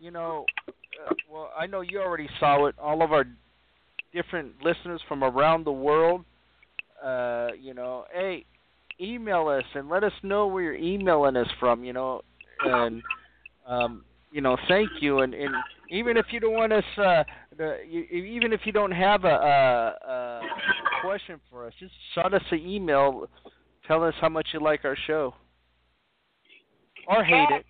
you 0.00 0.10
know, 0.10 0.46
uh, 0.68 1.14
well, 1.30 1.50
I 1.58 1.66
know 1.66 1.80
you 1.80 2.00
already 2.00 2.28
saw 2.40 2.66
it. 2.66 2.74
All 2.80 3.02
of 3.02 3.12
our 3.12 3.24
different 4.12 4.52
listeners 4.62 5.00
from 5.08 5.24
around 5.24 5.64
the 5.64 5.72
world, 5.72 6.24
uh, 7.02 7.48
you 7.60 7.74
know, 7.74 8.04
hey, 8.12 8.44
email 9.00 9.48
us 9.48 9.64
and 9.74 9.88
let 9.88 10.04
us 10.04 10.12
know 10.22 10.46
where 10.46 10.62
you're 10.62 10.74
emailing 10.74 11.36
us 11.36 11.48
from. 11.58 11.84
You 11.84 11.92
know, 11.92 12.22
and 12.64 13.02
um, 13.66 14.04
you 14.32 14.40
know, 14.40 14.56
thank 14.68 14.90
you. 15.00 15.20
And, 15.20 15.34
and 15.34 15.54
even 15.90 16.16
if 16.16 16.26
you 16.30 16.40
don't 16.40 16.54
want 16.54 16.72
us, 16.72 16.84
uh, 16.98 17.24
the, 17.56 17.78
you, 17.88 18.02
even 18.02 18.52
if 18.52 18.60
you 18.64 18.72
don't 18.72 18.92
have 18.92 19.24
a, 19.24 19.28
a, 19.28 19.94
a 20.08 20.40
question 21.02 21.40
for 21.50 21.66
us, 21.66 21.72
just 21.78 21.92
shoot 22.14 22.32
us 22.32 22.42
an 22.50 22.58
email. 22.58 23.28
Tell 23.86 24.02
us 24.04 24.14
how 24.20 24.28
much 24.28 24.48
you 24.52 24.60
like 24.60 24.84
our 24.84 24.96
show, 25.06 25.34
or 27.08 27.24
hate 27.24 27.48
it. 27.50 27.64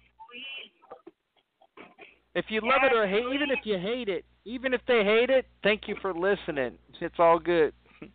If 2.35 2.47
you 2.49 2.61
love 2.61 2.83
it 2.85 2.93
or 2.97 3.07
hate, 3.07 3.26
even 3.35 3.51
if 3.51 3.61
you 3.64 3.78
hate 3.78 4.09
it, 4.09 4.24
even 4.45 4.72
if 4.72 4.80
they 4.89 5.05
hate 5.05 5.28
it, 5.30 5.47
thank 5.62 5.89
you 5.89 5.97
for 6.01 6.14
listening. 6.14 6.78
It's 7.01 7.18
all 7.18 7.39
good. 7.39 7.74
Yeah, 8.01 8.09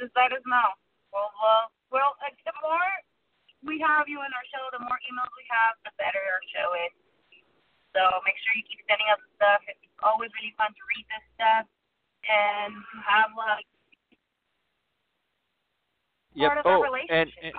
just 0.00 0.16
let 0.16 0.32
us 0.32 0.42
know. 0.46 0.74
Well, 1.12 1.30
uh, 1.38 1.66
well, 1.92 2.16
uh, 2.24 2.30
the 2.46 2.52
more 2.62 2.80
we 3.62 3.78
have 3.84 4.08
you 4.08 4.18
in 4.18 4.32
our 4.32 4.44
show, 4.50 4.68
the 4.72 4.80
more 4.82 4.98
emails 5.06 5.30
we 5.36 5.44
have, 5.50 5.76
the 5.84 5.90
better 5.98 6.18
our 6.18 6.42
show 6.50 6.74
is. 6.88 7.03
So 7.94 8.02
make 8.26 8.34
sure 8.42 8.52
you 8.58 8.66
keep 8.66 8.82
sending 8.90 9.06
us 9.14 9.22
stuff. 9.38 9.62
It's 9.70 9.78
always 10.02 10.28
really 10.34 10.52
fun 10.58 10.74
to 10.74 10.82
read 10.98 11.06
this 11.08 11.24
stuff 11.38 11.64
and 12.26 12.74
to 12.74 12.96
have 13.06 13.30
like 13.38 13.64
Yep. 16.34 16.48
part 16.48 16.58
of 16.58 16.66
oh, 16.66 16.70
our 16.70 16.78
Oh, 16.78 16.82
and, 16.82 17.30
relationship. 17.30 17.54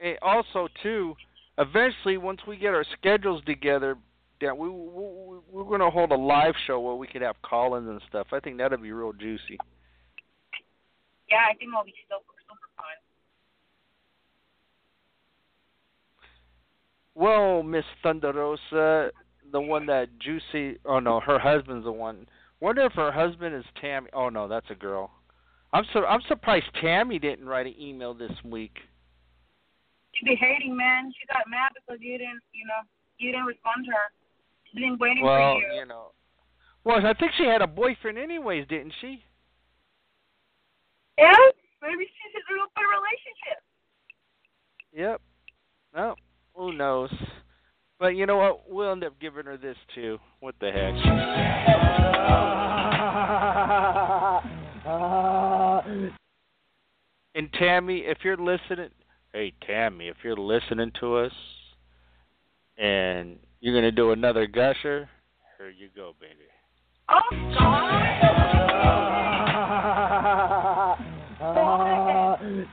and, 0.00 0.12
and 0.12 0.18
also 0.20 0.68
too, 0.82 1.16
eventually 1.56 2.18
once 2.18 2.40
we 2.46 2.56
get 2.56 2.74
our 2.74 2.84
schedules 2.98 3.42
together, 3.44 3.96
yeah, 4.40 4.52
we, 4.52 4.68
we 4.68 5.38
we're 5.48 5.64
going 5.64 5.80
to 5.80 5.88
hold 5.88 6.12
a 6.12 6.16
live 6.16 6.54
show 6.66 6.80
where 6.80 6.94
we 6.96 7.06
could 7.06 7.22
have 7.22 7.40
call-ins 7.42 7.88
and 7.88 8.02
stuff. 8.08 8.26
I 8.32 8.40
think 8.40 8.58
that'd 8.58 8.82
be 8.82 8.92
real 8.92 9.12
juicy. 9.12 9.56
yeah, 11.30 11.46
I 11.48 11.54
think 11.54 11.70
it'll 11.72 11.84
be 11.84 11.94
super 12.10 12.36
super 12.44 12.68
fun. 12.76 12.98
Well, 17.14 17.62
Miss 17.62 17.84
Thunder 18.02 18.32
Rosa, 18.32 19.10
the 19.50 19.60
one 19.60 19.86
that 19.86 20.08
Juicy. 20.18 20.78
Oh 20.84 20.98
no, 20.98 21.20
her 21.20 21.38
husband's 21.38 21.84
the 21.84 21.92
one. 21.92 22.26
Wonder 22.60 22.82
if 22.82 22.92
her 22.92 23.12
husband 23.12 23.54
is 23.54 23.64
Tammy. 23.80 24.08
Oh 24.12 24.28
no, 24.28 24.48
that's 24.48 24.70
a 24.70 24.74
girl. 24.74 25.10
I'm 25.72 25.84
so 25.92 26.04
I'm 26.04 26.20
surprised 26.28 26.66
Tammy 26.80 27.18
didn't 27.18 27.46
write 27.46 27.66
an 27.66 27.74
email 27.78 28.14
this 28.14 28.32
week. 28.44 28.78
She'd 30.14 30.26
be 30.26 30.36
hating, 30.36 30.76
man. 30.76 31.12
She 31.18 31.26
got 31.26 31.48
mad 31.48 31.72
because 31.74 32.00
you 32.00 32.18
didn't, 32.18 32.40
you 32.52 32.66
know, 32.66 32.80
you 33.18 33.32
didn't 33.32 33.46
respond 33.46 33.84
to 33.86 33.90
her. 33.92 34.12
She's 34.64 34.80
been 34.80 34.98
waiting 34.98 35.24
Well, 35.24 35.54
for 35.54 35.60
you. 35.60 35.66
Well, 35.68 35.76
you 35.76 35.86
know. 35.86 36.12
Well, 36.84 37.06
I 37.06 37.14
think 37.14 37.32
she 37.38 37.44
had 37.44 37.62
a 37.62 37.66
boyfriend 37.66 38.18
anyways, 38.18 38.66
didn't 38.68 38.92
she? 39.00 39.22
Yeah, 41.18 41.32
maybe 41.80 42.04
she's 42.04 42.32
in 42.34 42.56
an 42.56 42.60
open 42.64 42.84
relationship. 42.90 43.60
Yep. 44.92 45.20
No, 45.94 46.16
who 46.54 46.72
knows? 46.72 47.10
But 47.98 48.16
you 48.16 48.26
know 48.26 48.36
what? 48.36 48.64
We'll 48.68 48.92
end 48.92 49.04
up 49.04 49.18
giving 49.20 49.44
her 49.46 49.56
this 49.56 49.76
too. 49.94 50.18
What 50.40 50.54
the 50.60 50.70
heck? 50.72 50.94
And 57.34 57.50
Tammy, 57.54 57.98
if 58.00 58.18
you're 58.24 58.36
listening, 58.36 58.90
hey 59.32 59.54
Tammy, 59.66 60.08
if 60.08 60.16
you're 60.22 60.36
listening 60.36 60.92
to 61.00 61.16
us, 61.16 61.32
and 62.76 63.38
you're 63.60 63.74
gonna 63.74 63.90
do 63.92 64.10
another 64.10 64.46
gusher, 64.46 65.08
here 65.56 65.70
you 65.70 65.88
go, 65.94 66.14
baby. 66.20 66.34
Oh 67.08 67.22
God! 67.54 67.88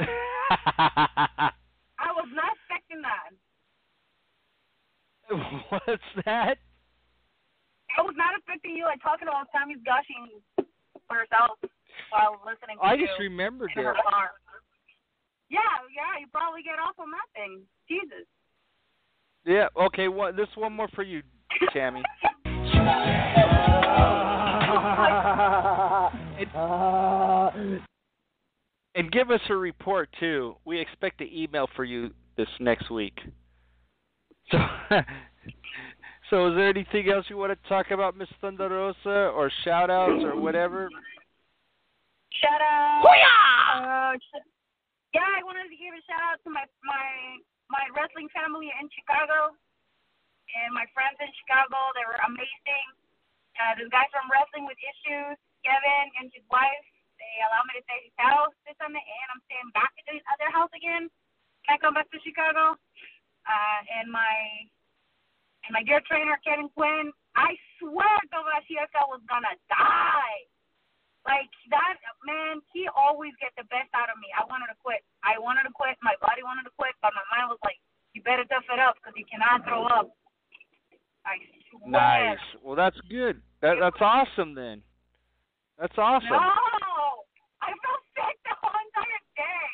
I 2.00 2.12
was 2.16 2.28
not 2.34 2.52
expecting 2.56 3.02
that. 3.02 3.30
What's 5.70 6.02
that? 6.24 6.58
I 7.98 8.02
was 8.02 8.14
not 8.16 8.34
expecting 8.38 8.76
you 8.76 8.84
like 8.84 9.02
talking 9.02 9.28
about 9.28 9.46
Tammy's 9.54 9.82
gushing 9.84 10.42
for 11.06 11.16
herself 11.16 11.58
while 12.10 12.40
listening 12.46 12.78
to 12.78 12.84
I 12.84 12.96
just 12.96 13.18
remembered 13.18 13.70
it. 13.76 13.82
Yeah, 15.50 15.58
yeah, 15.90 16.20
you 16.20 16.26
probably 16.32 16.62
get 16.62 16.78
off 16.78 16.94
on 16.98 17.10
that 17.10 17.28
thing. 17.34 17.62
Jesus. 17.88 18.26
Yeah. 19.44 19.68
Okay. 19.76 20.08
One. 20.08 20.36
This 20.36 20.48
one 20.54 20.72
more 20.72 20.88
for 20.94 21.02
you, 21.02 21.22
Tammy. 21.72 22.02
and, 26.38 27.80
and 28.94 29.12
give 29.12 29.30
us 29.30 29.40
a 29.48 29.56
report 29.56 30.08
too. 30.20 30.56
We 30.64 30.78
expect 30.80 31.20
an 31.20 31.30
email 31.32 31.68
for 31.74 31.84
you 31.84 32.10
this 32.36 32.48
next 32.60 32.90
week. 32.90 33.18
So, 34.50 34.58
so 36.30 36.48
is 36.50 36.54
there 36.56 36.68
anything 36.68 37.10
else 37.10 37.26
you 37.28 37.36
want 37.36 37.54
to 37.54 37.68
talk 37.68 37.90
about, 37.90 38.16
Miss 38.16 38.28
Thunder 38.40 38.68
Rosa, 38.68 39.30
or 39.30 39.50
shout 39.64 39.90
outs 39.90 40.24
or 40.24 40.38
whatever? 40.38 40.90
Shout 42.40 42.62
out. 42.62 43.02
Uh, 43.04 44.14
yeah, 45.14 45.26
I 45.26 45.42
wanted 45.42 45.70
to 45.70 45.78
give 45.78 45.94
a 45.94 46.02
shout 46.06 46.22
out 46.22 46.38
to 46.46 46.50
my 46.50 46.62
my 46.86 47.38
my 47.70 47.84
wrestling 47.94 48.30
family 48.30 48.70
in 48.70 48.86
Chicago 48.90 49.54
and 50.54 50.74
my 50.74 50.86
friends 50.94 51.18
in 51.18 51.30
Chicago. 51.42 51.78
They 51.94 52.06
were 52.06 52.18
amazing. 52.26 52.88
Uh, 53.58 53.74
this 53.78 53.90
guy 53.90 54.06
from 54.14 54.30
Wrestling 54.30 54.66
with 54.66 54.78
Issues, 54.78 55.36
Kevin, 55.66 56.06
and 56.22 56.30
his 56.30 56.46
wife. 56.48 56.86
They 57.18 57.44
allowed 57.44 57.68
me 57.68 57.76
to 57.76 57.84
stay 57.84 57.98
at 58.00 58.06
his 58.08 58.18
house 58.18 58.54
this 58.64 58.78
Sunday, 58.80 59.02
and 59.04 59.28
I'm 59.36 59.42
staying 59.44 59.70
back 59.76 59.92
at 60.00 60.08
his 60.08 60.24
other 60.32 60.48
house 60.48 60.72
again. 60.72 61.12
Can 61.68 61.76
I 61.76 61.78
come 61.78 61.92
back 61.92 62.08
to 62.08 62.18
Chicago? 62.24 62.80
Uh, 63.50 63.80
and 63.98 64.06
my 64.06 64.62
and 65.66 65.74
my 65.74 65.82
dear 65.82 65.98
trainer 66.06 66.38
Kevin 66.46 66.70
Quinn. 66.70 67.10
I 67.34 67.58
swear 67.78 68.14
Togashiaka 68.30 69.10
was 69.10 69.22
gonna 69.26 69.54
die. 69.66 70.38
Like 71.26 71.50
that 71.74 71.98
man, 72.22 72.62
he 72.70 72.86
always 72.94 73.34
get 73.42 73.50
the 73.58 73.66
best 73.66 73.90
out 73.92 74.06
of 74.06 74.16
me. 74.22 74.30
I 74.38 74.46
wanted 74.46 74.70
to 74.70 74.78
quit. 74.78 75.02
I 75.26 75.34
wanted 75.42 75.66
to 75.66 75.74
quit. 75.74 75.98
My 76.00 76.14
body 76.22 76.46
wanted 76.46 76.64
to 76.64 76.74
quit, 76.78 76.94
but 77.02 77.10
my 77.12 77.26
mind 77.34 77.50
was 77.50 77.60
like, 77.66 77.76
"You 78.14 78.22
better 78.22 78.46
tough 78.46 78.64
it 78.70 78.78
up 78.78 78.96
because 79.02 79.18
you 79.18 79.26
cannot 79.26 79.66
throw 79.66 79.84
up." 79.84 80.14
I 81.26 81.36
swear. 81.68 81.90
Nice. 81.90 82.46
Well, 82.62 82.78
that's 82.78 82.98
good. 83.10 83.42
That 83.60 83.82
that's 83.82 84.00
awesome 84.00 84.54
then. 84.54 84.80
That's 85.76 85.96
awesome. 85.98 86.28
No, 86.28 87.24
I 87.60 87.72
felt 87.72 88.02
sick 88.16 88.36
the 88.48 88.54
whole 88.60 88.74
entire 88.74 89.24
day 89.36 89.72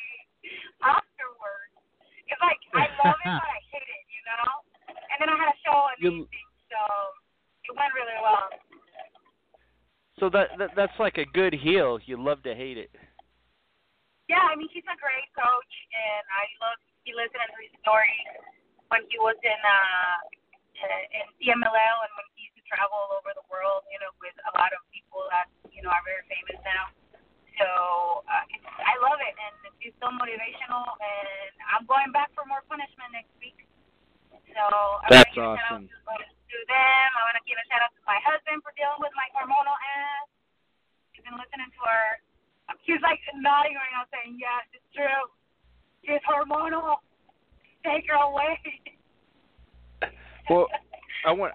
afterwards. 0.83 1.73
It's 2.27 2.41
like 2.43 2.59
I 2.75 2.91
love 3.03 3.19
it, 3.23 3.35
but 3.39 3.47
I 3.47 3.59
you 4.27 4.35
know. 4.43 4.55
And 4.91 5.17
then 5.23 5.29
I 5.31 5.35
had 5.39 5.55
a 5.55 5.57
show 5.63 5.77
on 5.87 5.95
You- 6.03 6.27
evening, 6.27 6.49
so 6.67 6.79
it 7.63 7.71
went 7.75 7.95
really 7.95 8.19
well. 8.19 8.51
So 10.19 10.29
that, 10.33 10.57
that 10.57 10.73
that's 10.75 10.97
like 10.99 11.17
a 11.21 11.25
good 11.31 11.53
heel. 11.53 11.99
You 12.03 12.17
love 12.17 12.41
to 12.43 12.53
hate 12.55 12.77
it. 12.77 12.89
Yeah, 14.27 14.43
I 14.43 14.57
mean 14.57 14.67
he's 14.73 14.87
a 14.89 14.97
great 14.99 15.29
coach, 15.37 15.73
and 15.93 16.23
I 16.27 16.43
love 16.59 16.79
he 17.05 17.13
listened 17.15 17.47
to 17.47 17.59
his 17.61 17.71
stories 17.79 18.27
when 18.89 19.05
he 19.07 19.17
was 19.21 19.37
in 19.45 19.61
uh 19.63 20.17
in 20.77 21.25
CMLL 21.41 21.97
and 22.05 22.11
when 22.17 22.27
he 22.33 22.49
used 22.49 22.57
to 22.57 22.65
travel 22.65 22.97
all 22.97 23.17
over 23.17 23.33
the 23.33 23.45
world, 23.49 23.85
you 23.89 23.97
know, 24.01 24.09
with 24.21 24.35
a 24.49 24.51
lot 24.57 24.73
of 24.73 24.81
people 24.89 25.21
that 25.29 25.47
you 25.69 25.85
know 25.85 25.93
are 25.93 26.03
very 26.03 26.25
famous 26.29 26.59
now. 26.65 26.89
So 27.61 27.67
uh, 28.25 28.45
it's, 28.53 28.65
I 28.65 28.97
love 29.01 29.21
it, 29.21 29.33
and 29.37 29.55
it's 29.85 29.97
so 30.01 30.09
motivational. 30.13 30.85
And 30.97 31.53
I'm 31.77 31.85
going 31.85 32.09
back 32.09 32.33
for 32.33 32.45
more 32.49 32.65
punishment 32.65 33.13
next 33.13 33.33
week. 33.37 33.66
So 34.53 34.63
I 34.63 35.07
That's 35.09 35.33
shout 35.35 35.59
awesome. 35.59 35.87
out 35.87 36.19
to, 36.19 36.23
to 36.23 36.57
them. 36.67 37.07
I 37.15 37.21
want 37.27 37.35
to 37.39 37.43
give 37.47 37.57
a 37.59 37.65
shout 37.67 37.83
out 37.83 37.91
to 37.95 38.01
my 38.07 38.19
husband 38.23 38.63
for 38.63 38.71
dealing 38.79 38.99
with 39.03 39.11
my 39.15 39.27
hormonal 39.35 39.75
ass. 39.75 40.27
He's 41.11 41.23
been 41.23 41.35
listening 41.35 41.67
to 41.67 41.81
our. 41.83 42.19
He's 42.83 43.01
like 43.03 43.19
nodding 43.35 43.75
right 43.75 43.91
now, 43.95 44.07
saying, 44.11 44.39
"Yes, 44.39 44.63
it's 44.71 44.87
true. 44.95 45.23
It's 46.03 46.23
hormonal. 46.27 46.99
Take 47.83 48.07
her 48.07 48.15
away." 48.19 48.59
Well, 50.49 50.67
I 51.27 51.31
want 51.31 51.53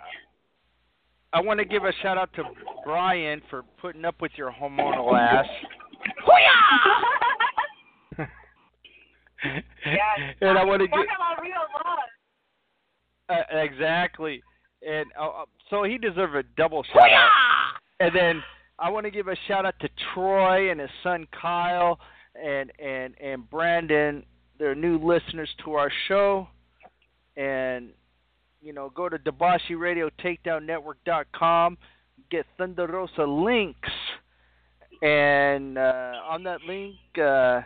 I 1.32 1.40
want 1.40 1.58
to 1.60 1.64
give 1.64 1.84
a 1.84 1.92
shout 2.02 2.18
out 2.18 2.32
to 2.34 2.42
Brian 2.84 3.40
for 3.48 3.62
putting 3.80 4.04
up 4.04 4.20
with 4.20 4.32
your 4.36 4.52
hormonal 4.52 5.18
ass. 5.18 5.46
yes. 9.86 10.34
and 10.40 10.58
I 10.58 10.64
want 10.64 10.82
to 10.82 10.88
Talk 10.88 11.06
get 11.06 11.16
about 11.16 11.40
real 11.42 11.54
love. 11.72 11.98
Uh, 13.32 13.56
exactly. 13.58 14.42
And 14.86 15.06
uh, 15.18 15.28
uh, 15.28 15.44
so 15.70 15.84
he 15.84 15.98
deserves 15.98 16.34
a 16.34 16.42
double 16.56 16.84
shout 16.92 17.10
out. 17.10 17.30
And 18.00 18.14
then 18.14 18.42
I 18.78 18.90
want 18.90 19.06
to 19.06 19.10
give 19.10 19.28
a 19.28 19.36
shout 19.46 19.64
out 19.64 19.74
to 19.80 19.88
Troy 20.12 20.70
and 20.70 20.80
his 20.80 20.90
son 21.02 21.26
Kyle 21.40 21.98
and 22.42 22.72
and 22.78 23.14
and 23.20 23.48
Brandon. 23.48 24.24
They're 24.58 24.74
new 24.74 24.98
listeners 24.98 25.48
to 25.64 25.74
our 25.74 25.90
show, 26.08 26.48
and 27.36 27.90
you 28.60 28.72
know 28.72 28.90
go 28.90 29.08
to 29.08 29.18
Debashi 29.18 29.78
Radio 29.78 30.10
Takedown 30.22 30.66
Network.com, 30.66 31.78
get 32.30 32.46
Thunder 32.58 32.86
Rosa 32.86 33.24
links, 33.24 33.90
and 35.00 35.78
uh, 35.78 36.14
on 36.28 36.42
that 36.44 36.60
link, 36.62 36.96
uh, 37.18 37.60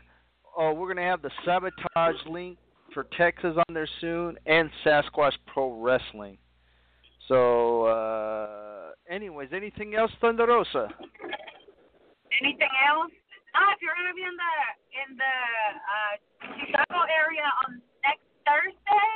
oh, 0.56 0.72
we're 0.72 0.88
gonna 0.88 1.06
have 1.06 1.22
the 1.22 1.30
sabotage 1.44 2.26
link 2.28 2.58
for 2.96 3.04
Texas 3.12 3.52
on 3.60 3.74
there 3.76 3.88
soon, 4.00 4.40
and 4.48 4.72
Sasquatch 4.80 5.36
Pro 5.52 5.76
Wrestling. 5.76 6.40
So, 7.28 7.84
uh, 7.84 8.96
anyways, 9.04 9.52
anything 9.52 9.92
else, 9.94 10.08
Thunder 10.16 10.48
Rosa? 10.48 10.88
Anything 12.40 12.72
else? 12.88 13.12
Ah, 13.52 13.76
if 13.76 13.84
you're 13.84 13.92
gonna 13.92 14.16
be 14.16 14.24
in 14.24 14.32
the 14.32 14.54
in 14.96 15.10
the 15.20 15.36
uh, 15.76 16.14
Chicago 16.56 17.04
area 17.04 17.44
on 17.68 17.84
next 18.00 18.24
Thursday, 18.48 19.12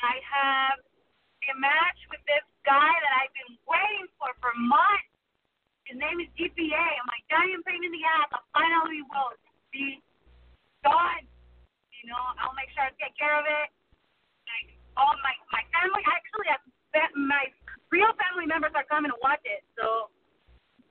I 0.00 0.16
have 0.24 0.80
a 0.80 1.54
match 1.60 2.00
with 2.08 2.24
this 2.24 2.44
guy 2.64 2.88
that 2.88 3.12
I've 3.20 3.36
been 3.36 3.52
waiting 3.68 4.08
for 4.16 4.32
for 4.40 4.56
months. 4.56 5.12
His 5.84 6.00
name 6.00 6.24
is 6.24 6.32
GPA. 6.40 6.84
I'm 6.88 7.04
like 7.04 7.24
giant 7.28 7.60
pain 7.68 7.84
in 7.84 7.92
the 7.92 8.04
ass. 8.16 8.32
I 8.32 8.40
finally 8.56 9.04
will 9.12 9.36
be 9.76 10.00
done. 10.80 11.28
You 12.04 12.12
know, 12.12 12.20
I'll 12.36 12.52
make 12.52 12.68
sure 12.76 12.84
I 12.84 12.92
take 13.00 13.16
care 13.16 13.32
of 13.32 13.48
it. 13.48 13.68
Like 14.44 14.76
all 15.00 15.16
my 15.24 15.32
my 15.48 15.64
family, 15.72 16.04
actually, 16.04 16.52
I 16.52 16.60
bet 16.92 17.08
my 17.16 17.48
real 17.88 18.12
family 18.20 18.44
members 18.44 18.76
are 18.76 18.84
coming 18.92 19.08
to 19.08 19.16
watch 19.24 19.40
it. 19.48 19.64
So 19.72 20.12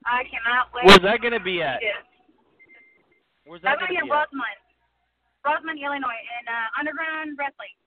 I 0.09 0.26
cannot 0.26 0.74
wait. 0.74 0.89
Where's 0.89 1.05
that 1.05 1.22
gonna 1.22 1.38
be 1.38 1.61
at? 1.61 1.86
Yes. 1.86 2.01
Where's 3.45 3.61
that 3.61 3.78
That's 3.78 3.93
gonna 3.93 4.01
in 4.01 4.09
be 4.09 4.09
at? 4.09 4.26
Rosemont, 4.26 4.57
Rosemont, 5.45 5.78
Illinois, 5.78 6.18
in 6.18 6.43
uh, 6.49 6.82
Underground 6.82 7.38
Wrestling. 7.38 7.78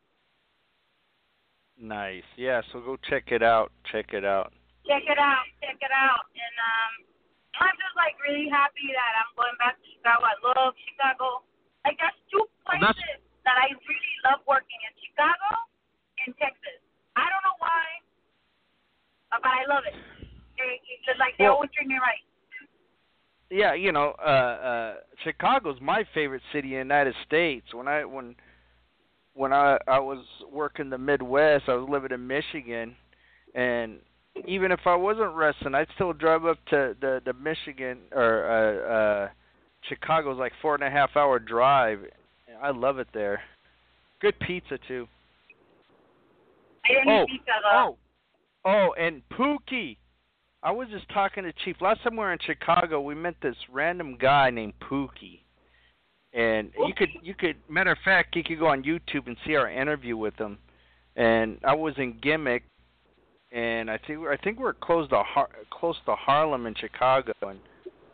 Nice. 1.83 2.31
Yeah. 2.39 2.63
So 2.71 2.79
go 2.79 2.95
check 3.11 3.35
it 3.35 3.43
out. 3.43 3.75
Check 3.91 4.15
it 4.15 4.23
out. 4.23 4.55
Check 4.87 5.03
it 5.11 5.19
out, 5.19 5.51
check 5.59 5.83
it 5.83 5.91
out. 5.91 6.31
And 6.31 6.57
um, 6.63 6.93
I'm 7.59 7.75
just 7.75 7.99
like 7.99 8.15
really 8.23 8.47
happy 8.47 8.87
that 8.95 9.13
I'm 9.19 9.35
going 9.35 9.59
back 9.59 9.75
to 9.75 9.87
Chicago. 9.99 10.31
I 10.31 10.39
love 10.47 10.79
Chicago. 10.87 11.43
Like 11.83 11.99
there's 11.99 12.15
two 12.31 12.47
Well, 12.66 12.66
places 12.79 12.97
that's- 12.97 13.21
that 13.45 13.57
I 13.59 13.69
really 13.71 14.15
love 14.25 14.41
working 14.47 14.81
in 14.89 14.93
Chicago 15.03 15.63
and 16.27 16.37
Texas. 16.39 16.81
I 17.15 17.29
don't 17.31 17.43
know 17.43 17.57
why, 17.59 17.85
uh, 19.33 19.39
but 19.43 19.53
I 19.53 19.65
love 19.67 19.85
it. 19.87 19.95
They, 20.59 20.81
it's 20.89 21.05
just 21.07 21.19
like 21.19 21.37
they 21.39 21.45
Well- 21.45 21.55
always 21.55 21.71
treat 21.73 21.89
me 21.89 21.99
right. 21.99 22.23
Yeah, 23.49 23.75
you 23.75 23.93
know, 23.93 24.11
uh 24.19 24.23
uh 24.23 24.95
Chicago's 25.23 25.81
my 25.81 26.03
favorite 26.13 26.43
city 26.51 26.69
in 26.75 26.89
the 26.89 26.95
United 26.95 27.15
States. 27.25 27.73
When 27.73 27.87
I 27.87 28.05
when 28.05 28.35
when 29.35 29.53
I 29.53 29.79
I 29.87 30.01
was 30.01 30.25
working 30.51 30.91
the 30.91 30.99
Midwest, 30.99 31.69
I 31.69 31.75
was 31.75 31.89
living 31.89 32.11
in 32.11 32.27
Michigan 32.27 32.97
and 33.55 34.01
even 34.47 34.73
if 34.73 34.87
I 34.87 34.97
wasn't 34.97 35.33
wrestling, 35.35 35.75
I'd 35.77 35.89
still 35.95 36.13
drive 36.13 36.45
up 36.45 36.59
to 36.67 36.97
the 37.01 37.23
the 37.25 37.35
Michigan 37.35 38.01
or 38.11 38.45
uh 38.51 38.93
uh 38.93 39.29
Chicago's 39.83 40.39
like 40.39 40.53
four 40.61 40.75
and 40.75 40.83
a 40.83 40.91
half 40.91 41.17
hour 41.17 41.39
drive. 41.39 42.01
I 42.63 42.71
love 42.71 42.99
it 42.99 43.09
there. 43.13 43.41
Good 44.21 44.39
pizza 44.41 44.79
too. 44.89 45.07
I 46.85 46.89
didn't 46.89 47.09
Oh, 47.09 47.27
pizza 47.27 47.53
though. 47.63 47.97
Oh, 48.65 48.71
oh, 48.71 48.95
and 48.99 49.23
Pookie. 49.31 49.97
I 50.63 50.71
was 50.73 50.89
just 50.89 51.09
talking 51.11 51.45
to 51.45 51.53
Chief 51.65 51.77
last 51.81 52.03
time 52.03 52.15
we 52.15 52.19
were 52.21 52.33
in 52.33 52.39
Chicago. 52.45 53.01
We 53.01 53.15
met 53.15 53.37
this 53.41 53.57
random 53.71 54.17
guy 54.17 54.51
named 54.51 54.73
Pookie, 54.81 55.41
and 56.33 56.73
you 56.87 56.95
could 56.95 57.11
you 57.23 57.35
could 57.35 57.57
matter 57.69 57.93
of 57.93 57.99
fact 58.05 58.35
you 58.35 58.43
could 58.43 58.59
go 58.59 58.67
on 58.67 58.83
YouTube 58.83 59.27
and 59.27 59.37
see 59.47 59.55
our 59.55 59.71
interview 59.71 60.17
with 60.17 60.35
him. 60.35 60.59
And 61.15 61.59
I 61.65 61.75
was 61.75 61.95
in 61.99 62.19
Gimmick, 62.21 62.65
and 63.53 63.91
I 63.91 63.99
think 63.99 64.21
I 64.27 64.37
think 64.37 64.59
we're 64.59 64.73
close 64.73 65.09
to 65.11 65.23
Har- 65.23 65.51
close 65.71 65.97
to 66.07 66.15
Harlem 66.17 66.67
in 66.67 66.75
Chicago, 66.75 67.33
and 67.43 67.61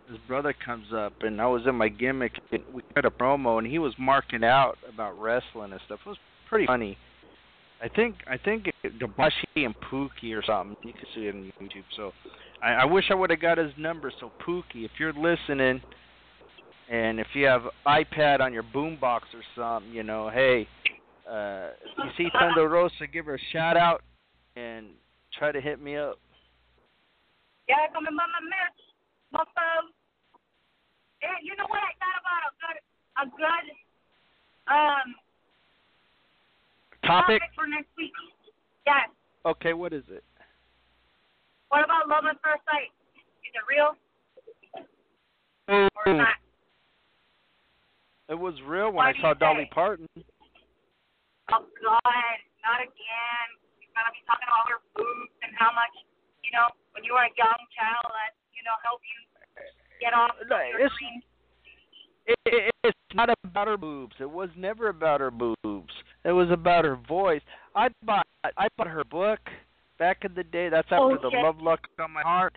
his 0.09 0.19
brother 0.27 0.55
comes 0.65 0.87
up, 0.95 1.13
and 1.21 1.41
I 1.41 1.47
was 1.47 1.63
in 1.67 1.75
my 1.75 1.89
gimmick, 1.89 2.33
and 2.51 2.63
we 2.73 2.83
cut 2.95 3.05
a 3.05 3.11
promo, 3.11 3.59
and 3.59 3.67
he 3.67 3.79
was 3.79 3.95
marking 3.99 4.45
out 4.45 4.77
about 4.93 5.19
wrestling 5.21 5.73
and 5.73 5.81
stuff. 5.87 6.01
It 6.05 6.09
was 6.09 6.19
pretty 6.49 6.67
funny. 6.67 6.99
I 7.83 7.89
think 7.89 8.17
I 8.29 8.37
think 8.37 8.71
Debashi 8.85 9.33
and 9.57 9.75
Pookie 9.91 10.37
or 10.37 10.43
something. 10.47 10.77
You 10.85 10.93
can 10.93 11.07
see 11.15 11.27
it 11.27 11.35
on 11.35 11.53
YouTube. 11.61 11.83
So 11.97 12.13
I, 12.63 12.73
I 12.75 12.85
wish 12.85 13.07
I 13.11 13.15
would 13.15 13.31
have 13.31 13.41
got 13.41 13.59
his 13.59 13.73
number. 13.77 14.13
So 14.21 14.31
Pookie, 14.47 14.85
if 14.85 14.93
you're 15.01 15.13
listening, 15.13 15.81
and 16.89 17.19
if 17.19 17.27
you 17.35 17.47
have 17.47 17.63
iPad 17.87 18.41
on 18.41 18.53
your 18.53 18.63
boombox 18.63 19.21
or 19.35 19.43
something, 19.57 19.93
you 19.93 20.05
know, 20.05 20.31
hey, 20.31 20.69
uh, 21.29 21.71
if 21.85 21.99
you 21.99 22.11
see 22.17 22.29
Thunder 22.39 22.69
Rosa, 22.69 23.07
give 23.13 23.27
her 23.27 23.35
a 23.35 23.39
shout 23.53 23.77
out 23.77 24.03
and 24.55 24.87
try 25.37 25.51
to 25.51 25.61
hit 25.61 25.83
me 25.83 25.97
up. 25.97 26.19
Yeah, 27.69 27.77
come 27.93 28.07
and 28.07 28.17
buy 28.17 28.25
my 28.27 28.45
merch, 28.45 28.82
mofo. 29.33 29.69
Yeah, 31.23 31.39
you 31.43 31.57
know 31.57 31.67
what 31.69 31.81
I 31.81 31.93
thought 31.99 32.19
about 32.21 32.43
a 32.49 32.53
good, 32.59 32.79
a 33.19 33.25
good, 33.37 33.67
um, 34.69 35.07
Topic? 37.07 37.43
for 37.55 37.67
next 37.67 37.91
week. 37.99 38.13
Yes. 38.87 39.11
Okay, 39.47 39.73
what 39.73 39.93
is 39.93 40.05
it? 40.09 40.23
What 41.69 41.85
about 41.85 42.09
love 42.09 42.25
at 42.31 42.39
first 42.43 42.63
sight? 42.67 42.93
Is 43.43 43.53
it 43.55 43.65
real 43.67 43.97
or 45.69 46.15
not? 46.15 46.37
It 48.29 48.39
was 48.39 48.55
real 48.65 48.93
when 48.93 49.09
Why 49.09 49.13
I 49.13 49.21
saw 49.21 49.35
Dolly 49.35 49.65
say? 49.65 49.75
Parton. 49.75 50.09
Oh 51.53 51.65
God, 51.83 52.37
not 52.65 52.81
again. 52.81 53.49
You're 53.81 53.93
gonna 53.93 54.15
be 54.15 54.23
talking 54.25 54.47
about 54.47 54.69
her 54.73 54.81
boobs 54.97 55.33
and 55.43 55.53
how 55.59 55.75
much, 55.75 55.93
you 56.47 56.53
know, 56.55 56.71
when 56.95 57.05
you 57.05 57.13
were 57.13 57.27
a 57.27 57.35
young 57.37 57.61
child, 57.77 58.09
that 58.09 58.33
know 58.65 58.77
help 58.85 59.01
you 59.03 59.19
get 60.01 60.15
off 60.15 60.33
No, 60.49 60.57
your 60.59 60.81
it's- 60.87 60.99
dreams. 60.99 61.25
It, 62.25 62.39
it, 62.47 62.71
it's 62.85 62.99
not 63.15 63.31
about 63.43 63.67
her 63.67 63.77
boobs. 63.77 64.15
It 64.21 64.31
was 64.31 64.49
never 64.57 64.89
about 64.89 65.19
her 65.21 65.33
boobs. 65.33 65.93
It 66.25 66.31
was 66.31 66.49
about 66.53 66.85
her 66.85 66.95
voice. 66.95 67.43
I 67.75 67.89
bought 68.05 68.27
I 68.57 68.69
bought 68.79 68.87
her 68.87 69.03
book 69.03 69.41
back 69.99 70.25
in 70.25 70.33
the 70.35 70.45
day. 70.45 70.69
That's 70.69 70.87
after 70.87 71.03
Oh, 71.03 71.19
the. 71.21 71.37
Love 71.37 71.61
Luck 71.61 71.81
on 71.99 72.13
my 72.13 72.23
heart. 72.23 72.55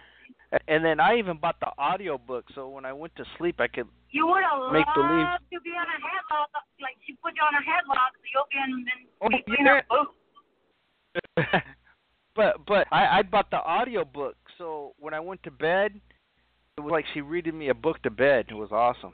And 0.68 0.86
then 0.86 1.00
I 1.00 1.18
even 1.18 1.38
bought 1.38 1.60
the 1.60 1.72
audio 1.80 2.18
book 2.20 2.46
so 2.54 2.70
when 2.70 2.86
I 2.86 2.94
went 2.94 3.16
to 3.16 3.26
sleep 3.40 3.56
I 3.60 3.68
could 3.68 3.88
You 4.12 4.28
would 4.28 4.44
have 4.44 4.72
Make 4.72 4.86
loved 4.86 4.96
believe. 5.02 5.28
to 5.54 5.60
be 5.66 5.72
on 5.72 5.88
a 5.90 5.98
headlock, 5.98 6.54
like 6.80 6.96
she 7.08 7.14
put 7.24 7.34
you 7.36 7.42
on 7.42 7.56
a 7.56 7.64
headlock, 7.66 8.14
so 8.14 8.26
you'll 8.34 8.50
be 8.54 8.58
in, 8.62 8.86
in 8.86 9.10
Oh, 9.22 9.30
between 9.30 9.66
yeah. 9.66 9.82
her 9.82 9.84
boobs. 9.90 10.14
but 12.36 12.66
but 12.68 12.88
I 12.92 13.20
I 13.20 13.22
bought 13.24 13.50
the 13.50 13.58
audio 13.64 14.06
book 14.06 14.36
so 14.58 14.94
when 15.00 15.14
I 15.14 15.20
went 15.20 15.44
to 15.44 15.52
bed 15.52 16.00
it 16.78 16.82
was 16.82 16.92
like 16.92 17.06
she 17.14 17.22
reading 17.22 17.58
me 17.58 17.70
a 17.70 17.74
book 17.74 18.02
to 18.04 18.10
bed. 18.10 18.48
It 18.50 18.54
was 18.54 18.72
awesome. 18.72 19.14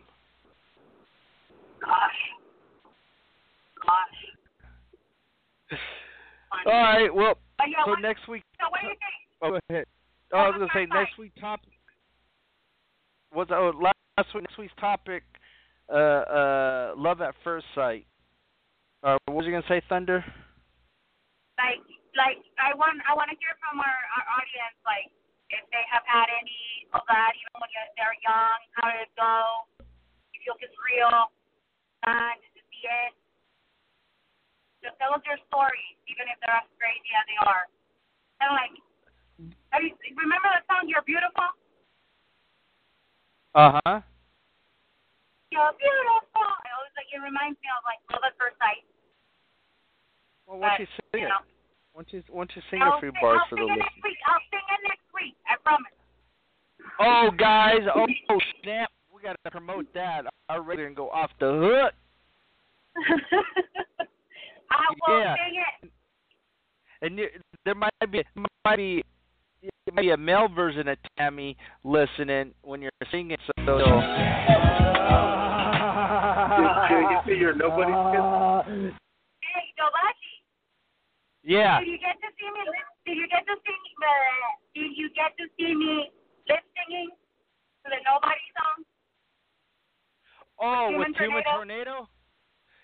Gosh, 1.79 2.21
gosh. 3.85 5.79
All 6.65 6.71
right. 6.71 7.13
Well, 7.13 7.35
so 7.59 7.91
what, 7.91 8.01
next 8.01 8.27
week. 8.27 8.43
so 8.59 8.67
what 8.69 8.81
do 8.81 8.87
you 8.87 8.93
think? 8.93 9.01
Oh, 9.43 9.49
go 9.51 9.59
ahead. 9.69 9.85
Oh, 10.33 10.37
I 10.37 10.47
was 10.49 10.55
gonna 10.57 10.71
say 10.73 10.87
next 10.91 11.19
week 11.19 11.33
topic. 11.39 11.69
What's 13.31 13.51
oh 13.53 13.71
last 13.77 14.33
week 14.33 14.43
next 14.43 14.57
week's 14.57 14.73
topic? 14.79 15.23
Uh, 15.87 15.93
uh, 15.93 16.93
love 16.97 17.21
at 17.21 17.35
first 17.43 17.65
sight. 17.75 18.07
Uh, 19.03 19.17
what 19.25 19.37
was 19.37 19.45
you 19.45 19.51
gonna 19.51 19.63
say, 19.69 19.81
Thunder? 19.87 20.25
Like, 21.61 21.85
like 22.17 22.41
I 22.57 22.73
want, 22.73 22.97
I 23.05 23.13
want 23.13 23.29
to 23.29 23.37
hear 23.37 23.53
from 23.61 23.77
our, 23.77 23.85
our 24.17 24.25
audience, 24.33 24.77
like 24.81 25.13
if 25.51 25.63
they 25.71 25.83
have 25.91 26.03
had 26.07 26.27
any 26.31 26.87
of 26.95 27.03
that, 27.07 27.31
even 27.35 27.55
when 27.59 27.69
you're, 27.75 27.89
they're 27.99 28.17
young, 28.23 28.59
how 28.79 28.91
did 28.91 29.07
it 29.07 29.13
go? 29.19 29.67
You 30.31 30.39
feel 30.43 30.55
it's 30.63 30.75
real, 30.91 31.31
and 32.07 32.37
is 32.41 32.53
it 32.57 32.65
the 32.71 32.81
end? 32.87 33.15
Just 34.81 34.97
tell 34.97 35.13
us 35.13 35.21
your 35.27 35.37
story, 35.51 35.85
even 36.09 36.25
if 36.31 36.39
they're 36.41 36.57
as 36.57 36.65
crazy 36.81 37.11
as 37.13 37.25
they 37.29 37.39
are. 37.45 37.63
And 38.41 38.49
like, 38.57 38.73
have 39.69 39.85
you 39.85 39.93
remember 40.17 40.49
the 40.57 40.65
song 40.65 40.89
"You're 40.89 41.05
Beautiful"? 41.05 41.45
Uh 43.53 43.77
huh. 43.85 44.01
You're 45.53 45.75
beautiful. 45.75 46.47
I 46.47 46.69
always 46.73 46.95
like 46.95 47.11
it 47.11 47.19
reminds 47.19 47.59
me 47.59 47.67
of 47.69 47.83
like 47.85 47.99
love 48.09 48.23
at 48.25 48.33
first 48.39 48.55
sight. 48.57 48.81
Well, 50.47 50.57
why 50.63 50.73
don't 50.73 50.87
you 50.87 50.89
sing 51.11 51.21
you 51.21 51.27
it? 51.27 51.31
know, 51.31 51.43
Why 51.93 52.01
don't 52.01 52.11
you, 52.15 52.21
why 52.31 52.39
don't 52.47 52.53
you 52.57 52.63
sing 52.71 52.81
I'll 52.81 52.97
a 52.97 53.03
few 53.03 53.13
sing, 53.13 53.21
bars 53.21 53.43
I'll 53.43 53.49
for 53.51 53.57
the 53.61 53.67
it 53.69 53.77
listeners? 53.77 54.17
I'll 54.25 54.40
promise. 55.63 55.91
Oh, 56.99 57.29
guys! 57.37 57.79
Oh, 57.95 58.05
snap! 58.63 58.89
We 59.13 59.21
gotta 59.21 59.37
promote 59.51 59.93
that. 59.93 60.23
Our 60.49 60.61
radio 60.61 60.85
can 60.87 60.95
go 60.95 61.09
off 61.09 61.31
the 61.39 61.45
hook. 61.51 61.93
I 64.71 64.85
will 65.07 65.19
Yeah. 65.19 65.35
sing 65.35 65.55
it. 65.83 65.91
And 67.03 67.17
you, 67.17 67.27
there 67.65 67.75
might 67.75 67.91
be 68.11 68.23
might 68.65 68.75
be 68.77 69.03
it 69.63 69.93
might 69.93 70.01
be 70.03 70.09
a 70.11 70.17
male 70.17 70.47
version 70.47 70.87
of 70.87 70.97
Tammy 71.17 71.57
listening 71.83 72.53
when 72.61 72.81
you're 72.81 72.91
singing. 73.11 73.37
So 73.65 73.77
Did, 73.77 73.77
did 76.89 77.09
you 77.09 77.19
see 77.25 77.39
your 77.39 77.53
nobody 77.55 77.91
skit? 77.91 78.93
Hey, 79.41 79.65
Dobashi, 79.79 80.35
yeah, 81.43 81.79
did 81.79 81.87
you 81.89 81.97
get 81.97 82.19
to 82.21 82.27
see 82.39 82.49
me? 82.53 82.59
Did 83.05 83.17
you 83.17 83.27
get 83.27 83.45
to 83.47 83.55
see 83.65 83.73
me? 83.73 83.91
Uh, 84.01 84.49
did 84.75 84.91
you 84.97 85.09
get 85.15 85.33
to 85.37 85.45
see 85.57 85.73
me 85.73 86.11
lip 86.49 86.59
singing 86.75 87.09
to 87.09 87.89
the 87.89 87.99
Nobody 88.05 88.45
song? 88.53 88.85
Oh, 90.61 90.89
Human 90.89 91.09
with 91.09 91.17
Human 91.17 91.43
Tornado? 91.43 91.91
Tornado? 91.91 92.09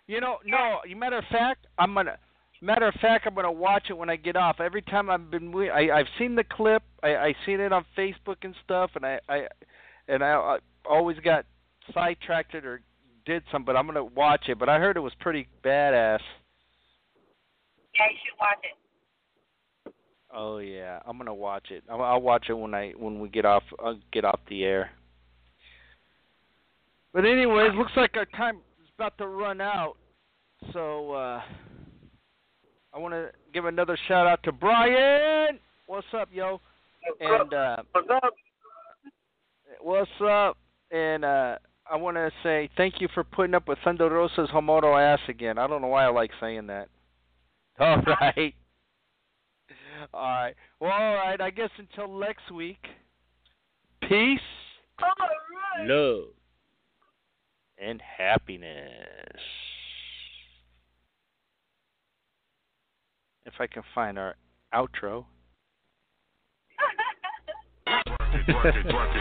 You 0.07 0.21
know, 0.21 0.37
no. 0.45 0.79
You 0.87 0.95
matter 0.95 1.17
of 1.17 1.25
fact, 1.31 1.67
I'm 1.77 1.93
gonna. 1.93 2.17
Matter 2.59 2.87
of 2.87 2.95
fact, 2.95 3.27
I'm 3.27 3.35
gonna 3.35 3.51
watch 3.51 3.83
it 3.89 3.97
when 3.97 4.09
I 4.09 4.15
get 4.15 4.35
off. 4.35 4.59
Every 4.59 4.81
time 4.81 5.11
I've 5.11 5.29
been, 5.29 5.53
I 5.53 5.91
I've 5.91 6.07
seen 6.17 6.33
the 6.33 6.43
clip. 6.43 6.81
I 7.03 7.15
I 7.15 7.35
seen 7.45 7.59
it 7.59 7.71
on 7.71 7.85
Facebook 7.95 8.37
and 8.41 8.55
stuff, 8.63 8.91
and 8.95 9.05
I 9.05 9.19
I 9.29 9.47
and 10.07 10.23
I, 10.23 10.31
I 10.31 10.57
always 10.89 11.17
got 11.19 11.45
sidetracked 11.93 12.55
or 12.55 12.81
did 13.27 13.43
some. 13.51 13.63
But 13.63 13.75
I'm 13.75 13.85
gonna 13.85 14.03
watch 14.03 14.45
it. 14.47 14.57
But 14.57 14.69
I 14.69 14.79
heard 14.79 14.97
it 14.97 15.01
was 15.01 15.13
pretty 15.19 15.47
badass. 15.63 16.19
Yeah, 17.93 18.05
you 18.09 18.17
should 18.25 18.39
watch 18.39 18.57
it. 18.63 18.86
Oh 20.33 20.57
yeah, 20.57 20.99
I'm 21.05 21.17
gonna 21.17 21.33
watch 21.33 21.71
it. 21.71 21.83
I'll, 21.89 22.01
I'll 22.01 22.21
watch 22.21 22.47
it 22.49 22.53
when 22.53 22.73
I 22.73 22.91
when 22.97 23.19
we 23.19 23.29
get 23.29 23.45
off 23.45 23.63
uh, 23.83 23.93
get 24.11 24.25
off 24.25 24.39
the 24.49 24.63
air. 24.63 24.91
But 27.13 27.25
anyways, 27.25 27.71
looks 27.75 27.93
like 27.95 28.15
our 28.15 28.25
time 28.25 28.57
is 28.81 28.89
about 28.97 29.17
to 29.19 29.27
run 29.27 29.61
out. 29.61 29.95
So 30.73 31.13
uh 31.13 31.41
I 32.93 32.99
want 32.99 33.13
to 33.13 33.31
give 33.53 33.65
another 33.65 33.97
shout 34.07 34.27
out 34.27 34.41
to 34.43 34.51
Brian. 34.51 35.59
What's 35.85 36.07
up, 36.13 36.29
yo? 36.31 36.59
And 37.19 37.53
uh 37.53 37.77
What's 37.91 38.09
up? 38.11 38.33
what's 39.81 40.11
up? 40.21 40.57
And 40.91 41.23
uh 41.23 41.57
I 41.89 41.95
want 41.95 42.17
to 42.17 42.29
say 42.43 42.69
thank 42.75 42.99
you 42.99 43.07
for 43.13 43.23
putting 43.23 43.55
up 43.55 43.67
with 43.67 43.77
Thunder 43.83 44.09
Rosa's 44.09 44.49
Homoto 44.53 44.99
ass 44.99 45.21
again. 45.29 45.57
I 45.57 45.67
don't 45.67 45.81
know 45.81 45.87
why 45.87 46.05
I 46.05 46.09
like 46.09 46.31
saying 46.41 46.67
that. 46.67 46.89
All 47.79 48.01
right. 48.19 48.53
All 50.13 50.21
right. 50.21 50.55
Well, 50.79 50.91
all 50.91 51.15
right. 51.15 51.41
I 51.41 51.49
guess 51.49 51.69
until 51.77 52.17
next 52.17 52.49
week. 52.51 52.79
Peace, 54.01 54.39
All 55.01 55.09
right. 55.77 55.87
love, 55.87 56.29
and 57.77 58.01
happiness. 58.01 59.41
If 63.45 63.53
I 63.59 63.67
can 63.67 63.83
find 63.93 64.17
our 64.17 64.35
outro. 64.73 65.25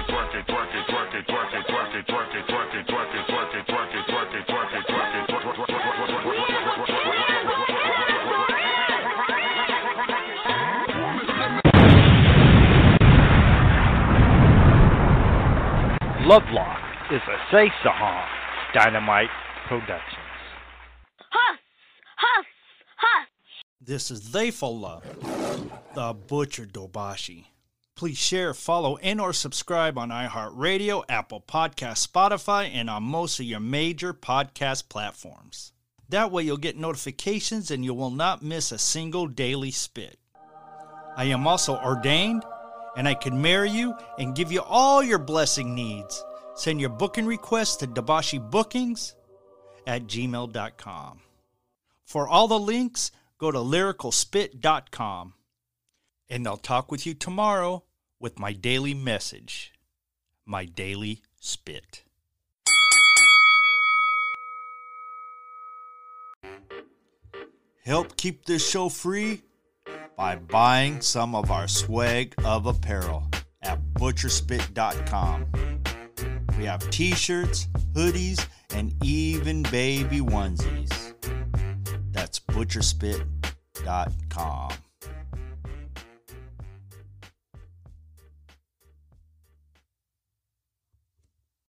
Lovelock 16.26 17.12
is 17.12 17.22
a 17.22 17.38
Say 17.52 17.70
Saham 17.84 18.26
Dynamite 18.74 19.28
Productions. 19.68 20.18
Huss! 21.30 21.60
Huss! 22.16 22.46
Huss! 22.96 23.28
This 23.80 24.10
is 24.10 24.32
They 24.32 24.50
For 24.50 24.72
Love, 24.72 25.04
the 25.94 26.14
Butcher 26.14 26.66
Dobashi. 26.66 27.44
Please 27.94 28.18
share, 28.18 28.54
follow, 28.54 28.96
and 28.96 29.20
or 29.20 29.32
subscribe 29.32 29.96
on 29.96 30.08
iHeartRadio, 30.08 31.04
Apple 31.08 31.44
Podcast, 31.46 32.04
Spotify, 32.04 32.70
and 32.74 32.90
on 32.90 33.04
most 33.04 33.38
of 33.38 33.46
your 33.46 33.60
major 33.60 34.12
podcast 34.12 34.88
platforms. 34.88 35.74
That 36.08 36.32
way 36.32 36.42
you'll 36.42 36.56
get 36.56 36.76
notifications 36.76 37.70
and 37.70 37.84
you 37.84 37.94
will 37.94 38.10
not 38.10 38.42
miss 38.42 38.72
a 38.72 38.78
single 38.78 39.28
daily 39.28 39.70
spit. 39.70 40.18
I 41.16 41.26
am 41.26 41.46
also 41.46 41.76
ordained 41.76 42.42
and 42.96 43.06
I 43.06 43.14
can 43.14 43.40
marry 43.40 43.70
you 43.70 43.94
and 44.18 44.34
give 44.34 44.50
you 44.50 44.62
all 44.62 45.02
your 45.02 45.18
blessing 45.18 45.74
needs. 45.74 46.24
Send 46.54 46.80
your 46.80 46.90
booking 46.90 47.26
requests 47.26 47.76
to 47.76 47.86
Dabashi 47.86 48.50
Bookings 48.50 49.14
at 49.86 50.06
gmail.com. 50.06 51.20
For 52.04 52.26
all 52.26 52.48
the 52.48 52.58
links, 52.58 53.10
go 53.38 53.50
to 53.50 53.58
lyricalspit.com. 53.58 55.34
And 56.28 56.46
I'll 56.48 56.56
talk 56.56 56.90
with 56.90 57.06
you 57.06 57.14
tomorrow 57.14 57.84
with 58.18 58.38
my 58.38 58.52
daily 58.52 58.94
message, 58.94 59.72
my 60.44 60.64
daily 60.64 61.22
spit. 61.38 62.02
Help 67.84 68.16
keep 68.16 68.46
this 68.46 68.68
show 68.68 68.88
free 68.88 69.42
by 70.16 70.36
buying 70.36 71.00
some 71.00 71.34
of 71.34 71.50
our 71.50 71.66
swag 71.68 72.34
of 72.44 72.66
apparel 72.66 73.28
at 73.62 73.80
butcherspit.com. 73.94 75.46
We 76.58 76.64
have 76.64 76.88
t 76.90 77.14
shirts, 77.14 77.68
hoodies, 77.92 78.44
and 78.74 78.92
even 79.04 79.62
baby 79.64 80.20
onesies. 80.20 81.12
That's 82.12 82.40
butcherspit.com. 82.40 84.72